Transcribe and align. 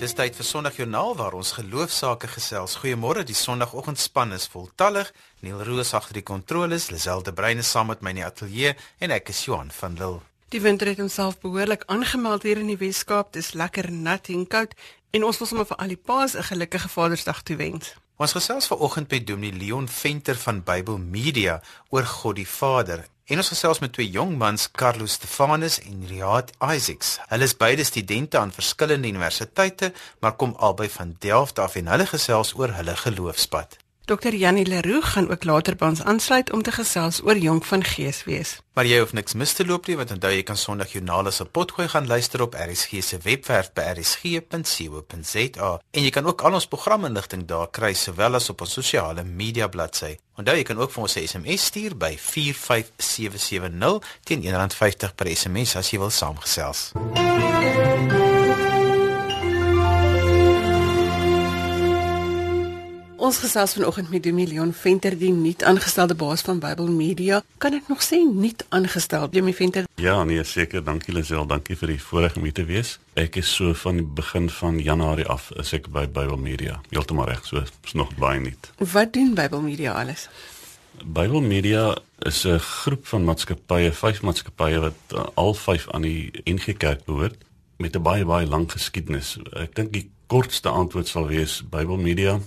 Dis 0.00 0.14
tyd 0.16 0.32
vir 0.32 0.46
Sondagjoernaal 0.48 1.10
waar 1.18 1.34
ons 1.36 1.50
geloofsaake 1.58 2.30
gesels. 2.32 2.78
Goeiemôre, 2.80 3.20
die 3.28 3.36
Sondagoggendspan 3.36 4.32
is 4.32 4.46
voltallig. 4.48 5.10
Neil 5.44 5.60
Roos 5.68 5.90
agter 5.92 6.16
die 6.16 6.24
kontroles, 6.24 6.86
Liselde 6.88 7.34
Breine 7.36 7.60
saam 7.60 7.90
met 7.92 8.00
my 8.00 8.14
in 8.14 8.22
die 8.22 8.24
ateljee 8.24 8.70
en 9.04 9.12
ek 9.12 9.28
is 9.28 9.42
Johan 9.44 9.68
van 9.76 9.98
Lille. 10.00 10.22
Die 10.56 10.62
winter 10.64 10.88
het 10.88 11.02
homself 11.04 11.36
behoorlik 11.44 11.84
aangemeld 11.92 12.48
hier 12.48 12.62
in 12.62 12.72
die 12.72 12.78
Weskaap. 12.80 13.34
Dis 13.36 13.52
lekker 13.52 13.90
nat 13.92 14.32
en 14.32 14.46
koud 14.48 14.72
en 15.12 15.28
ons 15.28 15.42
wil 15.42 15.52
sommer 15.52 15.68
vir 15.68 15.82
al 15.84 15.92
die 15.92 16.00
paas 16.00 16.32
'n 16.32 16.48
gelukkige 16.48 16.88
Vadersdag 16.88 17.42
toewens. 17.44 17.92
Ons 18.16 18.32
gesels 18.32 18.72
vanoggend 18.72 19.10
met 19.10 19.26
Dominee 19.26 19.52
Leon 19.52 19.88
Venter 19.88 20.36
van 20.36 20.64
Bybel 20.64 20.96
Media 20.96 21.60
oor 21.90 22.04
God 22.04 22.36
die 22.36 22.48
Vader. 22.48 23.04
En 23.30 23.38
ons 23.38 23.48
gesels 23.52 23.78
met 23.78 23.92
twee 23.94 24.10
jong 24.10 24.32
mans, 24.38 24.64
Carlos 24.74 25.12
Stefanus 25.12 25.76
en 25.86 26.00
Riad 26.10 26.48
Isaacs. 26.66 27.12
Hulle 27.30 27.46
is 27.46 27.54
beide 27.60 27.84
studente 27.86 28.38
aan 28.38 28.50
verskillende 28.52 29.08
universiteite, 29.08 29.92
maar 30.18 30.34
kom 30.34 30.56
albei 30.58 30.88
van 30.90 31.14
Delft 31.18 31.62
af 31.62 31.78
en 31.78 31.92
hulle 31.94 32.08
gesels 32.10 32.50
oor 32.58 32.74
hulle 32.74 32.96
geloofspad. 33.04 33.79
Dr. 34.10 34.34
Janie 34.34 34.66
Leroux 34.66 35.04
gaan 35.04 35.30
ook 35.30 35.44
later 35.44 35.76
by 35.78 35.84
ons 35.92 36.02
aansluit 36.02 36.50
om 36.50 36.62
te 36.66 36.72
gesels 36.74 37.20
oor 37.22 37.38
jonk 37.38 37.64
van 37.64 37.84
gees 37.86 38.24
wees. 38.26 38.58
Maar 38.74 38.88
jy 38.90 38.98
hoef 38.98 39.12
niks 39.14 39.36
mis 39.38 39.52
te 39.54 39.62
loop 39.66 39.86
nie, 39.86 39.94
want 40.00 40.10
onthou 40.10 40.32
jy 40.34 40.42
kan 40.48 40.58
Sondag 40.58 40.90
Joernale 40.96 41.30
se 41.30 41.44
potgooi 41.46 41.86
gaan 41.92 42.10
luister 42.10 42.42
op 42.42 42.56
RSG 42.58 43.04
se 43.06 43.20
webwerf 43.22 43.70
by 43.76 43.84
rsg.co.za 43.92 45.70
en 45.78 46.02
jy 46.02 46.10
kan 46.10 46.26
ook 46.26 46.42
al 46.42 46.58
ons 46.58 46.66
programinligting 46.72 47.46
daar 47.46 47.70
kry 47.70 47.92
sowel 47.94 48.34
as 48.40 48.50
op 48.50 48.66
ons 48.66 48.74
sosiale 48.80 49.22
media 49.22 49.70
bladsy. 49.70 50.16
Onthou 50.34 50.56
jy 50.58 50.66
kan 50.66 50.82
ook 50.82 50.90
vir 50.90 51.02
ons 51.06 51.16
'n 51.16 51.26
SMS 51.26 51.70
stuur 51.70 51.94
by 51.96 52.16
45770 52.18 54.02
teen 54.24 54.42
R1.50 54.42 55.14
per 55.14 55.30
SMS 55.36 55.76
as 55.76 55.90
jy 55.90 55.98
wil 55.98 56.10
saamgesels. 56.10 56.90
MUZIEK 56.94 58.29
Ons 63.30 63.38
gesels 63.38 63.76
vanoggend 63.76 64.08
met 64.10 64.22
Domilion 64.22 64.72
Venter, 64.74 65.14
die 65.18 65.30
nuut 65.30 65.62
aangestelde 65.62 66.16
baas 66.18 66.40
van 66.42 66.58
Bybel 66.58 66.88
Media. 66.90 67.36
Kan 67.62 67.76
ek 67.76 67.86
nog 67.86 68.00
sê 68.02 68.18
nuut 68.26 68.64
aangestel, 68.74 69.28
Domie 69.30 69.54
Venter? 69.54 69.86
Ja, 70.02 70.16
nee, 70.26 70.42
seker. 70.44 70.82
Dankie 70.82 71.14
Lisel, 71.14 71.46
dankie 71.46 71.76
vir 71.78 71.92
die 71.92 72.00
voorreg 72.02 72.34
om 72.40 72.48
hier 72.48 72.56
te 72.58 72.66
wees. 72.66 72.96
Ek 73.14 73.38
is 73.38 73.52
so 73.54 73.70
van 73.84 74.02
die 74.02 74.08
begin 74.18 74.50
van 74.50 74.82
Januarie 74.82 75.28
af 75.30 75.52
is 75.62 75.70
ek 75.78 75.86
by 75.94 76.08
Bybel 76.10 76.42
Media. 76.42 76.80
Heeltemal 76.90 77.30
reg, 77.30 77.46
so 77.46 77.62
is 77.62 77.94
nog 77.94 78.10
baie 78.18 78.42
nuut. 78.42 78.72
Wat 78.82 79.14
doen 79.14 79.30
Bybel 79.38 79.62
Media 79.62 79.94
alles? 80.02 80.26
Bybel 80.98 81.46
Media 81.46 81.94
is 82.26 82.42
'n 82.42 82.58
groep 82.58 83.06
van 83.14 83.30
maatskappye, 83.30 83.94
vyf 83.94 84.22
maatskappye 84.26 84.86
wat 84.90 85.14
uh, 85.14 85.30
al 85.38 85.54
vyf 85.54 85.86
aan 85.94 86.02
die 86.02 86.32
NG 86.50 86.74
Kerk 86.82 87.06
behoort 87.06 87.38
met 87.78 87.94
'n 87.94 88.02
baie 88.02 88.24
baie 88.24 88.46
lang 88.46 88.66
geskiedenis. 88.66 89.38
Ek 89.54 89.74
dink 89.74 89.92
die 89.92 90.10
kortste 90.26 90.68
antwoord 90.68 91.06
sal 91.06 91.30
wees 91.30 91.62
Bybel 91.62 91.96
Media 91.96 92.40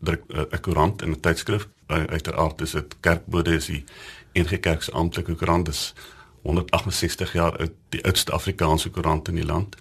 druk 0.00 0.22
eh, 0.28 0.40
'n 0.50 0.60
koerant 0.60 1.02
en 1.02 1.10
'n 1.10 1.20
tydskrif. 1.20 1.68
Uiteraard 1.86 2.60
is 2.60 2.70
dit 2.70 2.96
Kerkbode 3.00 3.54
is 3.54 3.66
die 3.66 3.84
enige 4.32 4.56
kerk 4.56 4.82
se 4.82 4.92
amptelike 4.92 5.34
koerant 5.34 5.68
is 5.68 5.94
168 6.42 7.32
jaar 7.32 7.58
oud, 7.58 7.72
die 7.88 8.04
oudste 8.04 8.32
Afrikaanse 8.32 8.90
koerant 8.90 9.28
in 9.28 9.34
die 9.34 9.46
land. 9.46 9.76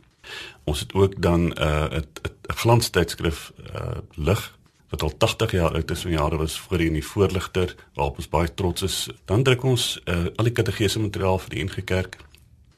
Ons 0.64 0.80
het 0.80 0.94
ook 0.94 1.22
dan 1.22 1.42
'n 1.42 1.54
uh, 1.62 1.84
'n 1.84 2.04
glanstydskrif 2.48 3.52
uh, 3.76 3.98
lig 4.16 4.58
wat 4.90 5.02
al 5.02 5.18
80 5.18 5.52
jaar 5.52 5.74
oud 5.74 5.92
is, 5.92 6.06
in 6.06 6.12
jare 6.12 6.38
was 6.38 6.60
voor 6.60 6.82
in 6.82 6.94
die 6.94 7.06
voorligter 7.06 7.76
waarop 7.94 8.18
ons 8.18 8.30
baie 8.30 8.54
trots 8.54 8.82
is. 8.82 9.10
Dan 9.26 9.44
druk 9.44 9.64
ons 9.64 10.02
uh, 10.06 10.26
al 10.36 10.44
die 10.44 10.54
kategese 10.54 11.00
materiaal 11.00 11.38
vir 11.40 11.50
die 11.50 11.64
NG 11.64 11.84
Kerk. 11.84 12.18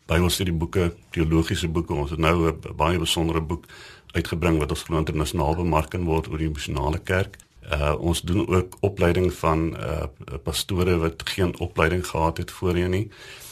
Bybelstudie 0.05 0.53
boeke, 0.53 0.94
teologiese 1.09 1.67
boeke. 1.67 1.94
Ons 1.94 2.09
het 2.09 2.19
nou 2.19 2.52
'n 2.52 2.76
baie 2.76 2.99
besondere 2.99 3.42
boek 3.42 3.65
uitgebring 4.11 4.58
wat 4.58 4.70
ons 4.70 4.83
glo 4.83 4.98
internasionaal 4.98 5.55
bemark 5.55 5.89
kan 5.89 6.03
word 6.03 6.27
oor 6.27 6.37
die 6.37 6.49
missionale 6.49 6.99
kerk. 6.99 7.37
Uh 7.71 7.95
ons 7.99 8.21
doen 8.21 8.48
ook 8.48 8.77
opleiding 8.80 9.33
van 9.33 9.77
uh 9.77 10.03
pastore 10.43 10.98
wat 10.98 11.30
geen 11.30 11.59
opleiding 11.59 12.08
gehad 12.08 12.37
het 12.37 12.52
voorheen 12.52 12.89
nie. 12.89 13.09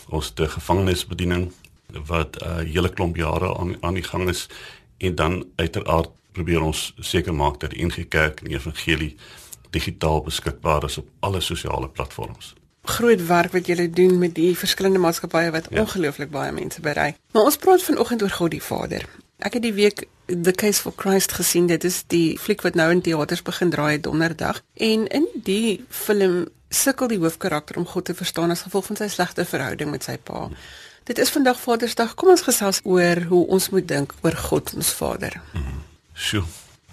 Ons 0.09 0.29
te 0.29 0.50
gevangenisbediening 0.50 1.51
wat 2.06 2.38
'n 2.41 2.46
uh, 2.46 2.74
hele 2.74 2.90
klomp 2.90 3.16
jare 3.16 3.57
aan 3.57 3.78
aan 3.79 3.94
die 3.94 4.03
gang 4.03 4.29
is 4.29 4.50
en 4.97 5.16
dan 5.16 5.45
uiteraard 5.56 6.09
probeer 6.31 6.62
ons 6.62 6.94
seker 7.00 7.34
maak 7.34 7.59
dat 7.59 7.69
die 7.69 7.85
NG 7.85 8.07
Kerk 8.07 8.40
en 8.40 8.47
die 8.47 8.56
evangelie 8.56 9.16
digitaal 9.69 10.22
beskikbaar 10.22 10.84
is 10.84 10.97
op 10.97 11.07
alle 11.19 11.41
sosiale 11.41 11.90
platforms. 11.90 12.53
Groot 12.89 13.25
werk 13.27 13.53
wat 13.55 13.69
julle 13.69 13.89
doen 13.89 14.17
met 14.22 14.35
die 14.38 14.51
verskillende 14.57 15.01
maatskappye 15.03 15.51
wat 15.55 15.67
ja. 15.69 15.81
ongelooflik 15.83 16.31
baie 16.33 16.51
mense 16.55 16.81
bereik. 16.81 17.19
Maar 17.35 17.50
ons 17.51 17.57
praat 17.61 17.83
vanoggend 17.83 18.23
oor 18.25 18.38
God 18.38 18.55
die 18.55 18.63
Vader. 18.63 19.05
Ek 19.39 19.55
het 19.55 19.63
die 19.63 19.73
week 19.73 20.07
The 20.27 20.51
Case 20.51 20.81
for 20.81 20.94
Christ 20.95 21.31
gesien. 21.38 21.67
Dit 21.67 21.83
is 21.88 22.03
die 22.11 22.38
fliek 22.39 22.61
wat 22.66 22.75
nou 22.75 22.89
in 22.91 23.01
teaters 23.01 23.41
begin 23.45 23.69
draai 23.69 24.00
donderdag. 24.00 24.61
En 24.73 25.07
in 25.07 25.27
die 25.33 25.85
film 25.89 26.47
sukkel 26.69 27.07
die 27.07 27.19
hoofkarakter 27.22 27.77
om 27.77 27.88
God 27.88 28.05
te 28.05 28.13
verstaan 28.13 28.51
as 28.53 28.66
gevolg 28.67 28.85
van 28.91 29.00
sy 29.00 29.07
slegte 29.09 29.45
verhouding 29.45 29.91
met 29.91 30.06
sy 30.06 30.17
pa. 30.17 30.50
Dit 31.09 31.17
is 31.17 31.31
vandag 31.33 31.57
Vadersdag. 31.59 32.13
Kom 32.19 32.29
ons 32.29 32.45
gesels 32.45 32.81
oor 32.83 33.23
hoe 33.31 33.45
ons 33.47 33.69
moet 33.73 33.88
dink 33.88 34.13
oor 34.21 34.35
God 34.50 34.73
ons 34.75 34.91
Vader. 34.94 35.41
Mhm. 35.53 35.79
Sjoe. 36.13 36.44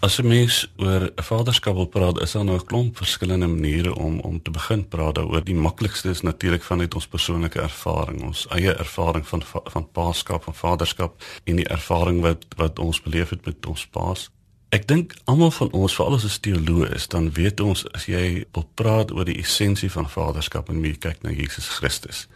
As 0.01 0.21
'n 0.21 0.27
mens 0.27 0.69
oor 0.77 1.13
'n 1.15 1.23
vaderskap 1.23 1.75
wil 1.75 1.87
praat, 1.87 2.21
is 2.21 2.33
daar 2.33 2.45
nou 2.45 2.59
'n 2.59 2.65
klomp 2.65 2.97
verskillende 2.97 3.47
maniere 3.47 3.95
om 3.95 4.21
om 4.21 4.43
te 4.43 4.51
begin 4.51 4.89
praat 4.89 5.15
daaroor. 5.15 5.45
Die 5.45 5.55
maklikste 5.55 6.09
is 6.09 6.21
natuurlik 6.21 6.63
vanuit 6.63 6.95
ons 6.95 7.07
persoonlike 7.07 7.61
ervaring, 7.61 8.23
ons 8.23 8.47
eie 8.49 8.73
ervaring 8.73 9.27
van 9.29 9.43
van 9.65 9.91
paaskap, 9.93 10.45
van 10.45 10.55
vaderskap 10.55 11.23
en 11.45 11.57
die 11.57 11.69
ervaring 11.69 12.21
wat 12.21 12.45
wat 12.57 12.79
ons 12.79 13.03
beleef 13.03 13.29
het 13.29 13.47
met 13.47 13.67
ons 13.67 13.87
paas. 13.87 14.31
Ek 14.69 14.87
dink 14.89 15.15
almal 15.25 15.51
van 15.51 15.73
ons, 15.73 15.95
veral 15.95 16.15
as 16.15 16.25
ons 16.25 16.41
teoloë 16.41 16.95
is, 16.95 17.07
dan 17.07 17.33
weet 17.33 17.61
ons 17.61 17.93
as 17.93 18.05
jy 18.05 18.45
wil 18.53 18.69
praat 18.75 19.13
oor 19.13 19.25
die 19.25 19.39
essensie 19.39 19.91
van 19.91 20.09
vaderskap 20.09 20.69
en 20.69 20.85
jy 20.85 20.97
kyk 20.99 21.23
na 21.23 21.31
Jesus 21.31 21.69
Christus. 21.69 22.29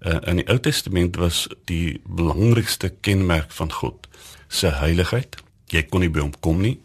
Uh, 0.00 0.18
in 0.26 0.36
die 0.36 0.48
Ou 0.48 0.58
Testament 0.58 1.16
was 1.16 1.48
die 1.64 2.00
belangrikste 2.04 2.88
kenmerk 3.00 3.52
van 3.52 3.72
God 3.72 4.08
se 4.48 4.66
heiligheid. 4.66 5.36
Jy 5.66 5.82
kon 5.82 6.00
nie 6.00 6.10
by 6.10 6.20
hom 6.20 6.34
kom 6.40 6.60
nie 6.60 6.80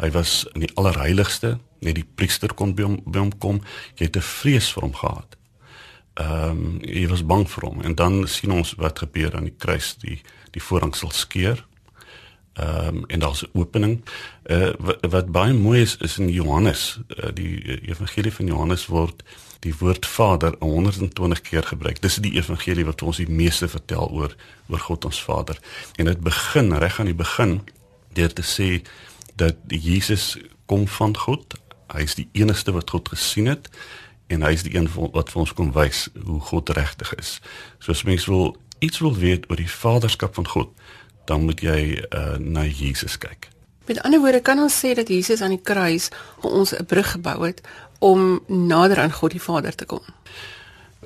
Hy 0.00 0.10
was 0.10 0.46
in 0.54 0.64
die 0.64 0.72
allerheiligste, 0.74 1.58
net 1.84 1.94
die 1.94 2.06
priester 2.14 2.54
kon 2.56 2.74
by 2.74 2.86
hom, 2.86 2.98
by 3.04 3.18
hom 3.18 3.32
kom. 3.38 3.60
Jy 3.96 4.08
het 4.08 4.16
'n 4.16 4.24
vrees 4.24 4.72
vir 4.72 4.82
hom 4.82 4.94
gehad. 4.94 5.36
Ehm 6.14 6.50
um, 6.50 6.78
jy 6.82 7.08
was 7.08 7.26
bang 7.26 7.46
vir 7.48 7.64
hom 7.68 7.82
en 7.82 7.94
dan 7.94 8.28
sien 8.28 8.52
ons 8.52 8.74
wat 8.76 8.98
gebeur 8.98 9.36
aan 9.36 9.44
die 9.44 9.56
kruis, 9.58 9.94
die 10.02 10.20
die 10.50 10.62
voorhang 10.62 10.94
sal 10.96 11.10
skeur. 11.10 11.66
Ehm 12.54 12.96
um, 12.96 13.04
en 13.06 13.18
daar's 13.18 13.42
'n 13.42 13.50
opening. 13.52 14.02
Uh 14.44 14.72
wat, 14.78 15.06
wat 15.10 15.32
baie 15.32 15.52
mooi 15.52 15.80
is 15.80 15.96
is 15.96 16.18
in 16.18 16.28
Johannes, 16.28 16.98
uh, 17.08 17.30
die 17.34 17.80
evangelie 17.88 18.32
van 18.32 18.46
Johannes 18.46 18.86
word 18.86 19.22
die 19.60 19.74
woord 19.78 20.06
Vader 20.06 20.54
120 20.58 21.40
keer 21.40 21.62
gebruik. 21.62 22.00
Dis 22.02 22.16
die 22.16 22.34
evangelie 22.34 22.84
wat 22.84 23.02
ons 23.02 23.16
die 23.16 23.30
meeste 23.30 23.68
vertel 23.68 24.08
oor 24.08 24.36
oor 24.68 24.78
God 24.78 25.04
ons 25.04 25.22
Vader. 25.22 25.58
En 25.96 26.04
dit 26.04 26.20
begin 26.20 26.72
reg 26.72 27.00
aan 27.00 27.06
die 27.06 27.14
begin 27.14 27.60
deur 28.12 28.32
te 28.32 28.42
sê 28.42 28.82
dat 29.40 29.56
Jesus 29.66 30.36
kom 30.66 30.88
van 30.88 31.16
God. 31.16 31.56
Hy 31.90 32.04
is 32.06 32.14
die 32.14 32.28
enigste 32.32 32.74
wat 32.76 32.90
God 32.92 33.08
gesien 33.08 33.48
het 33.50 33.70
en 34.30 34.44
hy 34.46 34.52
is 34.54 34.62
die 34.62 34.76
een 34.76 34.86
wat 34.94 35.32
vir 35.32 35.42
ons 35.42 35.54
kom 35.58 35.72
wys 35.74 36.04
hoe 36.22 36.38
God 36.52 36.70
regtig 36.76 37.10
is. 37.18 37.38
So 37.82 37.90
as 37.96 38.04
mens 38.06 38.28
wil 38.30 38.54
iets 38.78 39.00
wil 39.02 39.16
weet 39.18 39.48
oor 39.50 39.58
die 39.58 39.70
vaderskap 39.70 40.36
van 40.38 40.46
God, 40.48 40.70
dan 41.26 41.48
moet 41.48 41.64
jy 41.64 41.80
uh, 41.98 42.36
na 42.38 42.62
Jesus 42.64 43.18
kyk. 43.18 43.50
Met 43.90 43.98
ander 44.06 44.22
woorde 44.22 44.42
kan 44.46 44.60
ons 44.62 44.76
sê 44.84 44.94
dat 44.94 45.10
Jesus 45.10 45.42
aan 45.42 45.56
die 45.56 45.64
kruis 45.72 46.10
ons 46.46 46.72
'n 46.76 46.86
brug 46.86 47.10
gebou 47.16 47.42
het 47.42 47.60
om 47.98 48.40
nader 48.46 49.02
aan 49.02 49.12
God 49.12 49.34
die 49.34 49.42
Vader 49.42 49.74
te 49.74 49.84
kom. 49.84 50.04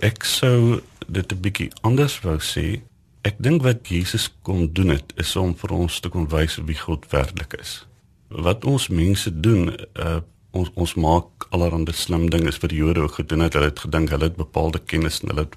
Ek 0.00 0.24
sou 0.24 0.82
dit 1.08 1.32
'n 1.32 1.40
bietjie 1.40 1.72
anders 1.80 2.20
wou 2.20 2.36
sê. 2.38 2.82
Ek 3.22 3.34
dink 3.38 3.62
wat 3.62 3.88
Jesus 3.88 4.28
kom 4.42 4.72
doen 4.72 4.88
het 4.88 5.12
is 5.16 5.36
om 5.36 5.56
vir 5.56 5.72
ons 5.72 6.00
te 6.00 6.08
kom 6.08 6.28
wys 6.28 6.60
wie 6.60 6.78
God 6.78 7.08
werklik 7.10 7.56
is 7.60 7.86
wat 8.28 8.64
ons 8.64 8.88
mense 8.88 9.40
doen 9.40 9.68
uh, 10.00 10.20
ons 10.54 10.70
ons 10.74 10.94
maak 10.94 11.46
allerhande 11.50 11.92
slim 11.92 12.28
dinge 12.30 12.52
vir 12.52 12.70
die 12.70 12.78
Jode 12.78 13.00
ook 13.00 13.18
gedoen 13.20 13.42
het. 13.44 13.56
Hulle 13.58 13.72
het 13.72 13.82
gedink 13.84 14.12
hulle 14.14 14.30
het 14.30 14.36
bepaalde 14.38 14.78
kennis 14.78 15.20
en 15.22 15.32
hulle 15.32 15.46
het, 15.48 15.56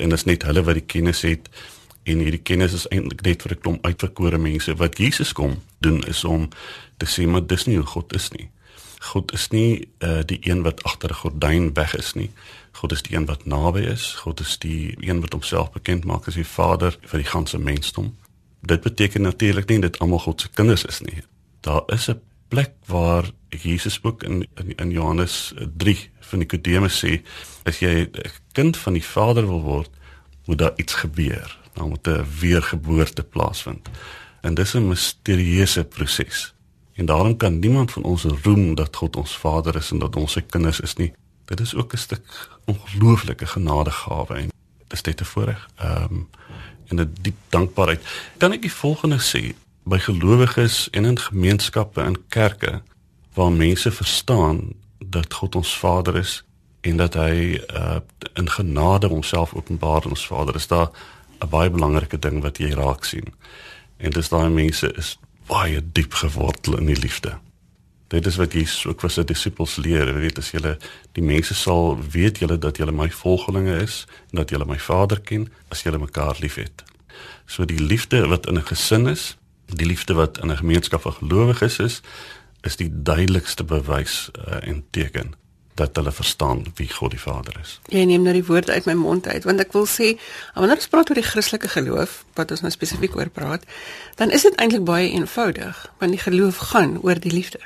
en 0.00 0.16
is 0.16 0.24
net 0.24 0.46
hulle 0.48 0.64
wat 0.64 0.78
die 0.80 0.86
kennis 0.94 1.22
het. 1.28 1.50
En 2.08 2.22
hierdie 2.24 2.40
kennis 2.42 2.76
is 2.76 2.86
eintlik 2.88 3.20
net 3.26 3.42
vir 3.42 3.52
'n 3.56 3.60
klomp 3.60 3.86
uitverkore 3.86 4.38
mense. 4.38 4.74
Wat 4.74 4.98
Jesus 4.98 5.32
kom 5.32 5.60
doen 5.78 6.02
is 6.08 6.24
om 6.24 6.48
te 6.96 7.06
sê 7.06 7.26
maar 7.26 7.46
dis 7.46 7.66
nie 7.66 7.76
hoe 7.76 7.86
God 7.86 8.14
is 8.14 8.30
nie. 8.30 8.48
God 9.12 9.32
is 9.32 9.48
nie 9.48 9.88
uh, 9.98 10.20
die 10.24 10.38
een 10.42 10.62
wat 10.62 10.82
agter 10.82 11.10
'n 11.10 11.20
gordyn 11.22 11.74
weg 11.74 11.96
is 11.96 12.14
nie. 12.14 12.30
God 12.72 12.92
is 12.92 13.02
die 13.02 13.16
een 13.16 13.26
wat 13.26 13.44
naby 13.44 13.80
is. 13.80 14.14
God 14.14 14.40
is 14.40 14.58
die 14.58 14.96
een 15.00 15.20
wat 15.20 15.32
homself 15.32 15.72
bekend 15.72 16.04
maak 16.04 16.28
as 16.28 16.34
die 16.34 16.44
Vader 16.44 16.96
vir 17.00 17.18
die 17.18 17.28
ganse 17.28 17.58
mensdom. 17.58 18.16
Dit 18.60 18.80
beteken 18.80 19.22
natuurlik 19.22 19.68
nie 19.68 19.80
dat 19.80 19.98
almal 19.98 20.18
God 20.18 20.40
se 20.40 20.48
kinders 20.48 20.84
is 20.84 21.00
nie 21.00 21.22
daar 21.60 21.82
is 21.86 22.08
'n 22.08 22.20
plek 22.48 22.72
waar 22.86 23.30
Jesus 23.48 23.98
ook 24.02 24.22
in 24.22 24.48
in, 24.54 24.74
in 24.74 24.90
Johannes 24.90 25.52
3 25.76 26.10
van 26.20 26.38
Nikodemus 26.38 27.04
sê 27.04 27.22
as 27.62 27.78
jy 27.78 28.08
'n 28.12 28.30
kind 28.52 28.76
van 28.76 28.92
die 28.92 29.04
Vader 29.04 29.46
wil 29.46 29.62
word, 29.62 29.90
moet 30.44 30.58
daar 30.58 30.72
iets 30.76 30.94
gebeur. 30.94 31.58
Dan 31.72 31.88
moet 31.88 32.06
'n 32.06 32.26
weergeboorte 32.40 33.22
plaasvind. 33.22 33.88
En 34.40 34.54
dis 34.54 34.74
'n 34.74 34.88
misterieuse 34.88 35.84
proses. 35.84 36.54
En 36.94 37.06
daarom 37.06 37.36
kan 37.36 37.58
niemand 37.58 37.92
van 37.92 38.02
ons 38.02 38.24
roem 38.24 38.74
dat 38.74 38.96
God 38.96 39.16
ons 39.16 39.36
Vader 39.36 39.76
is 39.76 39.90
en 39.90 39.98
dat 39.98 40.16
ons 40.16 40.32
sy 40.32 40.40
kinders 40.40 40.80
is 40.80 40.94
nie. 40.94 41.12
Dit 41.44 41.60
is 41.60 41.74
ook 41.74 41.92
'n 41.92 41.96
stuk 41.96 42.48
ongelooflike 42.64 43.46
genadegawe 43.46 44.34
en 44.34 44.50
dis 44.86 45.02
net 45.02 45.16
te 45.16 45.24
voorreg. 45.24 45.68
Ehm 45.76 46.02
um, 46.02 46.28
en 46.86 47.00
'n 47.00 47.14
diep 47.20 47.36
dankbaarheid. 47.48 48.02
Kan 48.36 48.52
ek 48.52 48.62
die 48.62 48.72
volgende 48.72 49.18
sê 49.18 49.54
by 49.82 49.98
gelowiges 49.98 50.90
en 50.90 51.04
in 51.04 51.18
gemeenskappe 51.18 52.02
en 52.02 52.16
kerke 52.28 52.82
waar 53.34 53.52
mense 53.52 53.90
verstaan 53.90 54.72
dat 54.98 55.34
God 55.34 55.54
ons 55.54 55.78
Vader 55.78 56.16
is 56.16 56.44
en 56.80 56.96
dat 56.96 57.14
hy 57.14 57.60
uh, 57.74 57.96
in 58.34 58.50
genade 58.50 59.06
homself 59.06 59.54
openbaar 59.54 60.04
aan 60.04 60.16
ons 60.16 60.26
Vader 60.26 60.54
is 60.54 60.66
daar 60.66 60.90
'n 61.40 61.48
baie 61.48 61.70
belangrike 61.70 62.18
ding 62.18 62.42
wat 62.42 62.58
jy 62.58 62.70
raak 62.70 63.04
sien. 63.04 63.34
En 63.96 64.10
dis 64.10 64.28
daai 64.28 64.48
mense 64.48 64.92
is 64.92 65.18
baie 65.46 65.80
diep 65.92 66.12
gewortel 66.12 66.78
in 66.78 66.86
die 66.86 66.98
liefde. 66.98 67.38
Dit 68.08 68.26
is 68.26 68.36
wat 68.36 68.52
Jesus 68.52 68.86
ook 68.86 69.00
vir 69.00 69.10
sy 69.10 69.24
disippels 69.24 69.76
leer. 69.76 70.14
Weet 70.18 70.38
as 70.38 70.50
julle 70.50 70.78
die 71.12 71.22
mense 71.22 71.54
sal 71.54 71.98
weet 72.10 72.38
julle 72.38 72.58
dat 72.58 72.76
julle 72.76 72.92
my 72.92 73.10
volgelinge 73.10 73.76
is 73.82 74.06
en 74.30 74.42
dat 74.42 74.50
julle 74.50 74.64
my 74.64 74.78
Vader 74.78 75.20
ken 75.20 75.48
as 75.68 75.82
julle 75.82 75.98
mekaar 75.98 76.36
liefhet. 76.40 76.84
So 77.46 77.64
die 77.64 77.80
liefde 77.80 78.26
wat 78.26 78.46
in 78.46 78.58
'n 78.58 78.66
gesin 78.66 79.06
is, 79.06 79.36
die 79.74 79.86
liefde 79.86 80.14
wat 80.14 80.38
in 80.38 80.50
'n 80.50 80.56
gemeenskap 80.56 81.02
van 81.02 81.12
gelowiges 81.12 81.78
is, 81.78 82.00
is 82.60 82.76
die 82.76 82.90
duidelikste 82.92 83.64
bewys 83.64 84.30
uh, 84.48 84.68
en 84.68 84.84
teken 84.90 85.34
dat 85.80 85.96
hulle 85.96 86.12
verstaan 86.12 86.64
wie 86.74 86.88
God 86.92 87.10
die 87.10 87.20
Vader 87.20 87.56
is. 87.60 87.78
Jy 87.88 88.04
neem 88.04 88.22
nou 88.26 88.34
die 88.36 88.44
woorde 88.44 88.72
uit 88.72 88.84
my 88.84 88.96
mond 88.98 89.28
uit 89.28 89.46
want 89.48 89.62
ek 89.62 89.72
wil 89.76 89.86
sê 89.88 90.12
wanneer 90.54 90.76
ons 90.76 90.90
praat 90.92 91.08
oor 91.10 91.20
die 91.20 91.26
Christelike 91.26 91.70
geloof 91.72 92.24
wat 92.38 92.52
ons 92.54 92.64
nou 92.64 92.72
spesifiek 92.74 93.16
oor 93.16 93.30
praat, 93.32 93.64
dan 94.20 94.34
is 94.34 94.44
dit 94.48 94.58
eintlik 94.60 94.84
baie 94.84 95.08
eenvoudig 95.08 95.80
want 96.02 96.16
die 96.16 96.22
geloof 96.26 96.60
gaan 96.72 96.98
oor 97.00 97.20
die 97.22 97.32
liefde. 97.32 97.62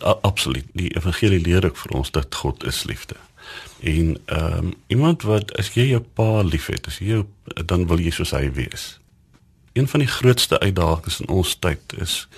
A 0.00 0.16
absoluut. 0.24 0.64
Die 0.72 0.94
evangelie 0.96 1.40
leer 1.42 1.66
ook 1.66 1.76
vir 1.76 1.98
ons 1.98 2.10
dat 2.10 2.34
God 2.34 2.64
is 2.64 2.84
liefde. 2.88 3.18
En 3.80 4.16
ehm 4.24 4.58
um, 4.58 4.74
iemand 4.86 5.22
wat 5.22 5.52
as 5.58 5.74
jy 5.74 5.90
jou 5.90 6.00
pa 6.00 6.42
liefhet, 6.46 6.86
as 6.86 7.00
jy 7.02 7.16
jou 7.16 7.24
dan 7.66 7.88
wil 7.90 8.00
jy 8.00 8.14
soos 8.14 8.30
hy 8.30 8.46
wees. 8.54 9.01
Een 9.72 9.88
van 9.88 9.98
die 9.98 10.08
grootste 10.08 10.58
uitdagings 10.60 11.20
in 11.20 11.28
ons 11.28 11.54
tyd 11.54 11.80
is 11.96 12.28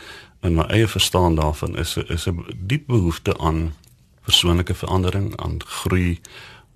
in 0.40 0.54
my 0.54 0.66
eie 0.70 0.86
verstaan 0.88 1.34
daarvan 1.34 1.76
is 1.76 1.96
is 1.96 2.26
'n 2.28 2.44
diep 2.56 2.86
behoefte 2.86 3.38
aan 3.38 3.74
persoonlike 4.24 4.74
verandering, 4.74 5.36
aan 5.36 5.56
groei, 5.64 6.20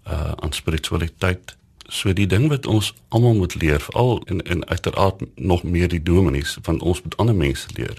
uh 0.08 0.32
aan 0.34 0.52
spiritualiteit. 0.52 1.56
So 1.88 2.12
die 2.12 2.26
ding 2.26 2.48
wat 2.48 2.66
ons 2.66 2.94
almal 3.08 3.34
moet 3.34 3.54
leer, 3.54 3.80
veral 3.80 4.22
en 4.24 4.42
en 4.42 4.66
uiteraard 4.68 5.22
nog 5.34 5.62
meer 5.62 5.88
die 5.88 6.02
dominees 6.02 6.58
van 6.62 6.80
ons 6.80 7.02
met 7.02 7.16
ander 7.16 7.34
mense 7.34 7.68
leer, 7.74 7.98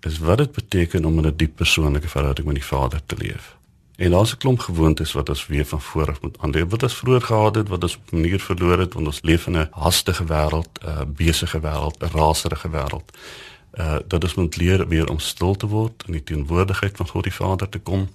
is 0.00 0.18
wat 0.18 0.38
dit 0.38 0.52
beteken 0.52 1.04
om 1.04 1.18
in 1.18 1.26
'n 1.26 1.36
diep 1.36 1.56
persoonlike 1.56 2.08
verhouding 2.08 2.46
met 2.46 2.56
die 2.56 2.64
Vader 2.64 3.00
te 3.06 3.16
leef. 3.16 3.56
En 3.96 4.10
daar's 4.10 4.32
'n 4.32 4.36
klomp 4.36 4.58
gewoontes 4.58 5.12
wat 5.12 5.28
ons 5.28 5.46
weer 5.46 5.66
van 5.66 5.80
voor 5.80 6.08
af 6.08 6.20
moet 6.20 6.38
aanleer. 6.38 6.68
Wat 6.68 6.82
ons 6.82 6.94
vroeër 6.94 7.20
gehad 7.20 7.54
het, 7.54 7.68
wat 7.68 7.82
ons 7.82 7.96
op 7.96 8.10
'n 8.10 8.20
manier 8.20 8.40
verloor 8.40 8.78
het, 8.78 8.94
want 8.94 9.06
ons 9.06 9.22
leef 9.22 9.46
in 9.46 9.56
'n 9.56 9.68
hastige 9.70 10.24
wêreld, 10.24 10.68
'n 10.82 10.88
uh, 10.88 11.00
besige 11.06 11.60
wêreld, 11.60 12.02
'n 12.02 12.16
raserige 12.16 12.70
wêreld. 12.70 13.12
Uh 13.74 13.98
dat 14.08 14.22
ons 14.22 14.34
moet 14.34 14.56
leer 14.56 14.88
weer 14.88 15.08
om 15.10 15.18
stil 15.18 15.54
te 15.54 15.66
word 15.66 16.02
in 16.06 16.12
die 16.12 16.24
teenwoordigheid 16.24 16.96
van 16.96 17.08
God 17.08 17.22
die 17.22 17.34
Vader 17.34 17.68
te 17.68 17.78
kom, 17.78 18.08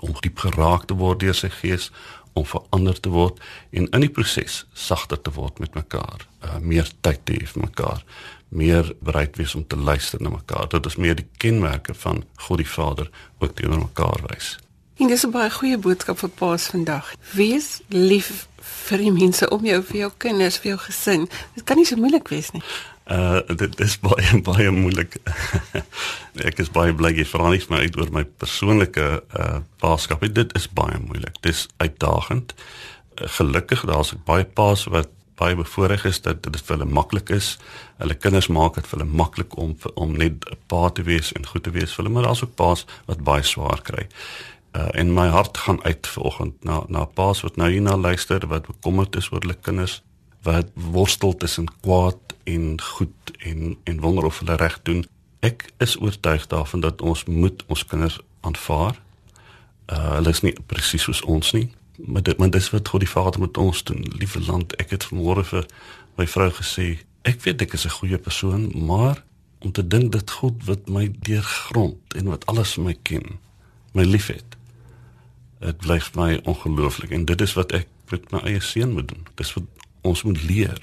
om 0.00 0.14
diep 0.20 0.38
geraak 0.38 0.84
te 0.84 0.94
word 0.94 1.20
deur 1.20 1.34
sy 1.34 1.48
gees, 1.48 1.90
om 2.32 2.46
verander 2.46 3.00
te 3.00 3.08
word 3.08 3.40
en 3.70 3.88
in 3.88 4.00
die 4.00 4.10
proses 4.10 4.66
sagter 4.72 5.20
te 5.20 5.30
word 5.30 5.58
met 5.58 5.74
mekaar, 5.74 6.26
uh 6.44 6.58
meer 6.58 6.90
tyd 7.00 7.20
te 7.24 7.32
hê 7.32 7.46
vir 7.46 7.62
mekaar, 7.62 8.04
meer 8.48 8.94
bereid 9.00 9.36
wees 9.36 9.54
om 9.54 9.66
te 9.66 9.76
luister 9.76 10.22
na 10.22 10.28
mekaar. 10.28 10.68
Dit 10.68 10.86
is 10.86 10.96
meer 10.96 11.14
die 11.14 11.28
kenmerke 11.36 11.94
van 11.94 12.24
God 12.36 12.56
die 12.56 12.68
Vader 12.68 13.10
ook 13.38 13.56
teenoor 13.56 13.78
mekaar 13.78 14.20
wys. 14.28 14.58
En 15.02 15.08
dis 15.08 15.26
'n 15.26 15.30
baie 15.30 15.50
goeie 15.50 15.78
boodskap 15.78 16.18
vir 16.18 16.28
Paas 16.28 16.66
vandag. 16.66 17.14
Wees 17.34 17.80
lief 17.88 18.46
vir 18.86 18.98
die 18.98 19.12
mense 19.12 19.48
om 19.48 19.64
jou, 19.64 19.82
vir 19.82 19.96
jou 19.96 20.10
kinders, 20.16 20.58
vir 20.58 20.68
jou 20.70 20.78
gesin. 20.78 21.28
Dit 21.54 21.64
kan 21.64 21.76
nie 21.76 21.84
so 21.84 21.96
moeilik 21.96 22.28
wees 22.28 22.50
nie. 22.50 22.62
Uh 23.06 23.40
dit 23.56 23.80
is 23.80 23.98
baie 23.98 24.40
baie 24.50 24.70
moeilik. 24.70 25.16
ek 26.34 26.58
is 26.58 26.70
baie 26.70 26.94
bly 26.94 27.10
jy 27.16 27.24
vra 27.24 27.50
nie 27.50 27.58
vir 27.58 27.74
my 27.76 27.80
uit 27.82 27.98
oor 27.98 28.12
my 28.12 28.24
persoonlike 28.24 29.08
uh 29.38 29.58
paaskap. 29.82 30.22
Dit 30.34 30.54
is 30.54 30.68
baie 30.70 30.98
moeilik. 30.98 31.34
Dis 31.40 31.66
uitdagend. 31.76 32.54
Uh, 32.54 33.26
gelukkig 33.26 33.82
daar's 33.84 34.14
baie 34.24 34.44
paas 34.44 34.84
wat 34.84 35.10
baie 35.34 35.56
bevoorreg 35.56 36.04
is 36.04 36.20
dat 36.20 36.42
dit 36.42 36.62
vir 36.62 36.76
hulle 36.76 36.92
maklik 36.92 37.30
is. 37.30 37.58
Hulle 37.98 38.14
kinders 38.14 38.46
maak 38.46 38.74
dit 38.74 38.86
vir 38.86 38.98
hulle 38.98 39.10
maklik 39.10 39.58
om 39.58 39.76
om 39.94 40.16
net 40.16 40.46
'n 40.46 40.56
pa 40.66 40.88
te 40.90 41.02
wees 41.02 41.32
en 41.32 41.46
goed 41.46 41.62
te 41.62 41.70
wees 41.70 41.90
vir 41.90 42.04
hulle, 42.04 42.14
maar 42.14 42.22
daar's 42.22 42.44
ook 42.44 42.54
paas 42.54 42.86
wat 43.06 43.24
baie 43.24 43.42
swaar 43.42 43.82
kry. 43.82 44.06
Uh, 44.72 44.88
en 44.90 45.12
my 45.12 45.26
hart 45.28 45.58
gaan 45.58 45.82
uit 45.82 46.06
vanoggend 46.06 46.64
na 46.64 46.82
na 46.88 47.04
paas 47.04 47.40
wat 47.40 47.56
nou 47.56 47.70
hierna 47.70 47.96
luister 47.96 48.46
wat 48.46 48.66
bekommerd 48.66 49.16
is 49.16 49.26
oor 49.30 49.40
hulle 49.44 49.56
kinders 49.60 49.98
wat 50.42 50.70
worstel 50.74 51.36
tussen 51.36 51.66
kwaad 51.80 52.34
en 52.44 52.80
goed 52.80 53.32
en 53.38 53.76
en 53.84 54.00
wonder 54.00 54.24
of 54.24 54.38
hulle 54.38 54.56
reg 54.56 54.78
doen. 54.82 55.04
Ek 55.40 55.66
is 55.76 55.98
oortuig 56.00 56.46
daarvan 56.46 56.80
dat 56.80 57.02
ons 57.02 57.24
moet 57.24 57.64
ons 57.66 57.84
kinders 57.86 58.18
aanvaar. 58.40 58.96
Uh 59.92 60.14
hulle 60.14 60.32
is 60.32 60.40
nie 60.40 60.54
presies 60.66 61.04
soos 61.04 61.20
ons 61.22 61.52
nie, 61.52 61.68
maar 61.96 62.22
dit 62.22 62.38
maar 62.38 62.50
dis 62.50 62.70
wat 62.70 62.88
God 62.88 63.04
die 63.04 63.10
Vader 63.12 63.40
met 63.40 63.60
ons 63.60 63.84
doen. 63.84 64.00
Liewe 64.18 64.40
land, 64.46 64.72
ek 64.80 64.96
het 64.96 65.04
vanmôre 65.10 65.44
vir 65.52 65.68
my 66.16 66.26
vrou 66.26 66.48
gesê, 66.62 66.96
ek 67.28 67.44
weet 67.44 67.62
ek 67.62 67.76
is 67.76 67.84
'n 67.84 67.98
goeie 67.98 68.18
persoon, 68.18 68.72
maar 68.86 69.22
om 69.60 69.72
te 69.72 69.86
dink 69.86 70.12
dat 70.12 70.30
God 70.30 70.64
wat 70.64 70.88
my 70.88 71.12
deurgrond 71.20 72.16
en 72.16 72.32
wat 72.32 72.46
alles 72.46 72.72
vir 72.74 72.84
my 72.84 72.96
ken, 73.02 73.38
my 73.92 74.02
liefhet 74.02 74.51
dit 75.62 75.78
bly 75.84 75.98
vir 76.00 76.18
my 76.18 76.30
ongelooflik 76.50 77.14
en 77.14 77.24
dit 77.28 77.40
is 77.40 77.54
wat 77.58 77.72
ek 77.76 77.88
met 78.12 78.28
my 78.34 78.42
eie 78.50 78.60
seun 78.60 78.92
moet 78.96 79.08
doen. 79.08 79.24
Dis 79.40 79.54
wat 79.56 79.64
ons 80.02 80.22
moet 80.26 80.42
leer 80.42 80.78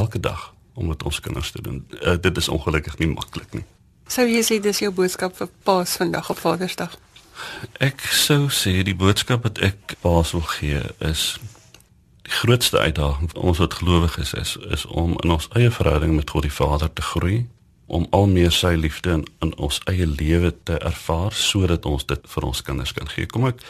elke 0.00 0.20
dag 0.20 0.50
om 0.74 0.88
met 0.88 1.02
ons 1.02 1.20
kinders 1.20 1.50
te 1.50 1.62
doen. 1.62 1.84
Uh, 2.00 2.16
dit 2.20 2.36
is 2.36 2.48
ongelukkig 2.48 2.98
nie 2.98 3.10
maklik 3.12 3.52
nie. 3.52 3.64
Sou 4.08 4.26
jy 4.28 4.42
sê 4.44 4.58
dis 4.60 4.82
jou 4.82 4.92
boodskap 4.92 5.36
vir 5.36 5.48
Paas 5.64 5.96
vandag 6.00 6.30
op 6.32 6.40
Vadersdag? 6.40 6.96
Ek 7.80 8.00
sou 8.12 8.48
sê 8.52 8.82
die 8.86 8.96
boodskap 8.96 9.44
wat 9.46 9.60
ek 9.64 9.96
Paas 10.02 10.34
wil 10.36 10.44
gee 10.56 10.82
is 11.04 11.36
die 12.22 12.34
grootste 12.34 12.78
uitdaging 12.78 13.32
vir 13.32 13.48
ons 13.50 13.60
wat 13.62 13.78
gelowig 13.80 14.18
is, 14.22 14.34
is 14.38 14.56
is 14.70 14.84
om 14.86 15.16
in 15.24 15.34
ons 15.34 15.48
eie 15.58 15.70
verhouding 15.74 16.14
met 16.16 16.30
God 16.30 16.46
die 16.46 16.54
Vader 16.54 16.92
te 16.92 17.02
groei 17.02 17.46
om 17.92 18.06
al 18.10 18.28
meer 18.30 18.52
sy 18.54 18.72
liefde 18.78 19.18
in, 19.18 19.24
in 19.44 19.50
ons 19.60 19.80
eie 19.90 20.06
lewe 20.06 20.52
te 20.64 20.78
ervaar 20.80 21.34
sodat 21.36 21.88
ons 21.88 22.06
dit 22.08 22.30
vir 22.34 22.46
ons 22.48 22.62
kinders 22.62 22.94
kan 22.96 23.10
gee. 23.10 23.26
Kom 23.28 23.48
ek 23.50 23.60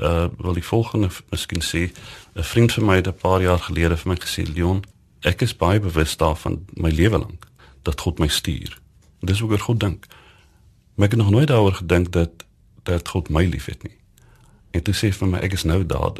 uh 0.00 0.26
wil 0.38 0.52
die 0.52 0.64
volgende 0.64 1.08
miskien 1.30 1.62
sê 1.62 1.92
'n 2.34 2.42
vriend 2.42 2.72
van 2.72 2.84
my 2.84 2.96
het 2.96 3.08
'n 3.08 3.20
paar 3.22 3.42
jaar 3.42 3.58
gelede 3.58 3.96
vir 3.96 4.08
my 4.12 4.16
gesê 4.16 4.42
Leon 4.54 4.84
ek 5.20 5.42
is 5.42 5.56
baie 5.56 5.80
bewus 5.80 6.16
daarvan 6.16 6.64
my 6.74 6.90
lewe 6.90 7.18
lank 7.18 7.46
dat 7.82 8.00
God 8.00 8.18
my 8.18 8.28
stuur. 8.28 8.78
Dis 9.20 9.40
hoe 9.40 9.54
ek 9.54 9.60
God 9.60 9.80
dink. 9.80 10.06
Maar 10.94 11.06
ek 11.06 11.14
het 11.14 11.22
nog 11.22 11.30
nooit 11.30 11.48
daaroor 11.48 11.74
gedink 11.74 12.12
dat 12.12 12.30
dat 12.82 13.08
God 13.08 13.28
my 13.28 13.44
liefhet 13.44 13.82
nie. 13.82 13.96
En 14.70 14.82
toe 14.82 14.94
sê 14.94 15.10
vir 15.10 15.28
my 15.28 15.38
ek 15.38 15.52
is 15.52 15.64
nou 15.64 15.86
daar 15.86 16.12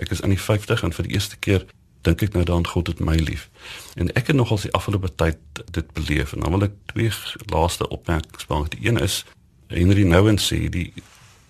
ek 0.00 0.10
is 0.10 0.20
in 0.20 0.32
die 0.32 0.40
50 0.40 0.82
en 0.82 0.92
vir 0.92 1.04
die 1.08 1.14
eerste 1.14 1.36
keer 1.36 1.66
dink 2.04 2.22
ek 2.22 2.32
nou 2.32 2.44
daaraan 2.44 2.66
God 2.68 2.86
het 2.86 3.00
my 3.00 3.16
lief. 3.16 3.48
En 3.94 4.12
ek 4.12 4.32
het 4.32 4.36
nogal 4.36 4.60
die 4.62 4.72
afgelope 4.72 5.10
tyd 5.14 5.38
dit 5.70 5.92
beleef. 5.92 6.32
En 6.32 6.40
dan 6.40 6.56
wil 6.56 6.68
ek 6.68 6.76
twee 6.92 7.10
laaste 7.52 7.88
opmerkings 7.88 8.48
maak 8.48 8.70
die 8.76 8.88
een 8.88 9.00
is 9.00 9.24
Henry 9.68 10.04
Nouwen 10.08 10.38
sê 10.38 10.68
die 10.68 10.92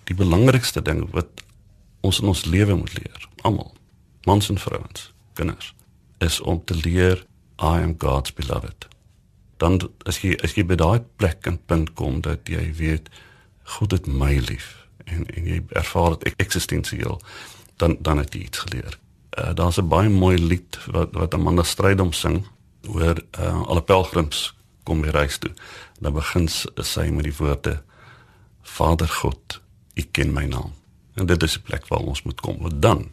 die 0.05 0.15
belangrikste 0.15 0.81
ding 0.85 1.07
wat 1.11 1.44
ons 2.05 2.19
in 2.21 2.31
ons 2.31 2.45
lewe 2.45 2.75
moet 2.75 2.93
leer, 2.97 3.29
almal, 3.41 3.73
mans 4.29 4.49
en 4.49 4.59
vrouens, 4.61 5.11
kinders, 5.37 5.73
is 6.23 6.39
om 6.41 6.61
te 6.63 6.75
leer 6.75 7.25
I 7.61 7.81
am 7.81 7.95
God's 7.97 8.33
beloved. 8.33 8.87
Dan 9.57 9.79
as 10.05 10.19
jy 10.23 10.35
as 10.43 10.55
jy 10.57 10.65
by 10.67 10.75
daai 10.79 10.99
plek 11.19 11.47
en 11.47 11.59
punt 11.69 11.93
kom 11.95 12.19
dat 12.25 12.49
jy 12.51 12.67
weet 12.75 13.09
God 13.77 13.95
het 13.95 14.07
my 14.07 14.35
lief 14.49 14.73
en 15.05 15.25
en 15.37 15.47
jy 15.47 15.61
ervaar 15.79 16.17
dit 16.17 16.33
eksistensieel, 16.43 17.19
dan 17.77 17.97
dan 18.01 18.19
het 18.21 18.33
jy 18.35 18.45
iets 18.47 18.65
geleer. 18.65 18.99
Uh, 19.37 19.53
Daar's 19.53 19.77
'n 19.79 19.87
baie 19.87 20.09
mooi 20.09 20.37
lied 20.37 20.79
wat 20.91 21.13
wat 21.13 21.33
Amanda 21.33 21.63
Strydom 21.63 22.13
sing 22.13 22.45
oor 22.87 23.23
uh, 23.39 23.61
alle 23.67 23.81
pelgrims 23.81 24.53
kom 24.83 25.01
weer 25.01 25.11
reis 25.11 25.37
toe. 25.37 25.51
Dan 25.99 26.13
begin 26.13 26.47
sy 26.75 27.09
met 27.09 27.23
die 27.23 27.35
woorde 27.37 27.83
Vader 28.61 29.07
God, 29.07 29.61
U 29.95 30.01
ken 30.11 30.33
my 30.33 30.45
naam. 30.45 30.73
En 31.15 31.25
dit 31.25 31.43
is 31.43 31.57
'n 31.57 31.61
plek 31.61 31.87
waar 31.87 31.99
ons 31.99 32.23
moet 32.23 32.41
kom, 32.41 32.57
want 32.59 32.81
dan 32.81 33.11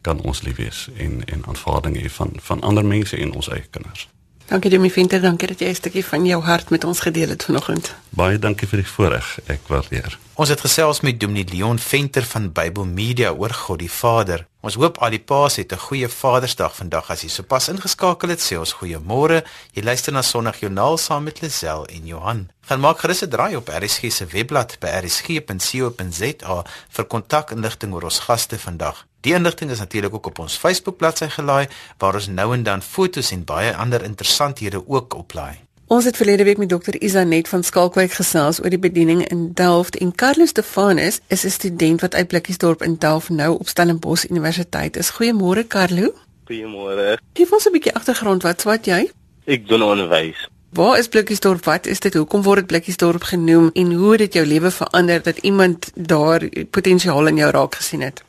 kan 0.00 0.20
ons 0.20 0.42
lief 0.42 0.56
wees 0.56 0.88
en 0.96 1.24
en 1.24 1.46
aanvaarding 1.46 1.96
hê 2.02 2.10
van 2.10 2.30
van 2.36 2.60
ander 2.60 2.84
mense 2.84 3.16
en 3.16 3.32
ons 3.32 3.48
eie 3.48 3.66
kinders. 3.70 4.08
Dankie 4.50 4.70
Demi 4.70 4.90
Venter, 4.90 5.20
dankie 5.22 5.46
dat 5.46 5.60
jy 5.62 5.68
'n 5.68 5.74
stukkie 5.74 6.04
van 6.04 6.24
jou 6.26 6.42
hart 6.42 6.70
met 6.70 6.84
ons 6.84 7.00
gedeel 7.00 7.28
het 7.28 7.44
vanoggend. 7.44 7.94
Baie 8.08 8.38
dankie 8.38 8.68
vir 8.68 8.78
die 8.82 8.88
voorreg. 8.88 9.38
Ek 9.46 9.60
waardeer. 9.66 10.18
Ons 10.34 10.48
het 10.48 10.60
gesels 10.60 11.00
met 11.00 11.20
Dominee 11.20 11.44
Leon 11.52 11.78
Venter 11.78 12.22
van 12.22 12.52
Bybel 12.52 12.84
Media 12.84 13.30
oor 13.30 13.50
God 13.50 13.78
die 13.78 13.90
Vader. 13.90 14.46
Ons 14.60 14.74
hoop 14.74 14.98
al 14.98 15.10
die 15.10 15.20
paas 15.20 15.56
het 15.56 15.72
'n 15.72 15.78
goeie 15.78 16.08
Vadersdag 16.08 16.76
vandag 16.76 17.10
as 17.10 17.22
jy 17.22 17.28
sopas 17.28 17.68
ingeskakel 17.68 18.28
het. 18.28 18.40
Sê 18.40 18.58
ons 18.58 18.74
goeiemôre. 18.74 19.44
Jy 19.72 19.82
luister 19.82 20.12
na 20.12 20.22
Sondagjoernaal 20.22 20.98
saam 20.98 21.22
met 21.22 21.40
Lisel 21.40 21.86
en 21.86 22.06
Johan. 22.06 22.50
Gaan 22.60 22.80
maak 22.80 22.98
gerus 22.98 23.22
'n 23.22 23.28
draai 23.28 23.56
op 23.56 23.68
RSG 23.68 24.12
se 24.12 24.26
webblad 24.26 24.76
by 24.80 24.88
rsg.co.za 24.88 26.64
vir 26.88 27.04
kontakinligting 27.04 27.92
oor 27.92 28.02
ons 28.02 28.18
gaste 28.18 28.58
vandag. 28.58 29.06
Die 29.20 29.34
inligting 29.34 29.70
is 29.70 29.78
natuurlik 29.78 30.14
ook 30.14 30.26
op 30.26 30.38
ons 30.38 30.56
Facebook 30.56 30.96
bladsy 30.96 31.26
gelaai 31.28 31.68
waar 31.98 32.14
ons 32.14 32.28
nou 32.28 32.54
en 32.54 32.62
dan 32.62 32.82
fotos 32.82 33.30
en 33.30 33.44
baie 33.44 33.74
ander 33.76 34.04
interessanthede 34.04 34.88
ook 34.88 35.14
oplaai. 35.14 35.58
Ons 35.86 36.04
het 36.04 36.16
verlede 36.16 36.44
week 36.44 36.58
met 36.58 36.68
dokter 36.68 37.00
Isanet 37.02 37.48
van 37.48 37.62
Skalkwyk 37.62 38.12
gesels 38.12 38.60
oor 38.62 38.70
die 38.70 38.78
bediening 38.78 39.24
in 39.28 39.52
Delft 39.58 39.96
en 39.98 40.14
Carlos 40.14 40.48
Stefanus 40.48 41.20
is 41.26 41.44
'n 41.44 41.50
student 41.50 42.00
wat 42.00 42.14
uit 42.14 42.28
Blikkiesdorp 42.28 42.82
in 42.82 42.96
Delft 42.98 43.28
nou 43.28 43.58
op 43.58 43.68
Stellenbosch 43.68 44.30
Universiteit 44.30 44.96
is. 44.96 45.10
Goeiemôre 45.10 45.66
Carlo. 45.66 46.14
Goeiemôre. 46.44 47.18
Gee 47.32 47.52
ons 47.52 47.66
'n 47.66 47.72
bietjie 47.72 47.94
agtergrond 47.94 48.42
wat 48.42 48.60
swat 48.60 48.86
jy? 48.86 49.10
Ek 49.44 49.68
doen 49.68 49.82
onderwys. 49.82 50.48
Waar 50.72 50.98
is 50.98 51.08
Blikkiesdorp? 51.08 51.64
Wat 51.64 51.86
is 51.86 52.00
dit? 52.00 52.14
Hoekom 52.14 52.42
word 52.42 52.56
dit 52.58 52.66
Blikkiesdorp 52.66 53.22
genoem 53.22 53.70
en 53.72 53.92
hoe 53.92 54.10
het 54.10 54.18
dit 54.18 54.32
jou 54.32 54.46
lewe 54.46 54.70
verander 54.70 55.22
dat 55.22 55.38
iemand 55.38 55.90
daar 55.94 56.48
potensiaal 56.70 57.26
in 57.26 57.36
jou 57.36 57.50
raak 57.50 57.74
gesien 57.74 58.00
het? 58.00 58.22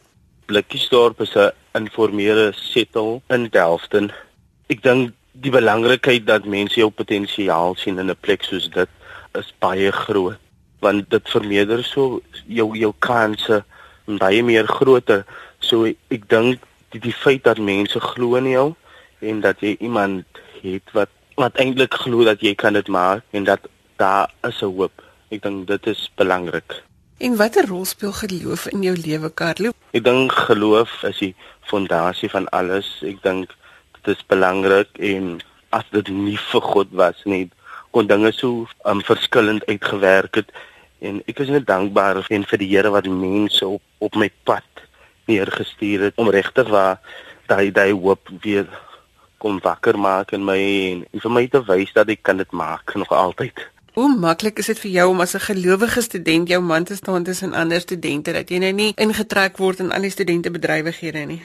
Blikkiesdorp 0.52 1.22
is 1.22 1.34
'n 1.36 1.52
informele 1.80 2.52
settle 2.52 3.22
in 3.36 3.48
Delften. 3.50 4.12
Ek 4.68 4.82
dink 4.84 5.14
die 5.32 5.52
belangrikheid 5.52 6.26
dat 6.28 6.46
mense 6.46 6.76
jou 6.76 6.90
potensiaal 6.90 7.76
sien 7.76 8.00
in 8.00 8.12
'n 8.12 8.20
plek 8.26 8.44
soos 8.44 8.68
dit 8.70 8.90
is 9.40 9.54
baie 9.60 9.92
groot 9.92 10.40
want 10.84 11.10
dit 11.10 11.30
vermeerder 11.30 11.84
so 11.84 12.22
jou 12.48 12.68
jou 12.76 12.94
kanse 13.00 13.64
baie 14.24 14.44
meer 14.44 14.68
groter. 14.68 15.24
So 15.60 15.86
ek 15.86 16.28
dink 16.28 16.60
die, 16.92 17.00
die 17.00 17.16
feit 17.24 17.44
dat 17.44 17.58
mense 17.58 18.00
glo 18.00 18.36
in 18.36 18.52
jou 18.52 18.76
en 19.22 19.42
dat 19.42 19.62
jy 19.62 19.78
iemand 19.80 20.26
het 20.62 20.88
wat 20.92 21.10
wat 21.36 21.56
eintlik 21.56 21.94
glo 21.94 22.28
dat 22.28 22.42
jy 22.42 22.56
kan 22.56 22.74
dit 22.74 22.88
maak 22.88 23.24
en 23.32 23.44
dat 23.44 23.72
daar 23.96 24.28
is 24.44 24.62
'n 24.62 24.76
hoop. 24.76 24.96
Ek 25.32 25.42
dink 25.42 25.68
dit 25.68 25.88
is 25.88 26.10
belangrik. 26.16 26.91
En 27.22 27.36
watter 27.38 27.68
rol 27.68 27.86
speel 27.86 28.12
geloof 28.12 28.66
in 28.68 28.82
jou 28.82 28.96
lewe, 28.98 29.30
Carlo? 29.34 29.70
Ek 29.94 30.02
dink 30.02 30.34
geloof 30.48 30.90
is 31.06 31.20
die 31.22 31.36
fondasie 31.70 32.30
van 32.34 32.48
alles. 32.50 32.88
Ek 33.06 33.20
dink 33.22 33.52
dit 34.00 34.08
is 34.16 34.24
belangrik 34.26 34.90
en 34.98 35.36
as 35.70 35.86
dit 35.94 36.08
nie 36.10 36.40
vir 36.50 36.66
God 36.66 36.96
was 36.98 37.20
nie, 37.30 37.44
kon 37.94 38.10
dinge 38.10 38.32
so 38.34 38.66
um, 38.90 39.04
verskillend 39.06 39.68
uitgewerk 39.70 40.40
het. 40.42 40.50
En 41.06 41.20
ek 41.30 41.44
is 41.46 41.52
net 41.54 41.68
dankbaar 41.70 42.24
en 42.26 42.48
vir 42.50 42.62
die 42.64 42.72
Here 42.72 42.90
wat 42.90 43.06
mense 43.06 43.70
op 43.70 43.86
op 44.02 44.18
my 44.18 44.32
pad 44.50 44.82
neergestuur 45.30 46.08
het 46.08 46.18
om 46.18 46.34
regtig 46.34 46.74
waar 46.74 46.98
daai 47.52 47.70
daai 47.70 47.94
hoop 47.94 48.34
weer 48.42 48.66
kom 49.38 49.62
wakker 49.62 49.94
maak 49.94 50.34
in 50.34 50.42
my 50.42 50.58
en, 50.58 51.06
en 51.14 51.22
vir 51.28 51.38
my 51.38 51.46
te 51.54 51.62
wys 51.70 51.94
dat 51.94 52.10
ek 52.10 52.26
kan 52.26 52.42
dit 52.42 52.50
maak 52.50 52.98
nog 52.98 53.14
altyd. 53.14 53.62
Hoe 53.92 54.08
maklik 54.08 54.60
is 54.62 54.70
dit 54.72 54.80
vir 54.80 54.92
jou 54.92 55.06
om 55.12 55.20
as 55.20 55.34
'n 55.36 55.44
gelowige 55.52 56.02
student 56.02 56.48
jou 56.48 56.62
man 56.62 56.84
te 56.84 56.96
staan 56.96 57.24
tussen 57.24 57.54
ander 57.54 57.80
studente 57.80 58.32
dat 58.32 58.50
jy 58.50 58.58
nou 58.58 58.72
nie 58.72 58.94
ingetrek 58.96 59.58
word 59.58 59.80
in 59.80 59.92
al 59.92 60.02
die 60.02 60.10
studente 60.10 60.52
bedrywighede 60.52 61.26
nie? 61.26 61.42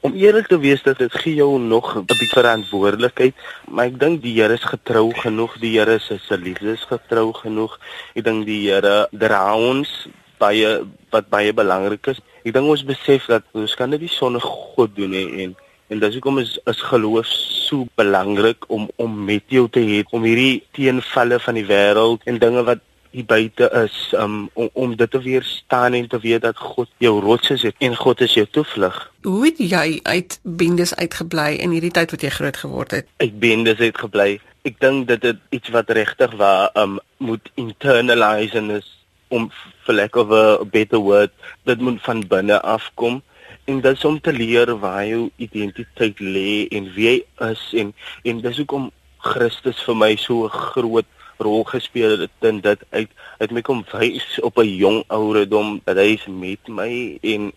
Om 0.00 0.14
eerlik 0.14 0.46
te 0.46 0.58
wees 0.58 0.82
dit 0.82 1.12
gee 1.12 1.34
jou 1.34 1.58
nog 1.58 1.96
'n 1.96 2.04
bietjie 2.04 2.28
verantwoordelikheid, 2.28 3.34
maar 3.68 3.86
ek 3.86 3.98
dink 3.98 4.22
die 4.22 4.40
Here 4.40 4.54
is 4.54 4.64
getrou 4.64 5.12
genoeg, 5.14 5.58
die 5.58 5.78
Here 5.78 5.94
is 5.94 6.06
sy 6.28 6.34
liefde 6.34 6.72
is 6.72 6.86
getrou 6.86 7.32
genoeg. 7.32 7.78
Ek 8.14 8.24
dink 8.24 8.46
die 8.46 8.70
Here 8.70 9.08
dra 9.10 9.56
ons 9.56 10.08
baie 10.38 10.86
wat 11.10 11.28
baie 11.28 11.52
belangrik 11.52 12.06
is. 12.06 12.20
Ek 12.44 12.52
dink 12.52 12.68
ons 12.68 12.84
besef 12.84 13.26
dat 13.26 13.42
ons 13.52 13.74
kan 13.74 13.90
dit 13.90 14.00
nie 14.00 14.08
sonder 14.08 14.40
God 14.40 14.94
doen 14.96 15.10
nie 15.10 15.42
en 15.42 15.56
En 15.88 16.00
dis 16.02 16.12
hoekom 16.18 16.38
is 16.38 16.58
is 16.68 16.80
geloof 16.84 17.26
so 17.32 17.86
belangrik 17.96 18.64
om 18.68 18.90
om 18.96 19.24
met 19.24 19.44
jou 19.48 19.68
te 19.72 19.80
hê 19.80 20.02
om 20.12 20.26
hierdie 20.28 20.62
teenvalle 20.76 21.38
van 21.40 21.56
die 21.56 21.64
wêreld 21.64 22.26
en 22.28 22.40
dinge 22.42 22.64
wat 22.66 22.82
hier 23.10 23.24
buite 23.24 23.70
is 23.84 23.96
um, 24.12 24.50
om 24.52 24.68
om 24.72 24.96
dit 24.96 25.10
te 25.10 25.20
weerstaan 25.24 25.96
en 25.96 26.08
te 26.08 26.20
weet 26.20 26.44
dat 26.44 26.60
God 26.60 26.90
jou 27.00 27.14
rots 27.24 27.50
is 27.50 27.64
en 27.78 27.96
God 27.96 28.20
is 28.20 28.34
jou 28.36 28.44
toevlug. 28.50 28.98
Hoe 29.22 29.44
het 29.46 29.58
jy 29.58 30.00
uit 30.02 30.38
bendes 30.42 30.94
uitgebly 30.94 31.54
in 31.56 31.72
hierdie 31.72 31.94
tyd 31.96 32.12
wat 32.12 32.26
jy 32.26 32.34
groot 32.36 32.56
geword 32.56 32.92
het? 32.98 33.08
Uit 33.16 33.40
bendes 33.40 33.80
uitgebly. 33.80 34.40
Ek 34.68 34.76
dink 34.84 35.08
dit 35.08 35.24
is 35.24 35.40
iets 35.56 35.72
wat 35.72 35.90
regtig 35.96 36.36
waar 36.36 36.68
um 36.76 36.98
moet 37.16 37.48
internalise 37.56 38.60
en 38.60 38.76
is 38.76 38.92
om 39.28 39.48
for 39.84 39.96
lack 39.96 40.16
of 40.16 40.32
a 40.32 40.64
better 40.64 41.00
word 41.00 41.32
dit 41.64 41.80
moet 41.80 42.00
van 42.04 42.20
binne 42.28 42.60
afkom 42.60 43.22
en 43.68 43.80
dit 43.80 43.96
is 43.96 44.04
om 44.04 44.20
te 44.20 44.32
leer 44.32 44.70
waar 44.80 45.04
jou 45.06 45.28
identiteit 45.36 46.20
lê 46.20 46.66
en 46.72 46.88
wie 46.94 47.08
jy 47.08 47.16
is 47.50 47.64
en 47.82 47.92
en 48.30 48.40
dis 48.40 48.60
hoekom 48.62 48.88
Christus 49.28 49.82
vir 49.84 49.96
my 50.02 50.12
so 50.16 50.46
'n 50.46 50.60
groot 50.72 51.10
rol 51.38 51.64
gespeel 51.64 52.18
het 52.18 52.48
in 52.50 52.60
dit. 52.60 52.80
Uit 52.90 53.10
uit 53.38 53.50
my 53.50 53.62
kom 53.62 53.84
wys 53.92 54.40
op 54.40 54.58
'n 54.58 54.76
jong 54.84 55.04
ouderdom 55.06 55.80
dat 55.84 55.96
hy 55.96 56.08
is 56.16 56.26
met 56.26 56.68
my 56.68 57.18
en 57.22 57.52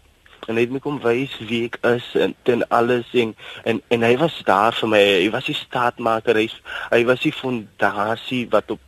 en 0.48 0.56
hy 0.56 0.62
het 0.62 0.72
my 0.72 0.80
kom 0.80 1.00
wys 1.00 1.34
wie 1.40 1.64
ek 1.66 1.78
is 1.86 2.16
en 2.16 2.36
ten 2.44 2.68
alles 2.68 3.08
en 3.14 3.36
en 3.64 3.82
en 3.88 4.02
hy 4.02 4.18
was 4.18 4.42
daar 4.46 4.74
vir 4.74 4.90
my. 4.90 5.04
Hy 5.24 5.30
was 5.30 5.46
die 5.46 5.56
staatmaker. 5.56 6.36
Hy, 6.36 6.50
hy 6.90 7.06
was 7.06 7.22
die 7.22 7.34
fondasie 7.34 8.48
wat 8.50 8.72
op 8.72 8.80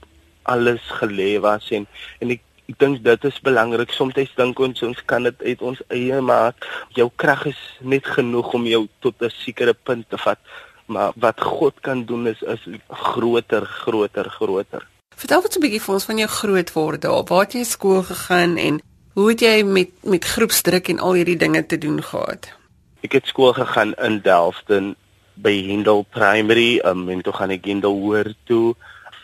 alles 0.43 0.81
gelê 0.99 1.39
was 1.39 1.71
en 1.71 1.87
en 2.19 2.29
ek 2.29 2.41
ek 2.71 2.79
dink 2.79 3.03
dit 3.03 3.25
is 3.27 3.39
belangrik. 3.43 3.91
Soms 3.91 4.15
dink 4.15 4.59
ons 4.59 4.83
ons 4.87 5.01
kan 5.05 5.23
dit 5.23 5.41
uit 5.41 5.61
ons 5.61 5.81
eie 5.89 6.21
maak. 6.21 6.67
Jou 6.95 7.09
krag 7.15 7.45
is 7.51 7.59
net 7.81 8.05
genoeg 8.05 8.53
om 8.53 8.65
jou 8.65 8.87
tot 8.99 9.15
'n 9.21 9.29
sekere 9.29 9.73
punt 9.73 10.09
te 10.09 10.17
vat. 10.17 10.39
Maar 10.87 11.11
wat 11.15 11.41
God 11.41 11.73
kan 11.81 12.05
doen 12.05 12.27
is 12.27 12.41
is 12.41 12.63
groter, 12.89 13.65
groter, 13.65 14.29
groter. 14.29 14.87
Vertel 15.15 15.41
wat 15.41 15.55
'n 15.55 15.61
bietjie 15.61 15.81
vir 15.81 15.93
ons 15.93 16.05
van 16.05 16.17
jou 16.17 16.29
grootword 16.29 17.01
daar. 17.01 17.23
Waar 17.23 17.45
het 17.45 17.53
jy 17.53 17.63
skool 17.63 18.03
gegaan 18.03 18.57
en 18.57 18.81
hoe 19.13 19.29
het 19.29 19.39
jy 19.41 19.63
met 19.63 19.89
met 20.03 20.25
groepsdruk 20.25 20.87
en 20.87 20.99
al 20.99 21.13
hierdie 21.13 21.37
dinge 21.37 21.65
te 21.65 21.77
doen 21.77 22.03
gehad? 22.03 22.51
Ek 23.01 23.11
het 23.11 23.27
skool 23.27 23.53
gegaan 23.53 23.93
in 23.93 24.21
Delften 24.21 24.95
by 25.33 25.51
Hindel 25.51 26.05
Primary, 26.09 26.79
um, 26.85 27.09
en 27.09 27.21
toe 27.21 27.33
gaan 27.33 27.49
ek 27.49 27.65
Hindel 27.65 27.93
hoër 27.99 28.33
toe. 28.43 28.75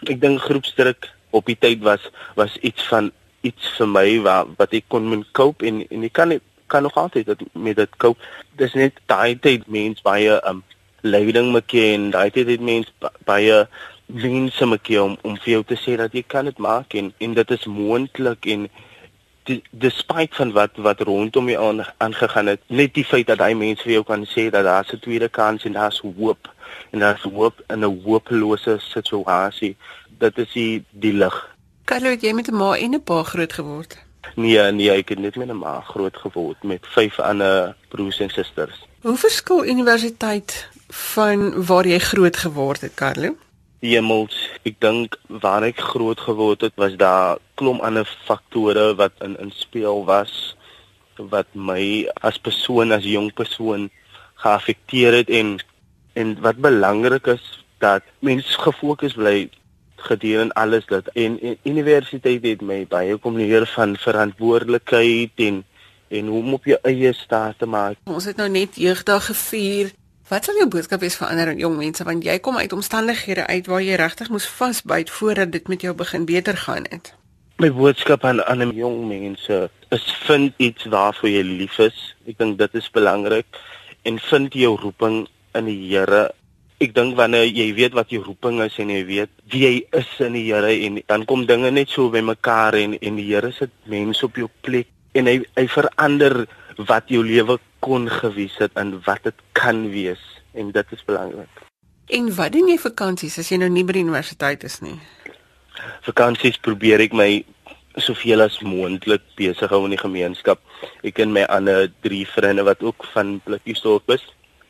Ek 0.04 0.22
dink 0.22 0.42
groepsdruk 0.42 1.10
op 1.30 1.46
die 1.46 1.58
tyd 1.60 1.82
was 1.86 2.10
was 2.36 2.58
iets 2.58 2.88
van 2.88 3.12
iets 3.42 3.74
vir 3.78 3.88
my 3.88 4.08
wat 4.26 4.48
wat 4.58 4.74
ek 4.74 4.88
kon 4.88 5.08
moet 5.08 5.28
koop 5.32 5.62
en 5.62 5.84
en 5.90 6.04
ek 6.04 6.14
kan 6.14 6.40
kan 6.70 6.84
nog 6.86 6.98
altyd 6.98 7.26
dit 7.26 7.46
met 7.54 7.76
dit 7.76 7.96
koop. 7.98 8.18
Dis 8.56 8.74
net 8.74 9.00
daai 9.06 9.40
tyd 9.40 9.68
mens 9.68 10.02
baie 10.06 10.38
um 10.50 10.64
leiding 11.02 11.52
moet 11.52 11.66
ken. 11.66 12.12
Daai 12.12 12.30
tyd 12.32 12.48
het 12.48 12.62
mens 12.62 12.92
baie 13.26 13.66
moet 14.10 14.82
ken 14.82 15.02
om 15.02 15.18
om 15.22 15.38
vir 15.38 15.52
jou 15.54 15.64
te 15.64 15.78
sê 15.78 15.98
dat 15.98 16.14
jy 16.14 16.24
kan 16.28 16.46
dit 16.46 16.58
maak 16.58 16.94
en 16.94 17.14
en 17.18 17.34
dit 17.34 17.52
is 17.52 17.66
moontlik 17.66 18.46
en 18.46 18.70
despite 19.72 20.36
van 20.36 20.52
wat 20.52 20.78
wat 20.78 21.02
rondom 21.02 21.50
jou 21.50 21.68
aan 21.68 21.86
aangegaan 21.98 22.48
het 22.48 22.62
net 22.68 22.94
die 22.94 23.06
feit 23.06 23.28
dat 23.28 23.40
hy 23.40 23.54
mense 23.54 23.84
vir 23.84 23.94
jou 24.00 24.04
kan 24.04 24.26
sê 24.26 24.50
dat 24.50 24.66
daar 24.66 24.86
'n 24.94 25.00
tweede 25.00 25.30
kans 25.30 25.66
en 25.66 25.74
daar's 25.74 26.02
hoop 26.02 26.50
en 26.92 27.00
daar's 27.00 27.22
hoop 27.22 27.64
in 27.68 27.86
'n 27.86 28.02
hopelose 28.04 28.78
situasie 28.80 29.76
dit 30.20 30.38
is 30.38 30.52
die 30.54 30.84
die 30.92 31.14
lig 31.14 31.38
Carlo, 31.90 32.12
het 32.14 32.22
jy 32.22 32.36
met 32.38 32.48
'n 32.48 32.56
ma 32.56 32.78
en 32.78 32.94
'n 32.94 33.04
pa 33.04 33.24
groot 33.24 33.54
geword? 33.54 33.98
Nee, 34.36 34.72
nee, 34.72 34.92
ek 34.92 35.10
het 35.10 35.20
net 35.20 35.36
met 35.36 35.50
'n 35.50 35.58
ma 35.58 35.82
groot 35.82 36.18
geword 36.18 36.64
met 36.64 36.86
vyf 36.88 37.20
ander 37.20 37.76
broers 37.90 38.20
en 38.20 38.30
susters. 38.30 38.86
Hoe 39.02 39.18
verskil 39.18 39.66
universiteit 39.66 40.70
van 40.88 41.66
waar 41.66 41.88
jy 41.88 42.00
groot 42.00 42.38
geword 42.38 42.82
het, 42.82 42.94
Carlo? 42.94 43.36
Hemels, 43.80 44.50
ek 44.64 44.76
dink 44.80 45.18
waar 45.28 45.64
ek 45.64 45.80
groot 45.80 46.20
geword 46.20 46.62
het, 46.62 46.74
was 46.76 46.96
daar 46.96 47.38
klomp 47.56 47.82
ander 47.82 48.18
faktore 48.26 48.96
wat 48.96 49.12
in 49.20 49.40
in 49.40 49.52
speel 49.52 50.06
was 50.06 50.56
wat 51.16 51.48
my 51.54 52.10
as 52.22 52.38
persoon 52.38 52.92
as 52.92 53.04
jong 53.04 53.34
persoon 53.34 53.90
geaffekteer 54.36 55.14
het 55.14 55.30
en 55.30 55.60
en 56.14 56.42
wat 56.42 56.56
belangrik 56.58 57.28
is 57.28 57.66
dat 57.78 58.04
mens 58.20 58.56
gefokus 58.56 59.14
bly 59.14 59.50
gedurende 60.02 60.54
alles 60.54 60.86
dat 60.86 61.08
en, 61.14 61.40
en 61.42 61.58
universiteit 61.64 62.44
het 62.44 62.62
my 62.62 62.86
baie 62.90 63.18
kom 63.18 63.38
leer 63.38 63.68
van 63.76 63.98
verantwoordelikheid 63.98 65.32
en 65.36 65.64
en 66.10 66.28
hoe 66.28 66.40
om 66.42 66.54
op 66.54 66.66
jou 66.66 66.78
eie 66.90 67.14
staat 67.14 67.60
te 67.60 67.66
maak. 67.70 67.98
Ons 68.10 68.26
het 68.26 68.38
nou 68.42 68.50
net 68.50 68.76
jeugdag 68.76 69.26
gevier. 69.26 69.92
Wat 70.30 70.46
sal 70.46 70.58
jou 70.58 70.68
boodskap 70.70 71.02
wees 71.02 71.18
vir 71.18 71.30
ander 71.30 71.54
jong 71.58 71.78
mense 71.78 72.06
want 72.06 72.26
jy 72.26 72.40
kom 72.40 72.58
uit 72.58 72.74
omstandighede 72.74 73.46
uit 73.48 73.70
waar 73.70 73.82
jy 73.82 73.98
regtig 74.02 74.30
moes 74.30 74.48
vasbyt 74.50 75.10
voordat 75.10 75.52
dit 75.52 75.68
met 75.68 75.82
jou 75.82 75.94
begin 75.94 76.26
beter 76.26 76.58
gaan 76.58 76.86
het? 76.90 77.14
My 77.62 77.72
boodskap 77.74 78.26
aan 78.26 78.44
aan 78.44 78.72
jong 78.76 79.08
mense 79.08 79.70
is 79.90 80.06
vind 80.26 80.54
iets 80.58 80.86
waarvoor 80.86 81.30
jy 81.30 81.44
lief 81.44 81.78
is. 81.84 81.98
Ek 82.30 82.38
dink 82.38 82.58
dit 82.58 82.78
is 82.78 82.90
belangrik 82.94 83.62
en 84.08 84.20
vind 84.30 84.54
jou 84.54 84.76
roeping 84.82 85.28
in 85.58 85.66
die 85.66 85.80
Here 85.90 86.30
ek 86.80 86.94
dink 86.96 87.18
wanneer 87.20 87.44
jy 87.44 87.74
weet 87.76 87.96
wat 87.98 88.12
jou 88.14 88.22
roeping 88.24 88.62
is 88.64 88.78
en 88.80 88.92
jy 88.94 89.02
weet 89.08 89.32
wie 89.52 89.66
jy 89.66 89.74
is 90.00 90.12
in 90.24 90.38
die 90.38 90.46
Here 90.48 90.72
en 90.72 91.02
dan 91.12 91.26
kom 91.28 91.44
dinge 91.50 91.72
net 91.76 91.92
so 91.92 92.12
bymekaar 92.14 92.78
en 92.80 92.96
en 92.96 93.20
die 93.20 93.28
Here 93.28 93.52
sit 93.52 93.74
mense 93.92 94.24
op 94.26 94.40
jou 94.40 94.48
plek 94.64 94.88
en 95.20 95.28
hy 95.28 95.42
hy 95.58 95.66
verander 95.68 96.46
wat 96.88 97.12
jou 97.12 97.24
lewe 97.26 97.58
kon 97.84 98.08
gewees 98.12 98.56
het 98.64 98.76
en 98.80 98.96
wat 99.08 99.26
dit 99.28 99.44
kan 99.60 99.90
wees 99.92 100.22
en 100.56 100.72
dit 100.72 100.96
is 100.96 101.04
belangrik. 101.08 101.66
En 102.10 102.32
wat 102.36 102.56
doen 102.56 102.72
jy 102.72 102.80
vakansies 102.82 103.38
as 103.42 103.52
jy 103.52 103.60
nou 103.62 103.70
nie 103.70 103.84
by 103.86 103.98
die 103.98 104.06
universiteit 104.08 104.64
is 104.68 104.80
nie? 104.82 104.96
Vakansies 106.08 106.60
probeer 106.64 107.04
ek 107.04 107.14
my 107.16 107.30
soveel 108.00 108.46
as 108.46 108.60
moontlik 108.64 109.26
besig 109.38 109.72
hou 109.72 109.84
in 109.86 109.94
die 109.98 110.02
gemeenskap. 110.02 110.62
Ek 111.04 111.20
en 111.20 111.36
my 111.36 111.44
ander 111.52 111.90
drie 112.06 112.24
vriende 112.28 112.64
wat 112.68 112.84
ook 112.86 113.06
van 113.14 113.38
Blikkiesdorp 113.46 114.16
is. 114.16 114.24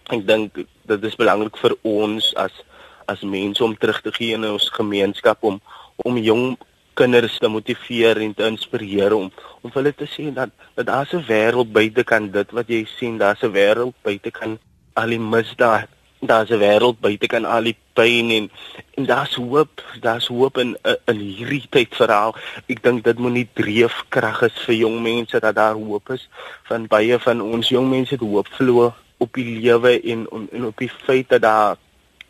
Ek 0.10 0.26
dink 0.28 0.58
dit 0.90 1.04
is 1.12 1.20
belangrik 1.20 1.58
vir 1.58 1.76
ons 1.84 2.34
as 2.36 2.64
as 3.10 3.22
mense 3.26 3.64
om 3.64 3.78
terug 3.78 4.02
te 4.02 4.12
gee 4.14 4.38
in 4.38 4.46
ons 4.46 4.70
gemeenskap 4.80 5.44
om 5.44 5.62
om 6.06 6.18
jong 6.18 6.58
kinders 7.00 7.38
te 7.40 7.48
motiveer 7.48 8.20
en 8.24 8.34
te 8.36 8.48
inspireer 8.48 9.16
om 9.16 9.30
om 9.64 9.72
hulle 9.76 9.94
te 9.96 10.08
sien 10.16 10.34
dat 10.36 10.52
dat 10.76 10.88
daar 10.88 11.08
'n 11.14 11.26
wêreld 11.32 11.72
buite 11.72 12.04
kan 12.04 12.32
dit 12.32 12.52
wat 12.52 12.68
jy 12.68 12.86
sien, 12.98 13.18
daar's 13.18 13.44
'n 13.44 13.52
wêreld 13.52 13.96
buite 14.04 14.32
kan 14.32 14.60
al 14.94 15.10
die 15.10 15.20
misdaad, 15.20 15.88
daar's 16.20 16.50
'n 16.50 16.60
wêreld 16.60 17.00
buite 17.00 17.28
kan 17.28 17.46
al 17.46 17.64
die 17.64 17.78
pyn 17.94 18.32
en 18.32 18.52
en 18.98 19.06
daar's 19.06 19.36
hoop, 19.36 19.84
daar's 20.02 20.28
hoop 20.28 20.58
in 20.58 20.78
in 21.12 21.20
hierdie 21.20 21.68
tyd 21.70 21.96
verhaal. 21.96 22.36
Ek 22.68 22.84
dink 22.84 23.04
dit 23.04 23.18
moet 23.20 23.34
nie 23.34 23.50
dreefkrag 23.54 24.42
is 24.42 24.58
vir 24.66 24.76
jong 24.76 25.02
mense 25.02 25.40
dat 25.40 25.56
daar 25.56 25.76
hoop 25.76 26.10
is 26.10 26.30
van 26.64 26.88
baie 26.88 27.20
van 27.20 27.42
ons 27.42 27.70
jong 27.70 27.90
mense 27.90 28.14
het 28.14 28.24
hoop 28.24 28.48
verloor 28.48 28.94
op 29.20 29.34
die 29.38 29.48
lewe 29.60 29.94
en 30.02 30.26
en 30.52 30.66
op 30.72 30.78
die 30.78 30.92
feit 31.06 31.30
dat 31.30 31.42
daar 31.42 31.78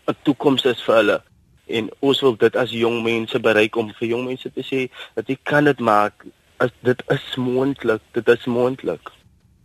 'n 0.08 0.18
toekoms 0.24 0.66
is 0.66 0.82
vir 0.88 0.96
hulle 0.96 1.22
en 1.68 1.90
ons 2.00 2.22
wil 2.22 2.36
dit 2.38 2.56
as 2.56 2.72
jong 2.72 3.04
mense 3.04 3.40
bereik 3.40 3.76
om 3.76 3.94
vir 4.00 4.08
jong 4.08 4.26
mense 4.26 4.52
te 4.54 4.64
sê 4.72 4.90
dat 5.16 5.28
jy 5.28 5.38
kan 5.44 5.64
dit 5.64 5.80
maak 5.80 6.26
as 6.58 6.74
dit 6.82 7.04
is 7.08 7.36
moontlik 7.36 8.02
dit 8.12 8.28
is 8.28 8.46
moontlik 8.46 9.14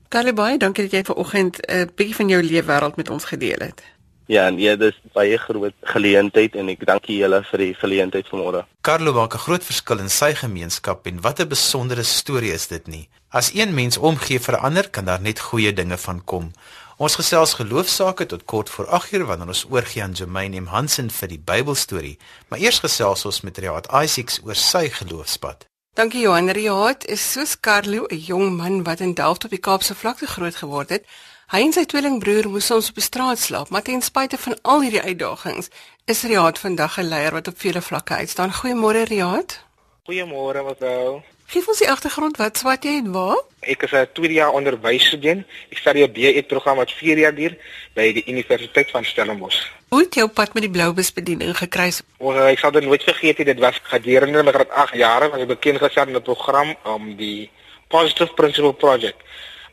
Karlebay 0.09 0.59
dankie 0.59 0.85
dat 0.85 0.93
jy 0.93 1.05
vanoggend 1.05 1.59
'n 1.59 1.81
uh, 1.81 1.87
bietjie 1.97 2.15
van 2.15 2.29
jou 2.29 2.43
lewe 2.43 2.67
wêreld 2.67 2.97
met 2.97 3.11
ons 3.11 3.25
gedeel 3.25 3.61
het 3.69 3.83
Ja, 4.27 4.47
en 4.49 4.57
ja, 4.59 4.73
dis 4.81 4.97
baie 5.13 5.37
groot 5.37 5.75
geleentheid 5.93 6.55
en 6.57 6.71
ek 6.73 6.87
dankie 6.89 7.19
julle 7.19 7.43
vir 7.45 7.61
die 7.61 7.75
geleentheid 7.77 8.31
vanmôre. 8.33 8.63
Carlo 8.81 9.13
maak 9.13 9.35
'n 9.35 9.45
groot 9.45 9.65
verskil 9.65 10.01
in 10.01 10.09
sy 10.09 10.33
gemeenskap 10.33 11.07
en 11.07 11.21
wat 11.21 11.41
'n 11.41 11.49
besondere 11.49 12.03
storie 12.03 12.53
is 12.53 12.67
dit 12.67 12.87
nie. 12.87 13.09
As 13.29 13.53
een 13.55 13.75
mens 13.75 13.99
omgee 13.99 14.41
vir 14.41 14.57
ander, 14.57 14.89
kan 14.91 15.05
daar 15.05 15.21
net 15.21 15.41
goeie 15.41 15.73
dinge 15.73 15.99
van 15.99 16.25
kom. 16.25 16.53
Ons 16.97 17.17
gesels 17.19 17.57
geloofsaake 17.59 18.27
tot 18.31 18.45
kort 18.45 18.71
voor 18.71 18.87
8uur 18.87 19.25
wanneer 19.27 19.51
ons 19.51 19.65
oorgie 19.71 20.03
aan 20.03 20.13
Jermaine 20.15 20.61
M 20.61 20.67
Hansen 20.71 21.11
vir 21.11 21.29
die 21.29 21.41
Bybelstorie. 21.43 22.19
Maar 22.49 22.63
eers 22.63 22.79
gesels 22.79 23.25
ons 23.27 23.41
met 23.43 23.59
Riaat 23.59 23.89
Isaacs 23.91 24.39
oor 24.45 24.55
sy 24.55 24.87
geloofspad. 24.95 25.67
Dankie 25.99 26.23
Johan. 26.23 26.53
Riaat 26.55 27.07
is 27.11 27.25
soos 27.33 27.57
Carlo 27.61 28.07
'n 28.07 28.17
jong 28.19 28.57
man 28.57 28.85
wat 28.85 29.01
in 29.01 29.15
Delft 29.15 29.45
op 29.45 29.51
die 29.51 29.59
Kaapse 29.59 29.95
vlakte 29.95 30.27
groot 30.27 30.57
geword 30.57 30.89
het. 30.89 31.05
Hy 31.51 31.61
en 31.61 31.73
sy 31.73 31.85
tweelingbroer 31.85 32.49
moes 32.49 32.67
soms 32.67 32.89
op 32.89 32.95
die 32.95 33.03
straat 33.03 33.39
slaap, 33.39 33.69
maar 33.69 33.83
ten 33.83 34.03
spyte 34.03 34.39
van 34.39 34.57
al 34.63 34.83
hierdie 34.83 35.03
uitdagings, 35.03 35.69
is 36.05 36.23
Riaat 36.23 36.59
vandag 36.59 36.99
'n 36.99 37.09
leier 37.09 37.33
wat 37.33 37.49
op 37.49 37.59
vele 37.59 37.83
vlakke 37.83 38.15
uitstaan. 38.15 38.53
Goeiemôre 38.53 39.03
Riaat. 39.03 39.65
Goeiemôre 40.07 40.63
mevrou. 40.63 41.23
Geef 41.47 41.67
ons 41.69 41.79
die 41.79 41.91
agtergrond 41.91 42.39
wat 42.41 42.59
swat 42.59 42.85
jy 42.87 42.97
en 43.03 43.11
waar? 43.13 43.41
Ek 43.61 43.83
is 43.83 43.93
'n 43.93 44.09
tweede 44.13 44.35
jaar 44.35 44.53
onderwysstudent. 44.53 45.47
Ek 45.71 45.79
studeer 45.79 46.11
BE 46.11 46.43
program 46.43 46.77
wat 46.77 46.91
4 46.93 47.19
jaar 47.19 47.35
duur 47.35 47.57
by 47.95 48.13
die 48.13 48.25
Universiteit 48.27 48.91
van 48.91 49.05
Stellenbosch. 49.05 49.61
Hoe 49.89 50.01
het 50.01 50.15
jou 50.15 50.29
pad 50.29 50.55
met 50.55 50.63
die 50.63 50.71
bloubesbediening 50.71 51.57
gekry? 51.57 51.93
Oor 52.19 52.37
ek 52.49 52.59
sal 52.59 52.71
dit 52.71 52.85
nooit 52.85 53.03
vergeet 53.03 53.39
nie. 53.39 53.47
Dit 53.47 53.59
was 53.59 53.81
gedurende 53.83 54.43
my 54.43 54.53
graad 54.53 54.71
8 54.71 54.95
jare 54.95 55.29
wanneer 55.29 55.51
ek 55.51 55.61
bekend 55.61 55.79
gestel 55.79 56.09
in 56.09 56.17
'n 56.17 56.23
program 56.23 56.77
om 56.85 57.17
die 57.17 57.51
Positive 57.89 58.35
Principle 58.35 58.75
Project 58.75 59.21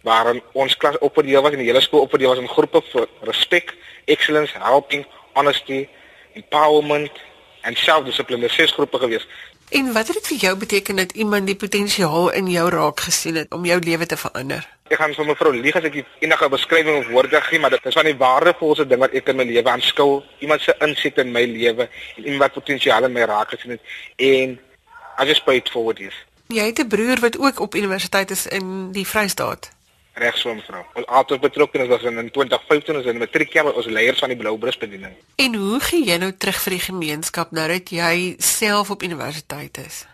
waarin 0.03 0.41
ons 0.53 0.77
klas 0.77 0.97
opgedeel 0.97 1.41
was 1.41 1.51
en 1.51 1.57
die 1.57 1.67
hele 1.67 1.81
skool 1.81 2.01
opgedeel 2.01 2.29
was 2.29 2.39
in 2.39 2.47
groepe 2.47 2.81
vir 2.91 3.07
respek, 3.21 3.73
excellence, 4.05 4.53
helping, 4.57 5.05
honesty, 5.33 5.87
empowerment 6.33 7.11
en 7.61 7.75
selfdissipline. 7.75 8.49
Ses 8.49 8.71
groepe 8.71 8.97
gewees. 8.97 9.27
En 9.71 9.93
wat 9.93 10.07
het 10.07 10.17
dit 10.19 10.27
vir 10.27 10.37
jou 10.37 10.57
beteken 10.57 10.95
dat 10.95 11.11
iemand 11.11 11.45
die 11.47 11.55
potensiaal 11.55 12.31
in 12.31 12.47
jou 12.51 12.69
raak 12.69 12.99
gesien 12.99 13.35
het 13.39 13.53
om 13.55 13.65
jou 13.65 13.79
lewe 13.79 14.05
te 14.05 14.17
verander? 14.17 14.65
Ek 14.91 14.99
gaan 14.99 15.13
vir 15.15 15.29
mevrou 15.29 15.53
lieg 15.55 15.77
as 15.79 15.87
ek 15.87 15.95
enige 16.19 16.49
beskrywing 16.51 16.97
of 16.99 17.07
woorde 17.07 17.39
gee, 17.45 17.59
maar 17.59 17.71
dit 17.71 17.87
is 17.87 17.95
van 17.95 18.09
die 18.09 18.17
waardevolste 18.19 18.83
ding 18.87 18.99
wat 18.99 19.15
ek 19.15 19.31
in 19.31 19.39
my 19.39 19.45
lewe 19.47 19.71
aanskou. 19.71 20.09
Iemand 20.43 20.65
se 20.65 20.75
insig 20.83 21.15
in 21.23 21.31
my 21.31 21.45
lewe 21.47 21.87
en 21.87 22.23
iemand 22.25 22.43
wat 22.43 22.57
potensiaal 22.59 23.07
in 23.07 23.15
my 23.15 23.23
raak 23.31 23.55
gesien 23.55 23.77
het 23.77 23.95
en 24.19 24.59
I 25.21 25.27
just 25.31 25.47
paid 25.47 25.71
forward 25.71 26.03
this. 26.03 26.19
Jy 26.51 26.67
het 26.73 26.83
'n 26.83 26.91
broer 26.91 27.23
wat 27.23 27.39
ook 27.39 27.59
op 27.59 27.75
universiteit 27.75 28.31
is 28.31 28.47
in 28.47 28.91
die 28.91 29.07
Vrystaat 29.07 29.71
reg 30.21 30.37
so 30.37 30.53
mevrou. 30.55 30.83
Ons 30.99 31.09
altyd 31.19 31.43
betrokke 31.47 31.87
was 31.89 32.05
in 32.07 32.29
2015 32.29 33.01
as 33.01 33.09
'n 33.09 33.17
matriekjaar 33.17 33.73
ons 33.73 33.85
leiers 33.85 34.19
van 34.19 34.29
die 34.29 34.37
Bloubrus 34.37 34.77
bediening. 34.77 35.13
En 35.35 35.55
hoe 35.55 35.79
gee 35.79 36.05
jy 36.05 36.17
nou 36.17 36.31
terug 36.37 36.61
vir 36.61 36.73
die 36.77 36.85
gemeenskap 36.91 37.51
nou 37.51 37.67
dat 37.67 37.89
jy 37.89 38.35
self 38.37 38.89
op 38.89 39.03
universiteit 39.03 39.77
is? 39.77 40.05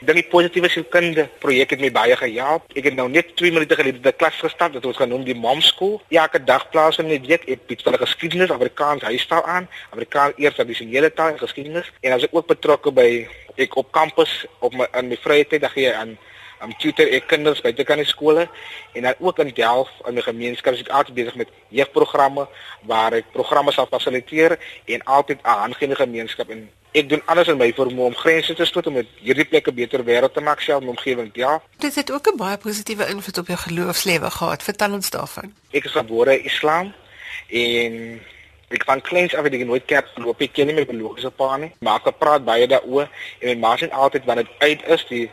Dan 0.00 0.14
die 0.14 0.28
positiewe 0.28 0.68
sielkunde 0.68 1.28
projek 1.40 1.70
het 1.70 1.80
my 1.80 1.90
baie 1.92 2.16
gehelp. 2.16 2.62
Ek 2.76 2.84
het 2.84 2.94
nou 2.94 3.08
net 3.08 3.36
2 3.36 3.52
minute 3.52 3.74
gelede 3.74 3.98
by 3.98 4.10
die 4.10 4.18
klas 4.20 4.36
gestap 4.36 4.74
wat 4.76 4.84
ons 4.84 4.96
genoem 4.96 5.24
die 5.24 5.34
mom 5.34 5.60
school. 5.60 6.02
Elke 6.08 6.44
dag 6.44 6.68
plaas 6.70 6.98
in 6.98 7.08
die 7.08 7.20
week 7.20 7.48
ek 7.48 7.66
bied 7.66 7.82
vir 7.82 7.98
geskiedenis, 7.98 8.50
Afrikaans 8.50 9.02
huistaal 9.02 9.44
aan, 9.44 9.68
Afrikaans 9.90 10.36
eers 10.36 10.54
tradisionele 10.54 11.12
taal 11.12 11.32
en 11.32 11.38
geskiedenis 11.38 11.88
en 12.00 12.12
as 12.12 12.22
ek 12.28 12.34
ook 12.36 12.46
betrokke 12.46 12.92
by 12.92 13.08
ek 13.56 13.76
op 13.76 13.92
kampus 13.92 14.44
op 14.60 14.74
my 14.76 14.84
in 15.00 15.08
my 15.08 15.16
vrye 15.16 15.44
tyd 15.48 15.64
dan 15.64 15.72
gee 15.72 15.94
aan 15.94 16.18
am 16.58 16.72
tutor 16.78 17.08
ek 17.18 17.28
kinders 17.28 17.60
by 17.64 17.72
die 17.72 18.04
skole 18.04 18.48
en 18.94 19.02
dan 19.02 19.14
ook 19.18 19.38
in 19.38 19.52
Delft 19.54 19.92
in 20.08 20.14
die 20.14 20.22
gemeenskap 20.22 20.74
is 20.74 20.80
ek 20.80 20.88
altyd 20.88 21.14
besig 21.14 21.36
met 21.36 21.52
jeugprogramme 21.68 22.48
waar 22.82 23.12
ek 23.12 23.32
programme 23.32 23.72
sal 23.72 23.86
fasiliteer 23.90 24.58
en 24.86 25.02
altyd 25.04 25.42
aan 25.42 25.74
in 25.80 25.94
die 25.94 26.02
gemeenskap 26.02 26.50
en 26.50 26.68
ek 26.96 27.08
doen 27.10 27.22
alles 27.28 27.50
in 27.52 27.58
my 27.60 27.68
vermoë 27.76 28.10
om 28.10 28.16
grense 28.16 28.54
te 28.56 28.66
sluit 28.68 28.86
om 28.88 28.96
hierdie 29.20 29.44
plekke 29.48 29.72
beter 29.74 30.04
wêreld 30.06 30.32
te 30.32 30.44
maak 30.44 30.62
self 30.64 30.84
in 30.84 30.92
omgewing 30.94 31.28
ja. 31.36 31.58
Dit 31.82 31.94
het 31.94 32.12
ook 32.12 32.28
'n 32.32 32.36
baie 32.36 32.56
positiewe 32.56 33.08
invloed 33.08 33.38
op 33.38 33.46
jou 33.46 33.58
geloofslewe 33.58 34.30
gehad. 34.30 34.62
Vertel 34.62 34.92
ons 34.92 35.10
daarvan. 35.10 35.52
Ek 35.72 35.84
is 35.84 35.92
gebore 35.92 36.40
islam 36.42 36.94
en 37.50 38.20
ek 38.68 38.84
van 38.84 39.00
kleins 39.00 39.34
af 39.34 39.44
het 39.44 39.52
ek 39.52 39.66
nooit 39.66 39.84
kerk 39.84 40.08
geloop. 40.14 40.40
Ek 40.40 40.52
ken 40.52 40.66
nie 40.66 40.74
my 40.74 40.86
biologiese 40.86 41.30
pa 41.30 41.56
nie. 41.56 41.72
Maar 41.80 42.00
ek 42.04 42.18
praat 42.18 42.44
baie 42.44 42.66
daaroor 42.66 43.08
en 43.40 43.48
my 43.48 43.54
ma 43.54 43.76
sê 43.76 43.90
altyd 43.90 44.24
wanneer 44.24 44.44
dit 44.44 44.58
uit 44.58 44.88
is 44.88 45.04
die 45.08 45.30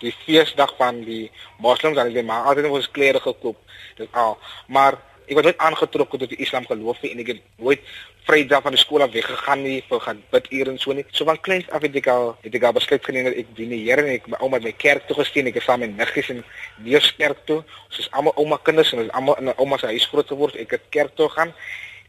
die 0.00 0.14
feesdag 0.24 0.74
van 0.78 1.02
die 1.04 1.30
moslems 1.58 1.96
dan 1.96 2.08
het 2.08 2.14
hulle 2.14 2.26
maar 2.26 2.48
altyd 2.50 2.70
ons 2.70 2.90
klere 2.90 3.20
gekoop. 3.20 3.58
Dis 3.98 4.08
al. 4.12 4.38
Maar 4.68 4.98
ek 5.30 5.36
was 5.38 5.46
nooit 5.46 5.62
aangetrok 5.62 6.16
tot 6.16 6.32
die 6.32 6.40
Islam 6.42 6.66
geloof 6.66 7.02
en 7.06 7.20
ek 7.22 7.34
het 7.34 7.42
nooit 7.56 7.84
Vrydag 8.28 8.62
van 8.62 8.74
die 8.76 8.80
skool 8.80 9.02
af 9.02 9.12
weggegaan 9.14 9.62
nie 9.64 9.78
vir 9.88 10.00
gaan 10.04 10.18
bid 10.30 10.48
hier 10.52 10.68
en 10.68 10.76
so 10.78 10.92
nie. 10.92 11.06
So 11.16 11.24
van 11.24 11.40
kleins 11.40 11.70
af 11.72 11.82
het 11.82 11.96
ek 11.96 12.08
al 12.12 12.34
het 12.44 12.54
ek 12.54 12.66
al 12.68 12.74
besluit 12.76 13.04
geneem 13.04 13.30
dat 13.30 13.38
ek 13.40 13.54
die 13.56 13.68
Here 13.80 14.04
en 14.04 14.12
ek 14.12 14.28
my 14.28 14.38
ouma 14.44 14.60
my 14.62 14.72
kerk 14.76 15.06
toe 15.08 15.16
gesteen. 15.18 15.48
Ek 15.48 15.56
is 15.56 15.64
saam 15.64 15.80
met 15.80 15.96
niggies 15.96 16.28
en 16.34 16.42
neef 16.84 17.08
kerk 17.16 17.40
toe. 17.48 17.62
Ons 17.88 18.02
is 18.04 18.10
almal 18.12 18.36
ouma 18.36 18.60
kinders 18.62 18.92
en 18.92 19.06
ons 19.06 19.14
almal 19.16 19.40
in 19.40 19.54
ouma 19.56 19.78
se 19.80 19.88
huis 19.88 20.06
groot 20.12 20.28
geword. 20.28 20.58
Ek 20.60 20.76
het 20.76 20.90
kerk 20.94 21.16
toe 21.16 21.30
gaan. 21.32 21.54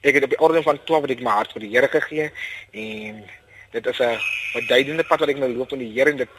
Ek 0.01 0.17
het 0.17 0.27
op 0.27 0.33
die 0.35 0.41
orde 0.41 0.63
van 0.65 0.83
12 0.83 1.07
wat 1.07 1.15
ek 1.15 1.23
my 1.23 1.37
hart 1.39 1.55
vir 1.55 1.65
die 1.65 1.71
Here 1.73 1.89
gegee 1.95 2.31
en 2.85 3.23
dit 3.71 3.85
is 3.87 3.99
'n 3.99 4.19
beduidende 4.53 5.03
pad 5.03 5.19
wat 5.19 5.29
ek 5.29 5.37
nou 5.37 5.49
loop 5.53 5.71
in 5.71 5.79
die 5.79 5.93
Here 5.93 6.09
en 6.09 6.17
dit 6.17 6.29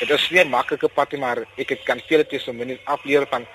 dit 0.00 0.10
is 0.10 0.30
nie 0.30 0.44
'n 0.44 0.48
maklike 0.48 0.88
pad 0.88 1.12
nie, 1.12 1.20
maar 1.20 1.38
ek 1.56 1.68
het 1.68 1.82
kan 1.84 2.00
vele 2.08 2.26
testimonies 2.26 2.78
afleer 2.84 3.26
van 3.26 3.46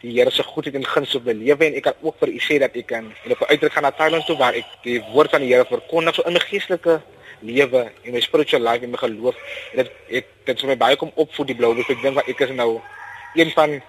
die 0.00 0.12
Here 0.18 0.30
se 0.30 0.42
goedheid 0.42 0.74
en 0.74 0.86
guns 0.86 1.14
op 1.14 1.24
my 1.24 1.32
lewe 1.32 1.64
en 1.64 1.74
ek 1.74 1.82
kan 1.82 1.94
ook 2.00 2.16
vir 2.18 2.28
u 2.28 2.38
sê 2.38 2.58
dat 2.58 2.74
ek 2.74 2.86
kan 2.86 3.12
en 3.24 3.30
op 3.30 3.40
'n 3.40 3.50
uitreik 3.50 3.72
gaan 3.72 3.82
na 3.82 3.90
Thailand 3.90 4.26
toe 4.26 4.36
waar 4.36 4.54
ek 4.54 4.66
die 4.82 5.00
woord 5.12 5.30
van 5.30 5.40
die 5.40 5.52
Here 5.52 5.64
verkondig 5.64 6.14
so 6.14 6.22
in 6.22 6.32
my 6.32 6.40
geestelike 6.40 7.02
lewe 7.40 7.90
en 8.04 8.12
my 8.12 8.20
spiritual 8.20 8.62
life 8.62 8.84
en 8.84 8.90
my 8.90 8.98
geloof. 8.98 9.36
En 9.72 9.82
dit 9.82 9.90
ek 10.08 10.26
dit 10.44 10.60
vir 10.60 10.68
my 10.68 10.76
baie 10.76 10.96
kom 10.96 11.12
opvoed 11.14 11.46
die 11.46 11.56
blou 11.56 11.78
ek 11.78 12.02
dink 12.02 12.14
wat 12.14 12.28
ek 12.28 12.40
is 12.40 12.50
nou 12.50 12.80
een 13.34 13.50
van 13.50 13.82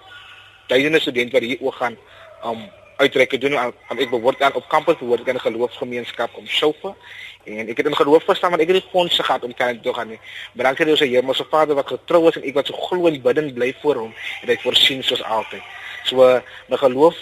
duisende 0.68 1.00
studente 1.00 1.32
wat 1.32 1.42
hier 1.42 1.60
ook 1.60 1.74
gaan 1.74 1.96
om 2.42 2.58
um, 2.58 2.70
uitreike 2.96 3.38
doen 3.38 3.56
aan 3.58 3.98
ek 3.98 4.10
behoort 4.10 4.42
aan 4.42 4.54
op 4.54 4.68
kampus 4.68 4.98
behoort 4.98 5.20
ek 5.20 5.32
in 5.32 5.34
'n 5.34 5.46
geloofsgemeenskap 5.46 6.30
om 6.34 6.46
Sofa 6.46 6.94
en 7.44 7.68
ek 7.68 7.76
het 7.76 7.86
in 7.86 7.96
geloof 7.96 8.24
verstaan 8.24 8.50
want 8.50 8.62
ek 8.62 8.68
het 8.68 8.82
die 8.82 8.90
fondse 8.90 9.22
gehad 9.22 9.44
om 9.44 9.54
kan 9.54 9.80
toe 9.80 9.94
gaan 9.94 10.08
nie. 10.08 10.20
Maar 10.52 10.64
dankie 10.64 10.86
aan 10.86 11.08
Here, 11.08 11.22
my 11.22 11.34
Vader 11.50 11.74
wat 11.74 11.86
getrou 11.86 12.28
is 12.28 12.36
en 12.36 12.42
ek 12.42 12.54
wat 12.54 12.66
so 12.66 12.74
glo 12.74 13.06
en 13.06 13.22
bidend 13.22 13.54
bly 13.54 13.74
vir 13.82 13.94
hom 13.94 14.14
en 14.42 14.48
hy 14.48 14.56
voorsien 14.62 15.02
soos 15.02 15.22
altyd. 15.22 15.62
So 16.04 16.16
my 16.68 16.76
geloof 16.76 17.16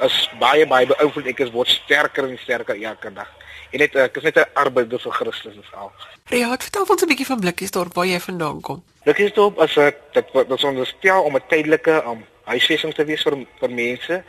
is 0.00 0.28
baie 0.38 0.66
baie 0.66 0.86
beïnvloed 0.86 1.26
ek 1.26 1.40
is 1.40 1.50
word 1.50 1.68
sterker 1.68 2.28
en 2.28 2.38
sterker 2.38 2.82
elke 2.82 3.12
dag. 3.12 3.28
En 3.70 3.78
net 3.78 3.96
ek 3.96 4.16
is 4.16 4.22
net 4.22 4.36
'n 4.36 4.46
arbeider 4.54 4.98
vir 4.98 5.12
Christus 5.12 5.56
is 5.56 5.72
al. 5.74 5.92
Ja, 6.30 6.50
het 6.50 6.62
vertel 6.62 6.86
ons 6.88 7.02
'n 7.02 7.08
bietjie 7.08 7.26
van 7.26 7.40
Blikkiesdorp 7.40 7.94
waar 7.94 8.06
jy 8.06 8.20
vandaan 8.20 8.60
kom. 8.60 8.82
Blikkiesdorp 9.04 9.58
as 9.58 9.76
ek 9.76 9.96
dit 10.12 10.26
wat 10.32 10.50
ons 10.50 10.64
onderstel 10.64 11.22
om 11.22 11.36
'n 11.36 11.42
tydelike 11.48 12.04
um, 12.04 12.24
huisvesting 12.44 12.94
te 12.94 13.04
wees 13.04 13.22
vir 13.22 13.46
vir 13.60 13.70
mense 13.70 14.24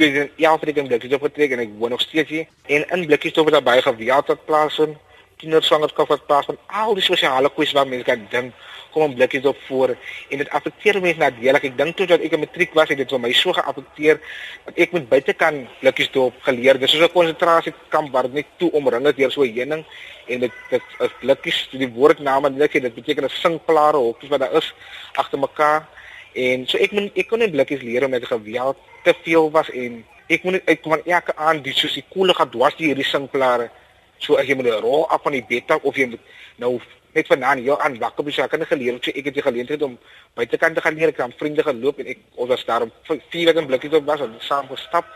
2011 0.00 0.64
het 0.64 0.72
ek 0.72 0.80
in 0.80 0.88
Blikkies 0.88 1.14
opgetrek 1.18 1.54
en 1.54 1.62
ek 1.66 1.76
woon 1.78 1.92
nog 1.92 2.00
steeds 2.00 2.32
hier. 2.32 2.48
En 2.72 2.86
in 2.96 3.06
Blikkies 3.06 3.36
het 3.36 3.52
daar 3.52 3.62
baie 3.62 3.82
geweld 3.84 4.32
wat 4.32 4.44
plaasvind, 4.48 4.96
kinderswangerskap 5.40 6.08
wat 6.08 6.26
plaasvind, 6.28 6.60
al 6.66 6.96
die 6.96 7.04
sosiale 7.04 7.50
kwessies 7.52 7.76
wat 7.76 7.88
mense 7.88 8.08
kan 8.08 8.26
dink 8.32 8.66
kom 8.90 9.04
in 9.06 9.14
Blikkies 9.14 9.44
op 9.46 9.58
voor 9.68 9.92
en 9.94 10.40
dit 10.40 10.48
affekteer 10.50 10.98
mense 11.02 11.20
nadelig. 11.20 11.66
Ek 11.68 11.76
dink 11.78 11.96
toe 11.96 12.06
dat 12.10 12.24
ek 12.26 12.32
'n 12.34 12.42
matriek 12.42 12.74
was, 12.74 12.88
het 12.88 12.98
dit 12.98 13.10
vir 13.10 13.20
my 13.20 13.32
so 13.32 13.52
geaffekteer 13.52 14.20
dat 14.64 14.74
ek 14.76 14.92
moet 14.92 15.08
buite 15.08 15.32
kan 15.32 15.68
Blikkies 15.80 16.10
toe 16.10 16.22
op 16.24 16.34
geleer. 16.42 16.78
Dis 16.78 16.90
soos 16.90 17.06
'n 17.06 17.12
konsentrasiekamp 17.12 18.12
waar 18.12 18.28
net 18.28 18.46
toe 18.58 18.72
omring 18.72 19.06
het 19.06 19.16
deur 19.16 19.30
so 19.30 19.42
heuning 19.42 19.84
en 20.26 20.40
dit 20.40 20.52
dit 20.70 20.82
is 21.00 21.12
Blikkies, 21.20 21.68
die 21.70 21.88
woordnaam 21.88 22.44
en 22.44 22.58
dit 22.58 22.94
beteken 22.94 23.24
'n 23.24 23.28
singplare 23.28 23.96
hokkies 23.96 24.30
wat 24.30 24.40
daar 24.40 24.56
is 24.56 24.74
agter 25.14 25.38
mekaar. 25.38 25.86
En 26.34 26.66
so 26.66 26.78
ek 26.78 26.92
moet 26.92 27.12
ek 27.14 27.28
kon 27.28 27.38
net 27.38 27.52
Blikkies 27.52 27.82
leer 27.82 28.04
om 28.04 28.10
met 28.10 28.26
geweld 28.26 28.76
te 29.04 29.14
veel 29.24 29.50
was 29.50 29.70
en 29.70 30.04
ek 30.28 30.44
moet 30.44 30.62
uit 30.66 30.80
kom 30.80 30.94
elke 30.94 31.36
aand 31.36 31.64
die 31.64 31.74
soos 31.74 31.94
die 31.94 32.06
koele 32.08 32.34
gaan 32.34 32.50
dwars 32.50 32.76
die 32.76 32.90
hierdie 32.90 33.04
singplare. 33.04 33.70
So 34.18 34.36
as 34.36 34.46
jy 34.46 34.54
moet 34.54 34.70
rol 34.80 35.08
af 35.08 35.22
van 35.22 35.32
die 35.32 35.44
bed 35.48 35.70
af 35.70 35.82
of 35.82 35.96
jy 35.96 36.06
moet 36.12 36.20
nou 36.56 36.78
net 37.14 37.26
vanaand 37.26 37.64
jou 37.66 37.76
aan 37.82 37.98
wakker 37.98 38.24
by 38.24 38.32
sake 38.34 38.64
geleer 38.70 38.94
het 38.94 39.04
so 39.04 39.10
ek 39.10 39.30
het 39.30 39.34
die 39.34 39.42
geleentheid 39.42 39.82
om 39.82 39.96
buitekant 40.38 40.76
te 40.78 40.82
gaan 40.84 40.94
leer 40.94 41.10
ek 41.10 41.22
het 41.22 41.38
vriende 41.38 41.62
geloop 41.66 41.98
en 41.98 42.10
ek 42.12 42.20
ons 42.36 42.50
was 42.52 42.64
daar 42.68 42.86
om 42.86 42.92
vier 43.06 43.46
weke 43.50 43.62
in 43.62 43.70
blikkies 43.70 43.96
op 43.98 44.06
was 44.06 44.22
en 44.26 44.36
saam 44.46 44.68
gestap 44.70 45.08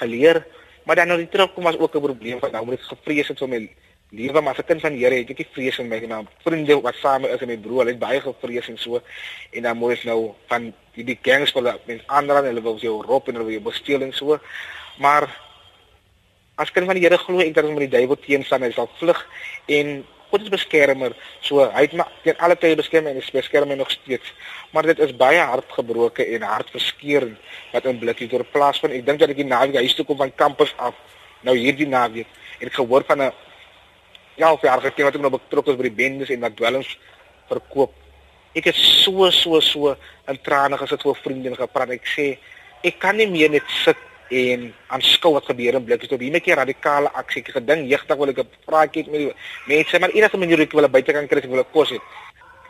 geleer 0.00 0.44
maar 0.86 0.96
dan 0.96 1.10
nou 1.10 1.18
die 1.18 1.30
terugkom 1.32 1.64
was 1.64 1.78
ook 1.78 1.96
'n 1.96 2.06
probleem 2.06 2.38
van 2.38 2.52
nou 2.52 2.64
moet 2.66 2.78
ek 2.78 2.86
gevrees 2.94 3.28
het 3.28 3.38
vir 3.38 3.48
my 3.48 3.60
lewe 4.12 4.40
maar 4.40 4.54
as 4.54 4.60
'n 4.60 4.68
kind 4.68 4.80
van 4.80 4.92
die 4.92 5.04
Here 5.04 5.14
het 5.14 5.30
ek 5.30 5.38
nie 5.38 5.48
vrees 5.52 5.78
in 5.78 5.88
my 5.88 5.98
naam 6.00 6.28
vriende 6.44 6.80
wat 6.80 6.94
saam 6.94 7.24
is 7.24 7.40
en 7.40 7.48
my 7.48 7.56
broer 7.56 7.86
het 7.86 7.98
baie 7.98 8.20
gevrees 8.20 8.68
en 8.68 8.78
so 8.78 9.00
en 9.52 9.62
dan 9.62 9.76
moet 9.76 9.92
ek 9.92 10.04
nou 10.04 10.34
van 10.48 10.72
die 10.94 11.04
die 11.04 11.18
gangs 11.22 11.52
wil 11.52 11.72
ander 12.06 12.36
en 12.36 12.44
hulle 12.44 12.62
wil 12.62 12.78
jou 12.78 13.02
roep 13.02 13.28
en 13.28 13.34
hulle 13.34 13.44
wil 13.44 13.58
jou 13.60 13.64
besteel 13.72 14.02
en 14.02 14.12
so 14.12 14.38
maar 14.98 15.28
as 16.56 16.70
kind 16.70 16.86
van 16.86 16.94
die 16.94 17.04
Here 17.04 17.18
glo 17.18 17.40
ek 17.40 17.54
dat 17.54 17.64
ons 17.64 17.78
met 17.78 17.90
die 17.90 17.98
duiwel 17.98 18.16
teenstaan 18.16 18.62
hy 18.62 18.72
sal 18.72 18.90
vlug 18.98 19.26
en 19.66 20.04
God 20.32 20.46
is 20.46 20.48
beskermer. 20.48 21.12
So 21.44 21.60
hy 21.60 21.84
het 21.84 21.92
maar 21.92 22.08
teen 22.24 22.38
alle 22.40 22.56
tye 22.56 22.76
beskerm 22.78 23.10
en 23.10 23.18
hy 23.18 23.24
beskerm 23.34 23.68
my 23.68 23.76
nog 23.76 23.90
steeds. 23.92 24.32
Maar 24.72 24.88
dit 24.88 25.02
is 25.04 25.12
baie 25.16 25.40
hartgebroke 25.44 26.24
en 26.24 26.46
hartverskeurend 26.48 27.36
wat 27.74 27.88
in 27.90 27.98
blikkie 28.00 28.30
deur 28.32 28.44
plaas 28.54 28.80
van. 28.80 28.94
Ek 28.96 29.04
dink 29.04 29.20
dat 29.20 29.34
ek 29.34 29.42
die 29.42 29.48
naweek 29.48 29.82
huis 29.84 29.96
toe 29.98 30.06
kom 30.08 30.16
van 30.22 30.32
kampus 30.32 30.72
af. 30.80 30.96
Nou 31.44 31.52
hierdie 31.58 31.88
naweek 31.88 32.30
en 32.60 32.70
ek 32.70 32.78
gehoor 32.80 33.04
van 33.04 33.28
'n 33.28 33.32
ja, 34.36 34.52
of 34.52 34.62
jaar 34.62 34.80
gekry 34.80 35.04
wat 35.04 35.16
ek 35.16 35.24
nou 35.24 35.32
betrokke 35.34 35.72
is 35.72 35.80
by 35.80 35.88
die 35.88 35.98
bendes 35.98 36.30
en 36.30 36.40
wat 36.40 36.56
dwelms 36.56 36.96
verkoop. 37.50 37.92
Ek 38.54 38.68
is 38.68 38.80
so 39.02 39.30
so 39.30 39.60
so 39.60 39.94
in 40.28 40.38
trane 40.44 40.78
gesit 40.78 41.02
voor 41.02 41.16
vriende 41.16 41.52
en 41.52 41.56
gepraat. 41.56 41.94
Ek 41.96 42.08
sê 42.08 42.26
ek 42.84 42.98
kan 43.00 43.16
nie 43.16 43.28
meer 43.30 43.50
net 43.50 43.68
sit 43.84 43.98
en 44.32 44.70
aanskou 44.88 45.34
wat 45.36 45.48
gebeur 45.50 45.76
in 45.76 45.84
Blikkies. 45.84 46.12
Op 46.12 46.22
hierdie 46.24 46.40
keer 46.40 46.60
radikale 46.60 47.12
aksie. 47.20 47.42
Ek 47.44 47.52
gedink 47.58 47.88
jegtig 47.90 48.16
wil 48.16 48.32
ek 48.32 48.38
'n 48.38 48.48
praatjie 48.66 49.04
met 49.10 49.20
die 49.20 49.34
mense, 49.68 49.98
maar 49.98 50.10
enige 50.10 50.36
manier 50.36 50.60
ek 50.60 50.72
wil 50.72 50.88
buite 50.88 51.12
kan 51.12 51.28
kry, 51.28 51.38
ek 51.38 51.50
wil 51.50 51.60
'n 51.60 51.72
kos 51.72 51.90
hê. 51.90 52.00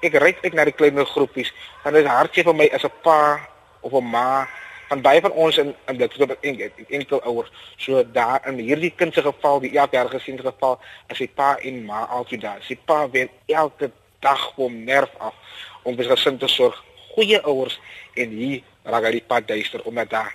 Ek 0.02 0.14
ry 0.14 0.34
uit 0.42 0.54
na 0.54 0.64
die 0.64 0.72
kleiner 0.74 1.06
groepies. 1.06 1.52
Dan 1.84 1.96
is 1.96 2.06
hartjie 2.06 2.44
vir 2.44 2.54
my 2.54 2.68
as 2.72 2.84
'n 2.84 2.90
pa 3.02 3.40
of 3.82 3.92
'n 3.92 4.10
ma 4.10 4.46
van 4.92 5.00
baie 5.00 5.20
van 5.24 5.32
ons 5.32 5.56
in 5.56 5.70
in 5.88 5.96
Blikkies 5.96 6.24
op 6.26 6.34
enkel 6.40 6.68
enkel 6.88 7.22
ouers. 7.22 7.50
So 7.80 8.02
daar 8.12 8.44
in 8.48 8.60
hierdie 8.60 8.92
kind 8.96 9.14
se 9.14 9.22
geval, 9.24 9.60
die 9.64 9.72
elke 9.78 9.96
jaar 9.96 10.10
gesien 10.12 10.40
geval, 10.40 10.78
as 11.08 11.22
die 11.22 11.30
pa 11.32 11.54
en 11.64 11.84
ma 11.88 12.04
altyd 12.18 12.44
daar. 12.44 12.60
Sy 12.66 12.76
pa 12.76 13.06
wen 13.14 13.32
elke 13.46 13.90
dag 14.20 14.44
hom 14.58 14.84
nerf 14.84 15.14
af 15.18 15.56
om 15.88 15.96
vir 15.96 16.10
sy 16.10 16.12
gesin 16.12 16.38
te 16.38 16.50
sorg. 16.52 16.76
Goeie 17.14 17.40
ouers 17.40 17.80
en 18.20 18.36
hier 18.36 18.60
raak 18.84 19.08
hy 19.08 19.16
die 19.16 19.26
pad 19.32 19.48
duister 19.48 19.82
omdat 19.88 20.12
daar 20.12 20.32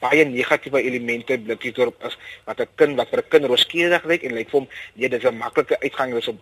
baie 0.00 0.24
negatiewe 0.26 0.80
elemente 0.82 1.36
blikkie 1.38 1.76
dorp 1.76 2.00
is 2.08 2.16
wat 2.46 2.60
'n 2.60 2.68
kind 2.80 2.96
wat 2.96 3.08
vir 3.12 3.20
'n 3.20 3.28
kind 3.28 3.44
roskeurig 3.44 4.04
lyk 4.04 4.24
en 4.24 4.34
lyk 4.34 4.50
vir 4.50 4.60
hom 4.60 4.68
nee 4.94 5.08
dis 5.08 5.24
'n 5.24 5.38
maklike 5.38 5.76
uitgang 5.84 6.14
dis 6.14 6.28
'n 6.28 6.40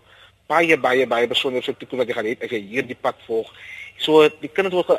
baie 0.48 0.76
baie 0.76 1.06
baie 1.06 1.26
besonder 1.26 1.62
so 1.62 1.72
toekoms 1.72 1.98
wat 2.00 2.08
jy 2.08 2.14
gaan 2.14 2.30
hê 2.30 2.36
as 2.44 2.50
jy 2.50 2.62
hierdie 2.62 3.00
pad 3.00 3.16
volg. 3.26 3.48
So 3.98 4.28
die 4.28 4.48
kinders 4.48 4.74
word 4.74 4.86
ge, 4.86 4.98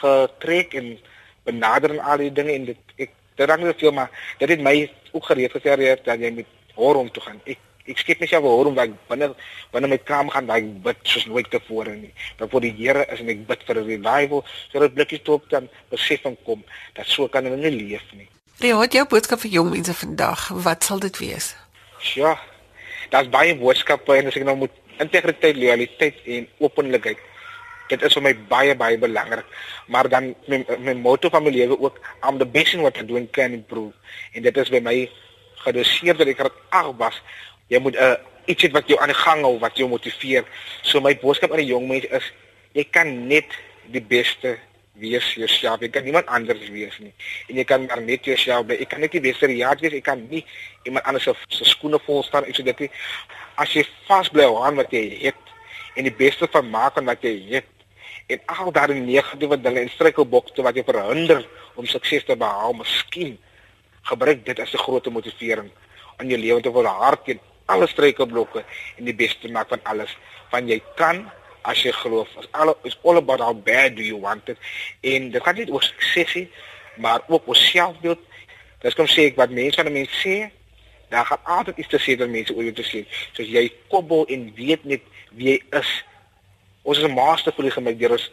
getrek 0.00 0.74
en 0.74 0.98
benader 1.46 1.94
en 1.96 2.02
al 2.02 2.24
die 2.24 2.32
dinge 2.32 2.52
en 2.52 2.68
dit 2.72 2.98
ek 3.06 3.14
dit 3.36 3.48
raak 3.48 3.62
net 3.62 3.80
veel 3.80 3.92
maar 3.92 4.10
dit 4.40 4.48
het 4.48 4.62
my 4.64 4.76
ook 5.12 5.30
gereed 5.30 5.54
gesê 5.56 5.76
dat 6.04 6.20
jy 6.20 6.30
met 6.30 6.52
hoor 6.76 7.00
om 7.00 7.10
te 7.10 7.20
gaan. 7.20 7.40
Ek 7.44 7.62
ek 7.86 8.00
skep 8.02 8.22
net 8.22 8.32
self 8.32 8.46
hoor 8.46 8.66
om 8.70 8.74
dat 8.74 8.94
binne 9.10 9.28
binne 9.74 9.90
my 9.90 9.98
kamer 10.02 10.34
gaan 10.34 10.48
daai 10.48 10.62
bid 10.86 11.02
soos 11.06 11.26
nooit 11.30 11.50
tevore 11.50 11.94
nie. 11.94 12.12
Dat 12.38 12.50
vir 12.50 12.66
die 12.66 12.74
Here 12.80 13.04
is 13.12 13.22
en 13.22 13.30
ek 13.30 13.44
bid 13.46 13.62
vir 13.68 13.76
'n 13.80 13.86
revival 13.86 14.44
sodat 14.72 14.94
blikkies 14.94 15.22
toe 15.22 15.40
dan 15.50 15.68
besef 15.90 16.22
van 16.22 16.36
kom 16.44 16.64
dat 16.94 17.06
so 17.06 17.28
kan 17.28 17.44
hulle 17.44 17.56
nie 17.56 17.70
leef 17.70 18.02
nie. 18.12 18.28
Rio, 18.58 18.78
wat 18.78 18.92
jou 18.92 19.04
boodskap 19.04 19.40
vir 19.40 19.50
jong 19.50 19.70
mense 19.70 19.94
vandag? 19.94 20.48
Wat 20.48 20.84
sal 20.84 20.98
dit 20.98 21.18
wees? 21.18 21.54
Ja. 22.14 22.38
Daar's 23.10 23.28
baie 23.28 23.54
boodskappe 23.54 24.16
en 24.16 24.26
as 24.26 24.36
ek 24.36 24.44
nou 24.44 24.56
moet 24.56 24.72
integriteit, 24.98 25.56
loyaliteit 25.56 26.16
en 26.24 26.48
openlikheid. 26.58 27.18
Dit 27.88 28.02
is 28.02 28.14
vir 28.18 28.22
my 28.22 28.34
baie 28.50 28.74
baie 28.74 28.98
belangrik. 28.98 29.46
Maar 29.86 30.08
dan 30.08 30.34
my, 30.46 30.64
my 30.78 30.94
motto 30.94 31.30
van 31.30 31.42
my 31.42 31.50
lewe 31.50 31.78
ook 31.78 32.00
I'm 32.22 32.38
the 32.38 32.46
best 32.46 32.74
in 32.74 32.80
what 32.80 32.98
I 32.98 33.06
do 33.06 33.16
and 33.16 33.30
can 33.30 33.52
improve. 33.52 33.94
En 34.32 34.42
dit 34.42 34.56
is 34.56 34.70
by 34.70 34.80
my 34.80 35.10
gedoseer 35.66 36.16
dat 36.16 36.30
ek 36.30 36.40
graad 36.40 36.62
8 36.70 36.96
was 36.98 37.20
jy 37.68 37.78
moet 37.82 37.96
'n 37.98 38.02
uh, 38.02 38.16
iets 38.46 38.62
het 38.62 38.72
wat 38.72 38.88
jou 38.88 38.98
aan 39.00 39.10
die 39.10 39.18
gang 39.18 39.42
hou, 39.42 39.58
wat 39.58 39.76
jou 39.76 39.88
motiveer. 39.88 40.44
So 40.82 41.00
my 41.00 41.16
boodskap 41.18 41.50
aan 41.50 41.62
die 41.62 41.72
jong 41.72 41.88
mense 41.88 42.08
is 42.08 42.32
jy 42.72 42.84
kan 42.90 43.26
net 43.26 43.50
die 43.90 44.02
beste 44.02 44.58
wees 45.00 45.34
jouself. 45.34 45.80
Jy 45.80 45.90
kan 45.92 46.04
niemand 46.04 46.26
anders 46.26 46.68
wees 46.72 46.98
nie. 46.98 47.12
En 47.48 47.58
jy 47.60 47.64
kan 47.64 47.86
maar 47.86 48.02
net 48.02 48.24
jouself 48.24 48.66
bly. 48.66 48.78
Ek 48.80 48.88
kan 48.88 49.00
net 49.00 49.12
die 49.12 49.24
beste 49.24 49.46
reaat 49.50 49.80
wees. 49.80 49.96
Ek 49.98 50.06
kan 50.06 50.22
nie 50.30 50.44
iemand 50.84 51.04
anders 51.04 51.24
se 51.24 51.34
se 51.48 51.64
skoene 51.64 52.00
vol 52.06 52.22
staan 52.22 52.44
en 52.44 52.54
so 52.54 52.62
dit 52.62 52.84
nie. 52.86 52.90
As 53.56 53.72
jy 53.74 53.84
vasbly 54.06 54.46
aan 54.46 54.76
wat 54.80 54.92
jy 54.94 55.04
het 55.26 55.42
en 55.96 56.04
die 56.04 56.14
beste 56.14 56.48
van 56.52 56.70
maak 56.70 56.96
aan 56.96 57.08
wat 57.08 57.24
jy 57.24 57.34
het 57.50 57.75
en 58.26 58.40
al 58.46 58.72
daardie 58.72 59.00
negatiewe 59.00 59.60
dinge 59.60 59.80
en 59.80 59.90
struikelblokke 59.90 60.62
wat 60.62 60.74
jou 60.74 60.84
verhinder 60.84 61.44
om 61.74 61.86
sukses 61.86 62.24
te 62.24 62.36
behaal, 62.36 62.74
miskien 62.74 63.36
gebruik 64.02 64.44
dit 64.46 64.60
as 64.60 64.72
'n 64.72 64.84
groot 64.86 65.06
motivering 65.10 65.70
in 66.20 66.28
jou 66.28 66.38
lewe 66.38 66.60
te 66.60 66.72
volhard 66.72 67.24
teen 67.24 67.40
alle 67.66 67.86
struikelblokke 67.86 68.64
en 68.96 69.04
die 69.04 69.14
beste 69.14 69.48
maak 69.48 69.68
van 69.68 69.82
alles 69.82 70.16
van 70.50 70.68
jy 70.68 70.80
kan 70.96 71.26
as 71.62 71.82
jy 71.82 71.92
glo 71.92 72.26
as 72.38 72.46
all 72.52 72.74
is 72.84 72.96
all 73.02 73.16
about 73.16 73.40
how 73.40 73.52
bad 73.52 73.96
do 73.96 74.02
you 74.02 74.18
want 74.20 74.48
it. 74.48 74.58
En 75.00 75.30
dit 75.30 75.42
gaan 75.42 75.54
nie 75.54 75.70
oor 75.72 75.82
sukses 75.82 76.34
nie 76.34 76.48
maar 76.96 77.20
ook 77.28 77.48
oor 77.48 77.56
selfbeeld. 77.56 78.18
Dis 78.80 78.94
kom 78.94 79.08
sê 79.10 79.26
ek 79.30 79.36
wat 79.36 79.50
mense 79.50 79.82
van 79.82 79.92
mense 79.92 80.20
sê 80.22 80.36
daar 81.10 81.26
gaan 81.26 81.42
altyd 81.58 81.82
iets 81.82 81.88
te 81.88 82.00
sê 82.02 82.16
dat 82.18 82.30
mense 82.30 82.54
oor 82.54 82.64
jou 82.66 82.74
te 82.74 82.86
sê 82.86 83.04
soos 83.32 83.50
jy 83.50 83.66
kobbel 83.90 84.26
en 84.32 84.48
weet 84.54 84.84
net 84.84 85.02
wie 85.34 85.52
jy 85.52 85.58
is 85.78 85.90
ons 86.86 86.98
is 86.98 87.04
'n 87.04 87.14
master 87.14 87.52
vir 87.52 87.64
die 87.68 87.76
gemaak 87.78 87.98
deur 87.98 88.14
ons 88.16 88.30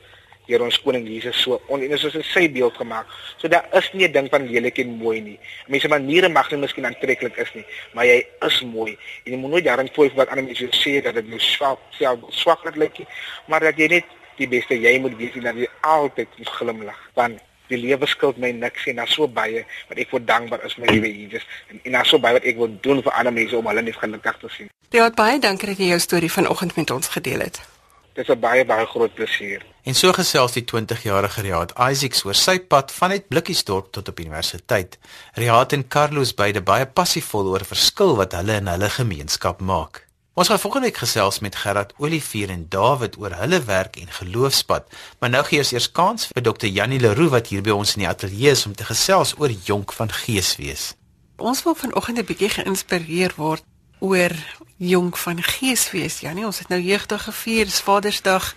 deur 0.47 0.63
ons 0.65 0.77
koning 0.83 1.05
Jesus 1.07 1.37
so 1.43 1.59
on 1.71 1.83
en 1.83 1.93
is 1.95 2.03
ons 2.07 2.17
in 2.19 2.25
sy 2.27 2.47
beeld 2.51 2.75
gemaak. 2.75 3.07
So 3.39 3.47
daar 3.47 3.67
is 3.79 3.89
nie 3.93 4.07
'n 4.07 4.11
ding 4.11 4.27
van 4.29 4.47
lelik 4.47 4.77
en 4.79 4.97
mooi 4.97 5.21
nie. 5.21 5.39
Mense 5.67 5.87
maniere 5.87 6.29
mag 6.29 6.51
nie 6.51 6.59
miskien 6.59 6.85
aantreklik 6.85 7.37
is 7.37 7.53
nie, 7.53 7.65
maar 7.93 8.05
jy 8.05 8.25
is 8.41 8.61
mooi. 8.61 8.97
En 9.25 9.31
jy 9.31 9.37
moet 9.37 9.51
nooit 9.51 9.63
daarin 9.63 9.89
voel 9.93 10.11
wat 10.15 10.29
ander 10.29 10.43
mense 10.43 10.67
sê 10.71 11.01
dat 11.01 11.15
dit 11.15 11.27
nou 11.27 11.39
swak 11.39 11.79
self 11.91 12.19
swaklik 12.29 12.75
lyk 12.75 13.07
maar 13.47 13.59
dat 13.59 13.77
jy 13.77 13.87
net 13.87 14.05
die 14.37 14.47
beste 14.47 14.75
jy 14.75 14.99
moet 14.99 15.17
wees 15.17 15.35
en 15.35 15.43
dat 15.43 15.55
jy 15.55 15.67
altyd 15.81 16.27
glimlag. 16.43 16.99
Want 17.13 17.39
die 17.67 17.77
lewe 17.77 18.05
skuld 18.05 18.37
my 18.37 18.51
niks 18.51 18.85
en 18.85 18.95
daar's 18.95 19.13
so 19.13 19.27
baie 19.27 19.65
wat 19.89 19.97
ek 19.97 20.09
voor 20.09 20.25
dankbaar 20.25 20.65
is 20.65 20.77
my 20.77 20.87
liewe 20.87 21.07
Jesus 21.07 21.45
en 21.69 21.79
en 21.83 21.91
daar's 21.91 22.09
so 22.09 22.19
baie 22.19 22.33
wat 22.33 22.43
ek 22.43 22.57
wil 22.57 22.71
doen 22.81 23.01
vir 23.01 23.13
ander 23.13 23.33
mense 23.33 23.57
om 23.57 23.67
hulle 23.67 23.81
net 23.81 23.95
gelukkig 23.95 24.37
te 24.37 24.49
sien. 24.49 24.69
Ja, 24.89 25.09
baie 25.09 25.39
dankie 25.39 25.67
dat 25.67 25.77
jy 25.77 25.93
jou 25.95 25.99
storie 25.99 26.31
vanoggend 26.31 26.75
met 26.75 26.91
ons 26.91 27.07
gedeel 27.07 27.39
het. 27.39 27.72
Dit 28.13 28.29
is 28.29 28.35
'n 28.35 28.39
baie 28.39 28.65
baie 28.65 28.85
groot 28.85 29.13
plesier. 29.13 29.65
En 29.83 29.95
so 29.95 30.11
gesels 30.13 30.51
die 30.51 30.65
20-jarige 30.71 31.41
Riaat 31.41 31.73
Isaacs 31.91 32.23
oor 32.23 32.35
sy 32.35 32.59
pad 32.59 32.91
vanuit 32.91 33.27
Blikkiesdorp 33.27 33.91
tot 33.91 34.07
op 34.07 34.19
universiteit. 34.19 34.97
Riaat 35.33 35.73
en 35.73 35.87
Carlos 35.87 36.33
beide 36.33 36.61
baie 36.61 36.85
passievol 36.85 37.47
oor 37.47 37.65
verskil 37.65 38.15
wat 38.15 38.31
hulle 38.31 38.53
in 38.53 38.67
hulle 38.67 38.89
gemeenskap 38.89 39.61
maak. 39.61 40.07
Ons 40.33 40.47
gaan 40.47 40.59
volgende 40.59 40.87
week 40.87 40.97
gesels 40.97 41.39
met 41.39 41.55
Gerard 41.55 41.93
Olivier 41.97 42.49
en 42.49 42.65
David 42.69 43.17
oor 43.17 43.33
hulle 43.33 43.63
werk 43.63 43.95
en 43.95 44.07
geloofspad. 44.07 44.87
Maar 45.19 45.29
nou 45.29 45.43
gee 45.43 45.59
ons 45.59 45.71
eers 45.71 45.91
kans 45.91 46.27
vir 46.27 46.43
Dr. 46.43 46.65
Janie 46.65 46.99
Leroux 46.99 47.29
wat 47.29 47.47
hier 47.47 47.61
by 47.61 47.69
ons 47.69 47.93
in 47.95 47.99
die 47.99 48.09
ateljee 48.09 48.49
is 48.49 48.65
om 48.65 48.75
te 48.75 48.85
gesels 48.85 49.35
oor 49.37 49.49
jonk 49.49 49.93
van 49.93 50.11
gees 50.11 50.55
wees. 50.55 50.93
Ons 51.37 51.63
wil 51.63 51.75
vanoggend 51.75 52.17
'n 52.17 52.25
bietjie 52.25 52.49
geïnspireer 52.49 53.33
word 53.35 53.63
oor 54.03 54.35
jonk 54.75 55.17
van 55.17 55.39
gees 55.43 55.87
wees. 55.91 56.19
Janie, 56.19 56.45
ons 56.45 56.59
het 56.59 56.67
nou 56.67 56.81
jeugdig 56.81 57.23
gevier, 57.23 57.65
dis 57.65 57.81
Vadersdag 57.81 58.55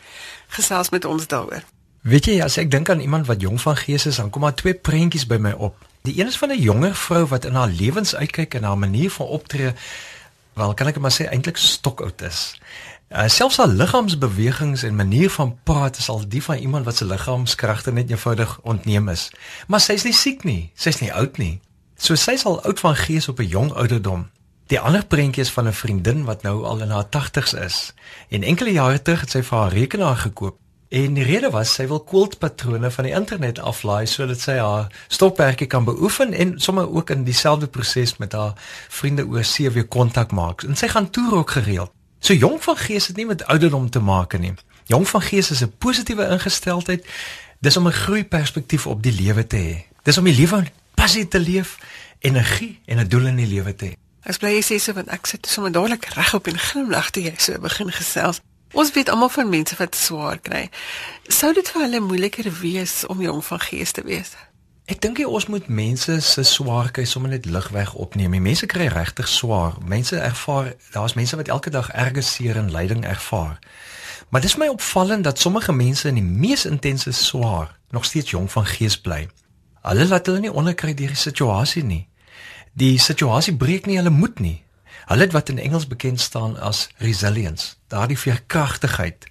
gesels 0.59 0.91
met 0.91 1.05
ons 1.05 1.27
daaroor. 1.27 1.63
Weet 2.07 2.27
jy, 2.31 2.41
as 2.43 2.59
ek 2.59 2.71
dink 2.71 2.91
aan 2.91 3.03
iemand 3.03 3.27
wat 3.31 3.43
jong 3.43 3.61
van 3.63 3.79
gees 3.79 4.07
is, 4.07 4.19
dan 4.23 4.31
kom 4.31 4.43
daar 4.47 4.55
twee 4.59 4.75
prentjies 4.75 5.27
by 5.27 5.39
my 5.43 5.55
op. 5.59 5.79
Die 6.07 6.19
een 6.19 6.31
is 6.31 6.39
van 6.39 6.51
'n 6.51 6.63
jonger 6.63 6.95
vrou 6.95 7.27
wat 7.27 7.45
in 7.45 7.55
haar 7.55 7.71
lewens 7.71 8.15
uitkyk 8.15 8.55
en 8.55 8.63
haar 8.63 8.79
manier 8.79 9.11
van 9.11 9.27
optree, 9.27 9.73
wel 10.55 10.75
kan 10.75 10.87
ek 10.87 10.99
maar 10.99 11.15
sê 11.15 11.27
eintlik 11.31 11.57
stokoud 11.57 12.23
is. 12.23 12.59
Uh, 13.11 13.29
selfs 13.29 13.57
haar 13.57 13.69
liggaamsbewegings 13.69 14.83
en 14.83 14.97
manier 14.97 15.31
van 15.31 15.59
praat 15.63 15.99
is 15.99 16.09
al 16.09 16.29
die 16.29 16.43
van 16.43 16.57
iemand 16.57 16.85
wat 16.85 16.97
se 16.97 17.05
liggaamskragte 17.05 17.93
net 17.93 18.11
eenvoudig 18.11 18.59
ontneem 18.63 19.09
is. 19.09 19.31
Maar 19.67 19.81
sy's 19.81 20.03
nie 20.03 20.15
siek 20.15 20.45
nie, 20.45 20.71
sy's 20.75 21.01
nie 21.01 21.13
oud 21.13 21.39
nie. 21.39 21.61
So 21.97 22.15
sy's 22.15 22.45
al 22.45 22.63
oud 22.63 22.81
van 22.81 22.97
gees 22.97 23.29
op 23.29 23.39
'n 23.39 23.47
jong 23.47 23.73
ouderdom. 23.73 24.27
Die 24.67 24.81
ander 24.81 25.05
prentjie 25.07 25.43
is 25.43 25.51
van 25.51 25.67
'n 25.69 25.73
vriendin 25.73 26.25
wat 26.25 26.43
nou 26.43 26.65
al 26.65 26.81
in 26.81 26.91
haar 26.91 27.09
80's 27.09 27.53
is. 27.53 27.95
En 28.29 28.43
enkele 28.43 28.73
jare 28.73 29.03
terug 29.03 29.21
het 29.21 29.31
sy 29.31 29.43
vir 29.43 29.59
haar 29.59 29.73
rekenaar 29.73 30.17
gekoop. 30.17 30.57
En 30.89 31.15
die 31.15 31.25
rede 31.25 31.51
was 31.51 31.75
sy 31.75 31.87
wil 31.87 32.01
quiltpatrone 32.01 32.91
van 32.91 33.05
die 33.05 33.13
internet 33.13 33.59
aflaai 33.59 34.07
sodat 34.07 34.41
sy 34.41 34.57
haar 34.59 34.87
stokperdjie 35.09 35.67
kan 35.67 35.85
beoefen 35.85 36.33
en 36.33 36.61
sommer 36.61 36.91
ook 36.91 37.11
in 37.11 37.25
dieselfde 37.25 37.67
proses 37.67 38.17
met 38.17 38.33
haar 38.33 38.53
vriende 38.89 39.27
oor 39.27 39.45
see 39.45 39.71
weer 39.71 39.87
kontak 39.87 40.31
maak. 40.31 40.63
En 40.63 40.77
sy 40.77 40.89
gaan 40.89 41.11
toer 41.11 41.35
ook 41.35 41.51
gereeld. 41.51 41.91
So 42.19 42.35
jong 42.35 42.63
van 42.63 42.77
gees 42.77 43.07
het 43.07 43.17
nie 43.17 43.27
met 43.27 43.45
ouderdom 43.45 43.91
te 43.91 44.01
maak 44.01 44.39
nie. 44.39 44.55
Jong 44.85 45.09
van 45.09 45.23
gees 45.23 45.51
is 45.51 45.63
'n 45.63 45.75
positiewe 45.79 46.29
ingesteldheid. 46.29 47.07
Dis 47.61 47.77
om 47.77 47.87
'n 47.87 47.93
groeiperspektief 47.93 48.87
op 48.87 49.03
die 49.03 49.13
lewe 49.13 49.47
te 49.47 49.57
hê. 49.57 49.95
Dis 50.03 50.19
om 50.19 50.25
die 50.25 50.35
lewe 50.35 50.65
passie 50.95 51.29
te 51.29 51.41
leef, 51.41 51.79
energie 52.19 52.81
en 52.87 52.99
'n 52.99 53.09
doel 53.09 53.27
in 53.27 53.37
die 53.37 53.47
lewe 53.47 53.75
te 53.75 53.87
hê. 53.87 54.06
Ek 54.27 54.41
bly 54.43 54.59
sê 54.59 54.81
so 54.83 54.91
want 54.97 55.13
ek 55.15 55.29
sit 55.31 55.47
sommer 55.47 55.71
dadelik 55.71 56.09
regop 56.17 56.49
en 56.51 56.59
glimlag 56.59 57.13
toe 57.15 57.23
jy 57.23 57.37
so 57.39 57.61
begin 57.63 57.93
gesels. 57.95 58.41
Ons 58.75 58.91
weet 58.97 59.09
almal 59.09 59.31
van 59.31 59.49
mense 59.49 59.77
wat 59.79 59.95
swaar 59.95 60.41
kry. 60.43 60.65
Sou 61.31 61.53
dit 61.55 61.69
vir 61.71 61.85
hulle 61.85 62.01
moeiliker 62.03 62.49
wees 62.61 63.05
om 63.07 63.23
jong 63.23 63.39
van 63.47 63.63
gees 63.63 63.95
te 63.95 64.03
wees? 64.03 64.35
Ek 64.91 64.99
dink 65.03 65.23
jy 65.23 65.29
ons 65.31 65.47
moet 65.51 65.69
mense 65.71 66.17
se 66.23 66.43
swaarkheid 66.47 67.09
sommer 67.09 67.31
net 67.31 67.47
ligweg 67.47 67.95
opneem. 67.95 68.35
Die 68.35 68.43
mense 68.43 68.67
kry 68.71 68.89
regtig 68.91 69.31
swaar. 69.31 69.79
Mense 69.87 70.19
ervaar, 70.19 70.73
daar's 70.95 71.15
mense 71.15 71.39
wat 71.39 71.49
elke 71.51 71.71
dag 71.71 71.93
erge 71.95 72.27
seer 72.27 72.59
en 72.59 72.71
lyding 72.75 73.07
ervaar. 73.07 73.59
Maar 74.31 74.43
dis 74.43 74.59
my 74.59 74.67
opvallend 74.75 75.25
dat 75.25 75.39
sommige 75.39 75.73
mense 75.73 76.09
in 76.09 76.19
die 76.19 76.27
mees 76.27 76.67
intense 76.67 77.13
swaar 77.15 77.79
nog 77.95 78.05
steeds 78.05 78.31
jong 78.31 78.51
van 78.51 78.67
gees 78.67 78.99
bly. 79.01 79.29
Hulle 79.87 80.07
laat 80.11 80.27
hulle 80.27 80.43
nie 80.43 80.53
onderkry 80.53 80.95
deur 80.99 81.15
die 81.15 81.25
situasie 81.25 81.85
nie. 81.87 82.09
Die 82.77 82.99
situasie 83.01 83.55
breek 83.57 83.87
nie 83.89 83.95
hulle 83.97 84.13
moed 84.13 84.37
nie. 84.45 84.59
Hulle 85.09 85.25
het 85.25 85.33
wat 85.33 85.49
in 85.49 85.59
Engels 85.59 85.87
bekend 85.89 86.21
staan 86.21 86.59
as 86.61 86.89
resilience, 87.01 87.79
daardie 87.89 88.19
veerkragtigheid. 88.19 89.25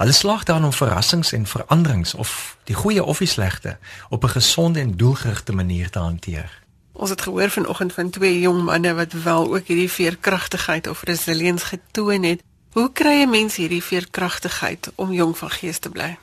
Hulle 0.00 0.12
slaag 0.16 0.46
daarin 0.48 0.64
om 0.64 0.72
verrassings 0.72 1.32
en 1.36 1.44
veranderings 1.46 2.14
of 2.14 2.56
die 2.64 2.74
goeie 2.74 3.04
of 3.04 3.20
die 3.20 3.28
slegte 3.28 3.76
op 4.08 4.24
'n 4.24 4.38
gesonde 4.38 4.80
en 4.80 4.96
doelgerigte 4.96 5.52
manier 5.52 5.90
te 5.90 5.98
hanteer. 5.98 6.62
Ons 6.92 7.10
het 7.10 7.20
gehoor 7.20 7.50
vanoggend 7.50 7.92
van 7.92 8.10
twee 8.10 8.40
jong 8.40 8.62
manne 8.62 8.94
wat 8.94 9.12
wel 9.12 9.54
ook 9.54 9.66
hierdie 9.66 9.90
veerkragtigheid 9.90 10.86
of 10.86 11.02
resilience 11.02 11.66
getoon 11.66 12.22
het. 12.22 12.42
Hoe 12.72 12.92
kry 12.92 13.22
'n 13.22 13.30
mens 13.30 13.56
hierdie 13.56 13.82
veerkragtigheid 13.82 14.92
om 14.94 15.12
jong 15.12 15.38
van 15.38 15.50
gees 15.50 15.78
te 15.78 15.90
bly? 15.90 16.16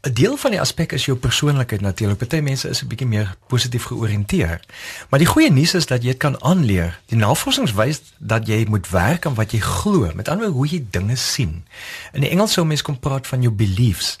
'n 0.00 0.12
Deel 0.12 0.36
van 0.36 0.50
die 0.50 0.60
aspek 0.60 0.92
is 0.92 1.04
jou 1.04 1.16
persoonlikheid 1.18 1.80
natuurlik. 1.80 2.18
Party 2.18 2.38
mense 2.40 2.68
is 2.68 2.82
'n 2.82 2.86
bietjie 2.86 3.06
meer 3.06 3.36
positief 3.46 3.84
georiënteer. 3.84 4.60
Maar 5.08 5.18
die 5.18 5.28
goeie 5.28 5.50
nuus 5.50 5.74
is 5.74 5.86
dat 5.86 6.02
jy 6.02 6.08
dit 6.08 6.16
kan 6.16 6.42
aanleer. 6.42 7.00
Die 7.06 7.18
navorsing 7.18 7.70
wys 7.70 8.00
dat 8.18 8.46
jy 8.46 8.66
moet 8.68 8.88
werk 8.90 9.26
aan 9.26 9.34
wat 9.34 9.50
jy 9.52 9.58
glo, 9.58 10.10
met 10.14 10.28
ander 10.28 10.52
woorde 10.52 10.56
hoe 10.56 10.78
jy 10.78 10.86
dinge 10.90 11.16
sien. 11.16 11.64
In 12.12 12.20
die 12.20 12.30
Engels 12.30 12.52
sou 12.52 12.66
mens 12.66 12.82
kom 12.82 12.98
praat 12.98 13.26
van 13.26 13.42
jou 13.42 13.52
beliefs. 13.52 14.18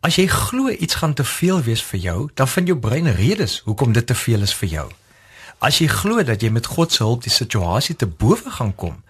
As 0.00 0.16
jy 0.16 0.26
glo 0.26 0.68
iets 0.68 0.94
gaan 0.94 1.14
te 1.14 1.24
veel 1.24 1.62
wees 1.62 1.82
vir 1.82 2.00
jou, 2.00 2.30
dan 2.34 2.48
vind 2.48 2.66
jou 2.66 2.78
brein 2.78 3.12
redes 3.12 3.62
hoekom 3.64 3.92
dit 3.92 4.06
te 4.06 4.14
veel 4.14 4.42
is 4.42 4.54
vir 4.54 4.68
jou. 4.68 4.90
As 5.58 5.78
jy 5.78 5.86
glo 5.86 6.22
dat 6.22 6.42
jy 6.42 6.50
met 6.50 6.66
God 6.66 6.92
se 6.92 7.02
hulp 7.02 7.22
die 7.22 7.32
situasie 7.32 7.96
te 7.96 8.06
bowe 8.06 8.50
gaan 8.50 8.74
kom, 8.74 9.02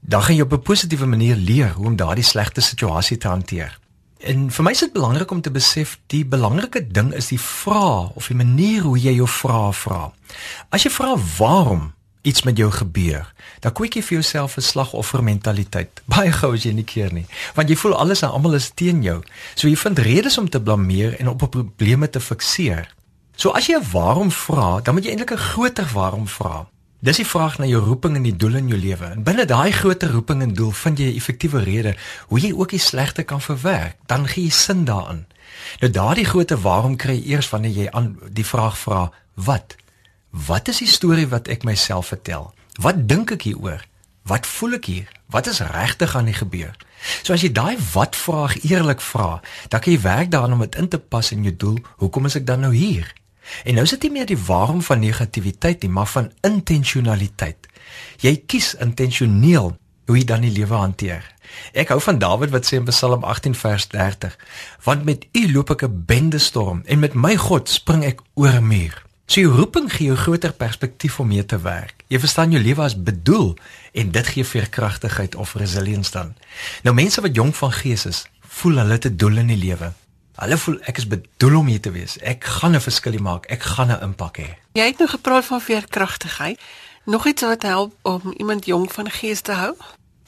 dan 0.00 0.22
gaan 0.22 0.36
jy 0.36 0.42
op 0.42 0.52
'n 0.52 0.62
positiewe 0.62 1.06
manier 1.06 1.36
leer 1.36 1.72
hoe 1.72 1.86
om 1.86 1.96
daardie 1.96 2.24
slegte 2.24 2.60
situasie 2.60 3.16
te 3.16 3.28
hanteer. 3.28 3.78
En 4.20 4.50
vir 4.52 4.64
my 4.64 4.72
is 4.76 4.82
dit 4.84 4.92
belangrik 4.92 5.30
om 5.30 5.40
te 5.40 5.50
besef 5.50 5.94
die 6.12 6.26
belangrike 6.28 6.82
ding 6.92 7.14
is 7.16 7.30
die 7.32 7.40
vraag 7.40 8.10
of 8.20 8.28
die 8.28 8.36
manier 8.36 8.84
hoe 8.84 8.98
jy 9.00 9.14
jou 9.16 9.28
vrae 9.28 9.72
vra. 9.72 10.02
As 10.68 10.84
jy 10.84 10.92
vra 10.92 11.14
waarom 11.38 11.92
iets 12.28 12.44
met 12.44 12.58
jou 12.60 12.68
gebeur, 12.70 13.30
dan 13.64 13.72
kweek 13.72 13.96
jy 13.96 14.02
vir 14.04 14.18
jouself 14.18 14.56
'n 14.56 14.66
slagoffermentaliteit. 14.68 16.02
Baie 16.12 16.32
gou 16.32 16.52
as 16.52 16.64
jy 16.68 16.72
nie 16.76 16.84
keer 16.84 17.12
nie, 17.12 17.24
want 17.56 17.68
jy 17.68 17.76
voel 17.76 17.96
alles 17.96 18.22
en 18.22 18.28
almal 18.36 18.60
is 18.60 18.70
teen 18.74 19.02
jou. 19.02 19.22
So 19.54 19.68
jy 19.68 19.76
vind 19.76 19.98
redes 19.98 20.38
om 20.38 20.48
te 20.48 20.60
blameer 20.60 21.16
en 21.20 21.28
op 21.28 21.42
'n 21.42 21.48
probleme 21.48 22.10
te 22.10 22.20
fikseer. 22.20 22.92
So 23.36 23.50
as 23.50 23.66
jy 23.66 23.80
'n 23.80 23.90
waarom 23.92 24.30
vra, 24.30 24.80
dan 24.80 24.94
moet 24.94 25.04
jy 25.04 25.10
eintlik 25.10 25.32
'n 25.32 25.46
groter 25.48 25.88
waarom 25.94 26.28
vra. 26.28 26.68
Dis 27.00 27.16
die 27.16 27.24
vraag 27.24 27.54
na 27.56 27.64
jou 27.64 27.78
roeping 27.80 28.18
en 28.18 28.26
die 28.26 28.36
doel 28.36 28.58
in 28.58 28.66
jou 28.68 28.76
lewe. 28.76 29.06
En 29.14 29.22
binne 29.24 29.46
daai 29.48 29.72
groter 29.72 30.10
roeping 30.12 30.42
en 30.44 30.50
doel 30.52 30.70
vind 30.70 30.98
jy 30.98 31.06
'n 31.08 31.16
effektiewe 31.16 31.62
rede 31.64 31.96
hoe 32.28 32.40
jy 32.40 32.52
ook 32.52 32.70
die 32.70 32.78
slegte 32.78 33.22
kan 33.22 33.40
verwerk. 33.40 33.96
Dan 34.06 34.28
gee 34.28 34.44
jy 34.44 34.50
sin 34.50 34.84
daarin. 34.84 35.24
Nou 35.80 35.90
daardie 35.92 36.24
groter 36.24 36.60
waarom 36.60 36.96
kry 36.96 37.12
jy 37.12 37.32
eers 37.32 37.48
wanneer 37.48 37.70
jy 37.70 37.90
aan 37.90 38.18
die 38.30 38.44
vraag 38.44 38.78
vra, 38.78 39.12
wat? 39.34 39.76
Wat 40.30 40.68
is 40.68 40.78
die 40.78 40.88
storie 40.88 41.28
wat 41.28 41.48
ek 41.48 41.64
myself 41.64 42.06
vertel? 42.06 42.54
Wat 42.80 43.08
dink 43.08 43.30
ek 43.30 43.42
hieroor? 43.42 43.86
Wat 44.22 44.46
voel 44.46 44.72
ek 44.72 44.84
hier? 44.84 45.08
Wat 45.26 45.46
is 45.46 45.60
regtig 45.60 46.16
aan 46.16 46.24
die 46.24 46.34
gebeur? 46.34 46.76
So 47.22 47.32
as 47.32 47.40
jy 47.40 47.52
daai 47.52 47.78
wat 47.92 48.16
vraag 48.16 48.62
eerlik 48.62 49.00
vra, 49.00 49.40
dan 49.68 49.80
kan 49.80 49.92
jy 49.92 50.00
werk 50.00 50.30
daaraan 50.30 50.52
om 50.52 50.60
dit 50.60 50.74
in 50.74 50.88
te 50.88 50.98
pas 50.98 51.32
in 51.32 51.42
jou 51.42 51.56
doel. 51.56 51.78
Hoekom 51.96 52.26
is 52.26 52.36
ek 52.36 52.46
dan 52.46 52.60
nou 52.60 52.74
hier? 52.74 53.14
En 53.64 53.74
nou 53.74 53.84
is 53.84 53.90
dit 53.90 54.02
nie 54.02 54.10
meer 54.10 54.26
die 54.26 54.38
waarom 54.38 54.82
van 54.82 54.98
negativiteit 54.98 55.82
nie, 55.82 55.90
maar 55.90 56.06
van 56.06 56.32
intentionaliteit. 56.40 57.68
Jy 58.20 58.36
kies 58.46 58.74
intentioneel 58.74 59.76
hoe 60.06 60.18
jy 60.18 60.24
dan 60.24 60.40
die 60.46 60.54
lewe 60.54 60.74
hanteer. 60.74 61.24
Ek 61.74 61.90
hou 61.90 62.00
van 62.02 62.18
Dawid 62.18 62.50
wat 62.54 62.66
sê 62.66 62.78
in 62.78 62.86
Psalm 62.88 63.24
18 63.24 63.54
vers 63.54 63.86
30: 63.86 64.36
"Want 64.84 65.04
met 65.04 65.26
U 65.32 65.52
loop 65.52 65.70
ek 65.70 65.82
'n 65.82 66.04
bende 66.06 66.38
storm 66.38 66.82
en 66.86 66.98
met 66.98 67.14
my 67.14 67.36
God 67.36 67.68
spring 67.68 68.04
ek 68.04 68.20
oor 68.34 68.52
'n 68.58 68.66
muur." 68.66 69.02
So 69.30 69.40
jou 69.40 69.52
roeping 69.54 69.92
gee 69.92 70.06
jou 70.06 70.16
groter 70.16 70.52
perspektief 70.52 71.20
om 71.20 71.28
mee 71.28 71.44
te 71.46 71.60
werk. 71.60 72.02
Jy 72.08 72.18
verstaan 72.18 72.50
jou 72.50 72.62
lewe 72.62 72.82
as 72.82 73.02
bedoel 73.02 73.54
en 73.92 74.10
dit 74.10 74.26
gee 74.26 74.44
veerkragtigheid 74.44 75.34
of 75.34 75.54
resilience 75.54 76.10
dan. 76.10 76.34
Nou 76.82 76.94
mense 76.94 77.20
wat 77.20 77.34
jong 77.34 77.56
van 77.56 77.72
gees 77.72 78.06
is, 78.06 78.26
voel 78.40 78.76
hulle 78.82 78.98
'n 78.98 79.16
doel 79.16 79.36
in 79.36 79.46
die 79.46 79.56
lewe. 79.56 79.92
Hulle 80.40 80.56
voel 80.56 80.78
ek 80.88 80.96
is 80.96 81.04
bedoel 81.04 81.58
om 81.58 81.66
hier 81.68 81.80
te 81.84 81.90
wees. 81.92 82.14
Ek 82.24 82.44
gaan 82.44 82.72
'n 82.72 82.80
verskil 82.80 83.18
maak. 83.20 83.44
Ek 83.52 83.62
gaan 83.62 83.90
'n 83.92 84.02
impak 84.02 84.38
hê. 84.38 84.56
Jy 84.72 84.86
het 84.86 84.98
nou 84.98 85.08
gepraat 85.08 85.44
van 85.44 85.60
veerkragtigheid. 85.60 86.60
Nog 87.04 87.26
iets 87.26 87.42
wat 87.42 87.62
help 87.62 87.92
om 88.02 88.34
iemand 88.36 88.66
jong 88.66 88.92
van 88.92 89.10
gees 89.10 89.40
te 89.40 89.52
hou? 89.52 89.74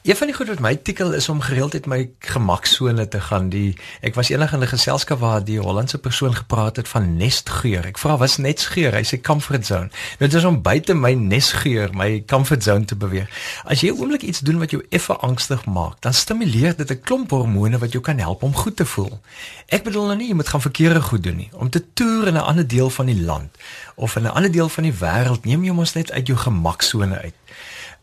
Een 0.03 0.15
van 0.15 0.27
die 0.27 0.35
goed 0.35 0.47
wat 0.47 0.59
my 0.59 0.75
tikkel 0.75 1.13
is 1.13 1.29
om 1.29 1.39
gereeld 1.41 1.73
uit 1.73 1.85
my 1.85 2.09
gemaksone 2.19 3.07
te 3.07 3.21
gaan. 3.21 3.45
Die 3.49 3.77
ek 4.03 4.17
was 4.19 4.29
eendag 4.29 4.51
in 4.53 4.59
'n 4.59 4.67
geselskap 4.67 5.19
waar 5.19 5.43
die 5.43 5.59
Hollandse 5.59 5.97
persoon 5.97 6.35
gepraat 6.35 6.75
het 6.75 6.87
van 6.87 7.15
nestgeur. 7.17 7.85
Ek 7.85 7.97
vra 7.97 8.17
wat 8.17 8.29
is 8.29 8.37
nestgeur? 8.37 8.91
Hy 8.91 9.03
sê 9.03 9.21
comfort 9.21 9.65
zone. 9.65 9.89
Nou 10.19 10.29
dit 10.29 10.33
is 10.33 10.43
om 10.43 10.61
buite 10.61 10.93
my 10.93 11.13
nestgeur, 11.13 11.89
my 11.93 12.23
comfort 12.27 12.63
zone 12.63 12.85
te 12.85 12.95
beweeg. 12.95 13.29
As 13.63 13.81
jy 13.81 13.91
oomblik 13.91 14.21
iets 14.21 14.39
doen 14.39 14.59
wat 14.59 14.71
jou 14.71 14.85
effe 14.89 15.15
angstig 15.15 15.65
maak, 15.65 16.01
dan 16.01 16.13
stimuleer 16.13 16.75
dit 16.75 16.91
'n 16.91 17.01
klomp 17.01 17.29
hormone 17.29 17.77
wat 17.77 17.91
jou 17.91 18.03
kan 18.03 18.17
help 18.17 18.43
om 18.43 18.55
goed 18.55 18.75
te 18.75 18.85
voel. 18.85 19.21
Ek 19.67 19.83
bedoel 19.83 20.05
nou 20.05 20.17
nie 20.17 20.27
jy 20.27 20.35
moet 20.35 20.47
gaan 20.47 20.61
verkeerde 20.61 21.01
goed 21.01 21.23
doen 21.23 21.35
nie. 21.35 21.49
Om 21.53 21.69
te 21.69 21.83
toer 21.93 22.27
in 22.27 22.33
'n 22.33 22.43
ander 22.43 22.67
deel 22.67 22.89
van 22.89 23.05
die 23.05 23.21
land 23.21 23.57
of 23.95 24.15
in 24.15 24.23
'n 24.23 24.35
ander 24.35 24.51
deel 24.51 24.69
van 24.69 24.83
die 24.83 24.93
wêreld, 24.93 25.45
neem 25.45 25.63
jy 25.63 25.71
mos 25.71 25.93
net 25.93 26.11
uit 26.11 26.27
jou 26.27 26.37
gemaksone 26.37 27.19
uit. 27.19 27.33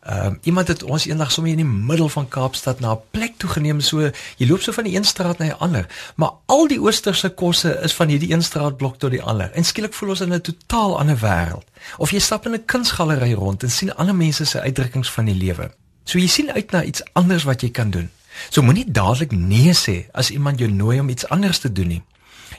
Ehm 0.01 0.25
um, 0.25 0.37
iemand 0.41 0.67
het 0.67 0.83
ons 0.83 1.05
eendag 1.05 1.31
sommer 1.31 1.51
in 1.51 1.59
die 1.61 1.65
middel 1.65 2.09
van 2.09 2.27
Kaapstad 2.27 2.79
na 2.79 2.93
'n 2.93 3.01
plek 3.11 3.33
toe 3.37 3.49
geneem 3.49 3.79
so 3.79 4.09
jy 4.37 4.47
loop 4.47 4.61
so 4.61 4.71
van 4.71 4.83
die 4.83 4.95
een 4.95 5.03
straat 5.05 5.37
na 5.37 5.45
die 5.45 5.53
ander, 5.53 5.85
maar 6.15 6.31
al 6.45 6.67
die 6.67 6.81
oosterse 6.81 7.29
kosse 7.29 7.79
is 7.83 7.93
van 7.93 8.07
hierdie 8.07 8.31
een 8.33 8.43
straatblok 8.43 8.97
tot 8.97 9.11
die 9.11 9.21
ander. 9.21 9.51
En 9.51 9.65
skielik 9.65 9.93
voel 9.93 10.09
ons 10.09 10.19
in 10.19 10.33
'n 10.33 10.41
totaal 10.41 10.99
ander 10.99 11.17
wêreld. 11.17 11.65
Of 11.97 12.11
jy 12.11 12.19
stap 12.19 12.45
in 12.45 12.53
'n 12.53 12.65
kunsgalery 12.65 13.33
rond 13.33 13.63
en 13.63 13.71
sien 13.71 13.95
ander 13.95 14.15
mense 14.15 14.45
se 14.45 14.61
uitdrukkings 14.61 15.11
van 15.11 15.25
die 15.25 15.35
lewe. 15.35 15.71
So 16.03 16.17
jy 16.17 16.27
sien 16.27 16.51
uit 16.51 16.71
na 16.71 16.83
iets 16.83 17.01
anders 17.13 17.43
wat 17.43 17.61
jy 17.61 17.69
kan 17.69 17.89
doen. 17.89 18.09
So 18.49 18.61
moenie 18.61 18.91
dadelik 18.91 19.31
nee 19.31 19.73
sê 19.73 20.09
as 20.11 20.31
iemand 20.31 20.59
jou 20.59 20.71
nooi 20.71 20.99
om 20.99 21.09
iets 21.09 21.27
anders 21.27 21.59
te 21.59 21.71
doen 21.71 21.87
nie. 21.87 22.03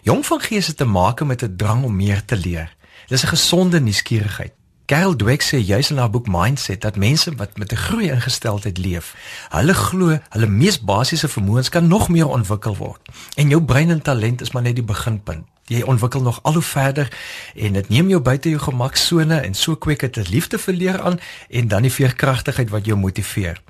Jong 0.03 0.27
van 0.27 0.41
gees 0.41 0.67
het 0.67 0.77
te 0.77 0.85
maak 0.85 1.25
met 1.25 1.43
'n 1.43 1.57
drang 1.57 1.85
om 1.85 1.97
meer 1.97 2.25
te 2.25 2.37
leer. 2.37 2.77
Dis 3.07 3.23
'n 3.23 3.29
gesonde 3.29 3.81
nuuskierigheid. 3.81 4.53
Carol 4.93 5.17
Dweck 5.17 5.41
sê 5.41 5.57
juis 5.57 5.89
in 5.91 5.97
haar 5.97 6.11
boek 6.13 6.27
Mindset 6.29 6.83
dat 6.85 6.99
mense 7.01 7.33
wat 7.37 7.57
met 7.57 7.73
'n 7.73 7.77
groei 7.77 8.11
ingesteldheid 8.11 8.79
leef, 8.79 9.15
hulle 9.49 9.75
glo 9.75 10.19
hulle 10.29 10.47
mees 10.47 10.81
basiese 10.81 11.29
vermoëns 11.29 11.69
kan 11.69 11.87
nog 11.87 12.09
meer 12.09 12.29
ontwikkel 12.29 12.77
word. 12.77 13.01
En 13.35 13.49
jou 13.49 13.63
brein 13.63 13.91
en 13.91 14.03
talent 14.03 14.41
is 14.41 14.51
maar 14.53 14.63
net 14.63 14.75
die 14.75 14.85
beginpunt. 14.85 15.45
Jy 15.65 15.83
ontwikkel 15.83 16.23
nog 16.23 16.39
al 16.43 16.53
hoe 16.53 16.63
verder 16.63 17.09
en 17.55 17.73
dit 17.73 17.89
neem 17.89 18.09
jou 18.09 18.21
buite 18.21 18.49
jou 18.49 18.61
gemaksone 18.61 19.41
en 19.41 19.55
so 19.55 19.77
kweek 19.77 20.01
dit 20.01 20.17
'n 20.17 20.31
liefde 20.31 20.59
vir 20.59 20.75
leer 20.75 21.01
aan 21.01 21.21
en 21.49 21.69
dan 21.69 21.83
die 21.83 21.93
veerkragtigheid 21.93 22.71
wat 22.71 22.85
jou 22.85 22.99
motiveer. 22.99 23.63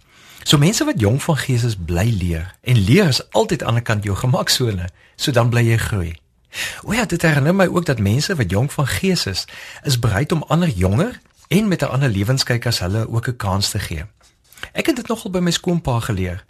So 0.42 0.58
mense 0.58 0.85
wat 0.85 1.00
jong 1.00 1.22
van 1.22 1.37
gees 1.37 1.62
is, 1.64 1.76
bly 1.76 2.16
leer 2.18 2.54
en 2.61 2.76
leer 2.78 3.08
is 3.08 3.30
altyd 3.30 3.62
aan 3.62 3.74
die 3.74 3.82
kant 3.82 4.04
jou 4.04 4.16
gemaksone, 4.16 4.88
so 5.16 5.30
dan 5.30 5.48
bly 5.48 5.62
jy 5.62 5.76
groei. 5.76 6.21
O 6.83 6.93
ja, 6.93 7.05
dit 7.05 7.23
herinner 7.23 7.55
my 7.55 7.67
ook 7.67 7.85
dat 7.85 7.99
mense 7.99 8.35
wat 8.37 8.51
jonk 8.51 8.71
van 8.71 8.87
gees 8.87 9.27
is, 9.27 9.45
is 9.83 9.99
bereid 9.99 10.33
om 10.33 10.43
ander 10.43 10.69
jonger 10.69 11.21
en 11.49 11.69
met 11.69 11.83
'n 11.83 11.93
ander 11.95 12.09
lewenskyk 12.09 12.67
as 12.67 12.79
hulle 12.79 13.09
ook 13.09 13.29
'n 13.29 13.37
kans 13.37 13.71
te 13.71 13.79
gee. 13.79 14.05
Ek 14.73 14.87
het 14.87 14.97
dit 14.97 15.09
nogal 15.09 15.31
by 15.31 15.38
my 15.38 15.51
skoonpa 15.51 16.01
geleer. 16.01 16.45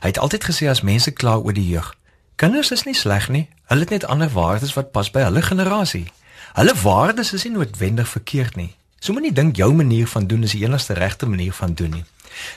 Hy 0.00 0.06
het 0.06 0.18
altyd 0.18 0.44
gesê 0.44 0.68
as 0.68 0.80
mense 0.80 1.10
kla 1.10 1.36
oor 1.36 1.52
die 1.52 1.68
jeug, 1.68 1.94
kinders 2.36 2.70
is 2.70 2.84
nie 2.84 2.94
sleg 2.94 3.28
nie, 3.28 3.48
hulle 3.64 3.80
het 3.80 3.90
net 3.90 4.04
ander 4.04 4.30
waardes 4.30 4.74
wat 4.74 4.92
pas 4.92 5.10
by 5.10 5.20
hulle 5.20 5.42
generasie. 5.42 6.12
Hulle 6.52 6.74
waardes 6.82 7.32
is 7.32 7.44
nie 7.44 7.52
noodwendig 7.52 8.08
verkeerd 8.08 8.56
nie. 8.56 8.74
So 8.98 9.12
moenie 9.12 9.32
dink 9.32 9.56
jou 9.56 9.74
manier 9.74 10.06
van 10.06 10.26
doen 10.26 10.42
is 10.42 10.50
die 10.50 10.64
enigste 10.64 10.92
regte 10.92 11.26
manier 11.26 11.52
van 11.52 11.74
doen 11.74 11.90
nie. 11.90 12.04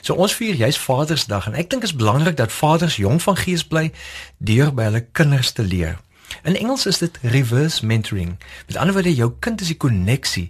So 0.00 0.14
ons 0.14 0.34
vier 0.34 0.54
juis 0.54 0.78
Vadersdag 0.78 1.46
en 1.46 1.54
ek 1.54 1.70
dink 1.70 1.82
dit 1.82 1.90
is 1.90 1.96
belangrik 1.96 2.36
dat 2.36 2.52
vaders 2.52 2.96
jong 2.96 3.22
van 3.22 3.36
gees 3.36 3.64
bly 3.64 3.92
deur 4.38 4.74
by 4.74 4.88
hulle 4.90 5.06
kinders 5.12 5.52
te 5.52 5.62
leer. 5.62 5.98
In 6.42 6.56
Engels 6.56 6.86
is 6.86 6.98
dit 6.98 7.18
reverse 7.22 7.86
mentoring. 7.86 8.38
Met 8.66 8.76
ander 8.76 8.94
woorde 8.94 9.14
jou 9.14 9.32
kind 9.38 9.60
is 9.60 9.66
die 9.66 9.76
koneksie 9.76 10.48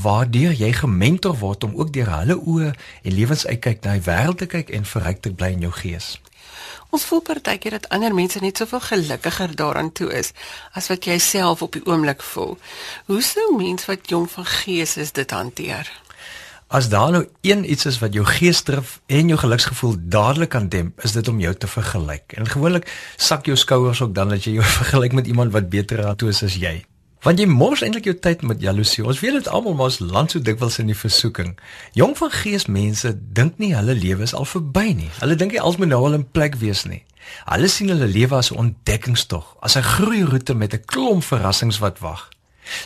waardeur 0.00 0.52
jy 0.56 0.72
gementor 0.72 1.36
word 1.38 1.64
om 1.64 1.76
ook 1.76 1.92
deur 1.92 2.08
hulle 2.14 2.36
oë 2.38 2.72
en 3.02 3.14
lewensuitkyk 3.14 3.84
na 3.84 3.98
die 3.98 4.06
wêreld 4.06 4.40
te 4.40 4.48
kyk 4.48 4.70
en 4.76 4.88
verryk 4.88 5.20
te 5.24 5.32
bly 5.32 5.52
in 5.56 5.66
jou 5.66 5.72
gees. 5.76 6.14
Ons 6.90 7.04
voel 7.06 7.20
partykeer 7.22 7.76
dat 7.76 7.88
ander 7.94 8.14
mense 8.14 8.40
net 8.42 8.58
soveel 8.58 8.80
gelukkiger 8.80 9.54
daaraan 9.56 9.92
toe 9.92 10.08
is 10.20 10.32
as 10.72 10.88
wat 10.90 11.06
jy 11.06 11.18
self 11.22 11.62
op 11.62 11.76
die 11.76 11.84
oomblik 11.86 12.22
voel. 12.32 12.56
Hoe 13.06 13.22
sou 13.22 13.50
mens 13.56 13.86
wat 13.90 14.08
jong 14.10 14.26
van 14.30 14.46
gees 14.46 14.96
is 14.96 15.12
dit 15.12 15.30
hanteer? 15.30 15.90
As 16.70 16.88
daar 16.88 17.10
nou 17.10 17.28
een 17.40 17.70
iets 17.70 17.86
is 17.86 17.98
wat 17.98 18.12
jou 18.14 18.22
geesdrif 18.26 19.00
en 19.06 19.26
jou 19.26 19.38
geluksgevoel 19.38 19.94
dadelik 19.98 20.48
kan 20.48 20.68
demp, 20.68 21.00
is 21.02 21.12
dit 21.12 21.28
om 21.28 21.40
jou 21.42 21.54
te 21.54 21.66
vergelyk. 21.66 22.32
En 22.38 22.46
gewoonlik 22.46 22.86
sak 23.16 23.46
jou 23.46 23.56
skouers 23.58 24.02
ook 24.02 24.14
dan 24.14 24.30
as 24.30 24.46
jy 24.46 24.52
jou 24.52 24.66
vergelyk 24.78 25.12
met 25.12 25.26
iemand 25.26 25.52
wat 25.52 25.66
beter 25.68 26.06
aan 26.06 26.16
toe 26.16 26.28
is 26.30 26.44
as 26.46 26.54
jy. 26.62 26.84
Want 27.26 27.42
jy 27.42 27.48
mors 27.50 27.82
eintlik 27.82 28.06
jou 28.06 28.14
tyd 28.14 28.46
met 28.46 28.62
jaloesie. 28.62 29.02
Ons 29.04 29.18
weet 29.18 29.40
dit 29.40 29.50
almal, 29.50 29.74
maar 29.74 29.90
ons 29.90 29.98
land 29.98 30.30
so 30.30 30.38
dikwels 30.38 30.78
in 30.78 30.94
die 30.94 31.00
versoeking. 31.02 31.56
Jong 31.98 32.14
van 32.22 32.30
gees 32.38 32.68
mense 32.70 33.16
dink 33.18 33.58
nie 33.58 33.74
hulle 33.74 33.98
lewe 33.98 34.22
is 34.22 34.38
al 34.38 34.46
verby 34.46 34.92
nie. 34.94 35.10
Hulle 35.18 35.34
dink 35.34 35.58
nie 35.58 35.60
alsmo 35.60 35.90
nou 35.90 36.04
al 36.06 36.20
in 36.22 36.30
plek 36.30 36.54
wees 36.62 36.86
nie. 36.86 37.02
Hulle 37.50 37.66
sien 37.66 37.90
hulle 37.90 38.06
lewe 38.06 38.38
as 38.38 38.54
'n 38.54 38.62
ontdekkingstog, 38.62 39.56
as 39.60 39.74
'n 39.74 39.82
groeiroete 39.82 40.54
met 40.54 40.74
'n 40.74 40.86
klomp 40.86 41.24
verrassings 41.24 41.82
wat 41.82 41.98
wag. 41.98 42.30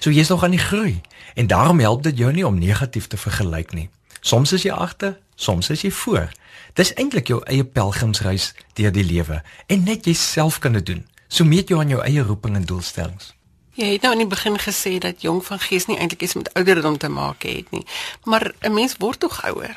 So 0.01 0.11
jy's 0.11 0.29
nog 0.29 0.45
aan 0.45 0.57
die 0.57 0.63
groei 0.63 1.01
en 1.35 1.47
daarom 1.47 1.79
help 1.79 2.03
dit 2.03 2.19
jou 2.19 2.33
nie 2.33 2.47
om 2.47 2.59
negatief 2.59 3.07
te 3.07 3.17
vergelyk 3.17 3.73
nie. 3.73 3.91
Soms 4.21 4.53
is 4.53 4.63
jy 4.63 4.73
agter, 4.73 5.19
soms 5.35 5.71
is 5.71 5.83
jy 5.83 5.91
voor. 5.91 6.31
Dis 6.75 6.95
eintlik 6.95 7.29
jou 7.29 7.43
eie 7.45 7.65
pelgrimsreis 7.65 8.53
deur 8.75 8.93
die 8.93 9.05
lewe 9.05 9.43
en 9.67 9.85
net 9.85 10.05
jouself 10.05 10.59
kan 10.59 10.73
dit 10.73 10.87
doen. 10.87 11.07
So 11.29 11.45
meet 11.45 11.69
jou 11.69 11.81
aan 11.81 11.89
jou 11.89 12.03
eie 12.03 12.23
roeping 12.23 12.57
en 12.57 12.65
doelstellings. 12.65 13.35
Jy 13.75 13.89
het 13.97 14.05
nou 14.07 14.13
in 14.15 14.23
die 14.23 14.31
begin 14.31 14.55
gesê 14.59 14.99
dat 15.03 15.23
jong 15.23 15.41
van 15.43 15.59
gees 15.59 15.89
nie 15.91 15.97
eintlik 15.99 16.23
iets 16.23 16.37
met 16.39 16.53
ouderdom 16.55 16.99
te 16.99 17.09
maak 17.11 17.43
het 17.43 17.71
nie, 17.75 17.87
maar 18.25 18.55
'n 18.61 18.75
mens 18.75 18.95
word 18.99 19.21
tog 19.21 19.45
ouer. 19.45 19.77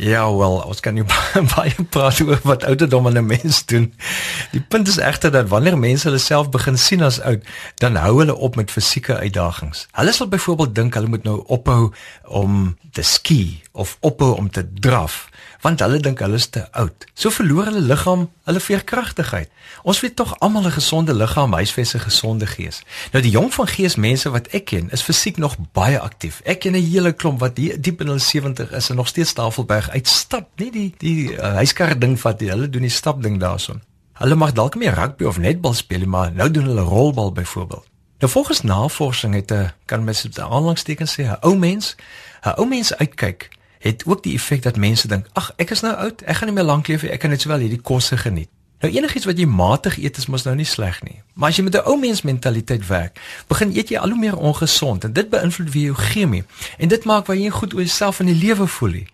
Ja, 0.00 0.24
wel, 0.36 0.54
ons 0.64 0.80
kan 0.80 0.94
nie 0.96 1.04
baie 1.54 1.84
praat 1.92 2.22
oor 2.24 2.40
wat 2.48 2.64
ouderdom 2.64 3.06
aan 3.06 3.18
'n 3.20 3.26
mens 3.26 3.64
doen. 3.68 3.92
Die 4.50 4.60
punt 4.60 4.88
is 4.88 4.96
egter 4.96 5.30
dat 5.30 5.48
wanneer 5.48 5.78
mense 5.78 6.08
hulle 6.08 6.18
self 6.18 6.48
begin 6.48 6.78
sien 6.78 7.02
as 7.02 7.20
oud, 7.20 7.44
dan 7.74 7.96
hou 8.00 8.18
hulle 8.18 8.34
op 8.34 8.56
met 8.56 8.70
fisieke 8.70 9.16
uitdagings. 9.16 9.86
Hulle 9.92 10.12
sal 10.12 10.28
byvoorbeeld 10.28 10.74
dink 10.74 10.94
hulle 10.94 11.06
moet 11.06 11.22
nou 11.22 11.42
ophou 11.46 11.92
om 12.24 12.78
te 12.92 13.02
ski 13.02 13.60
of 13.72 13.96
ophou 14.00 14.36
om 14.36 14.50
te 14.50 14.64
draf 14.72 15.28
want 15.60 15.80
hulle 15.80 16.00
dink 16.00 16.20
hulle 16.24 16.38
is 16.40 16.48
te 16.48 16.62
oud. 16.72 17.06
So 17.14 17.30
verloor 17.30 17.68
hulle 17.68 17.82
liggaam 17.84 18.28
hulle 18.48 18.60
veerkragtigheid. 18.60 19.50
Ons 19.82 20.00
weet 20.00 20.16
tog 20.16 20.32
almal 20.40 20.66
'n 20.66 20.76
gesonde 20.78 21.14
liggaam 21.14 21.52
huisves 21.52 21.94
'n 21.94 22.00
gesonde 22.00 22.46
gees. 22.46 22.82
Nou 23.12 23.22
die 23.22 23.30
jong 23.30 23.54
van 23.54 23.66
gees 23.66 23.96
mense 23.96 24.30
wat 24.30 24.48
ek 24.48 24.64
ken, 24.64 24.90
is 24.90 25.02
fisiek 25.02 25.36
nog 25.36 25.56
baie 25.72 25.98
aktief. 25.98 26.40
Ek 26.44 26.60
ken 26.60 26.72
'n 26.72 26.90
hele 26.90 27.12
klomp 27.12 27.40
wat 27.40 27.56
die, 27.56 27.80
diep 27.80 28.00
in 28.00 28.06
hulle 28.06 28.18
70 28.18 28.70
is 28.72 28.90
en 28.90 28.96
nog 28.96 29.08
steeds 29.08 29.32
Tafelberg 29.32 29.90
uitstap, 29.90 30.48
nie 30.56 30.70
die 30.70 30.94
die 30.98 31.32
uh, 31.32 31.54
huiskar 31.54 31.98
ding 31.98 32.20
vat 32.20 32.40
nie. 32.40 32.50
Hulle 32.50 32.70
doen 32.70 32.82
die 32.82 32.90
stap 32.90 33.22
ding 33.22 33.40
daarson. 33.40 33.82
Hulle 34.12 34.34
mag 34.34 34.52
dalk 34.52 34.74
meer 34.74 34.94
rugby 34.94 35.24
of 35.24 35.38
netbal 35.38 35.74
speel, 35.74 36.06
maar 36.06 36.32
nou 36.32 36.50
doen 36.50 36.64
hulle 36.64 36.80
rolbal 36.80 37.32
byvoorbeeld. 37.32 37.86
Nou 38.20 38.32
volgens 38.32 38.60
navorsing 38.60 39.34
het 39.34 39.52
'n 39.52 39.72
kan 39.84 40.04
mens 40.04 40.22
dit 40.22 40.38
aanlangstekens 40.38 41.12
sê 41.20 41.22
'n 41.22 41.38
ou 41.40 41.56
mens, 41.56 41.96
'n 42.42 42.52
ou 42.56 42.66
mens 42.66 42.96
uitkyk 42.96 43.48
het 43.80 44.04
ook 44.06 44.22
die 44.22 44.34
effek 44.36 44.62
dat 44.62 44.76
mense 44.76 45.08
dink, 45.08 45.26
"Ag, 45.32 45.52
ek 45.56 45.70
is 45.70 45.80
nou 45.80 45.94
oud, 45.94 46.22
ek 46.22 46.36
gaan 46.36 46.48
nie 46.48 46.54
meer 46.54 46.64
lank 46.64 46.86
leef 46.86 47.02
nie, 47.02 47.10
ek 47.10 47.20
kan 47.20 47.30
net 47.30 47.40
sowel 47.40 47.58
hierdie 47.58 47.80
kosse 47.80 48.16
geniet." 48.16 48.48
Nou 48.80 48.92
enigiets 48.92 49.24
wat 49.28 49.38
jy 49.38 49.44
matig 49.44 49.98
eet 50.00 50.16
is 50.16 50.26
mos 50.26 50.46
nou 50.46 50.54
nie 50.56 50.64
sleg 50.64 51.02
nie. 51.02 51.18
Maar 51.34 51.48
as 51.48 51.56
jy 51.56 51.64
met 51.64 51.74
'n 51.74 51.84
ou 51.84 51.98
mens 51.98 52.22
mentaliteit 52.22 52.86
werk, 52.86 53.20
begin 53.46 53.76
eet 53.76 53.88
jy 53.88 53.98
al 53.98 54.08
hoe 54.08 54.18
meer 54.18 54.36
ongesond 54.36 55.04
en 55.04 55.12
dit 55.12 55.30
beïnvloed 55.30 55.72
wie 55.72 55.84
jy 55.86 55.94
chemie 55.94 56.44
en 56.78 56.88
dit 56.88 57.04
maak 57.04 57.26
waar 57.26 57.36
jy 57.36 57.50
goed 57.50 57.74
oor 57.74 57.80
jouself 57.80 58.20
in 58.20 58.26
die 58.26 58.46
lewe 58.46 58.66
voel. 58.66 58.90
Nie. 58.90 59.06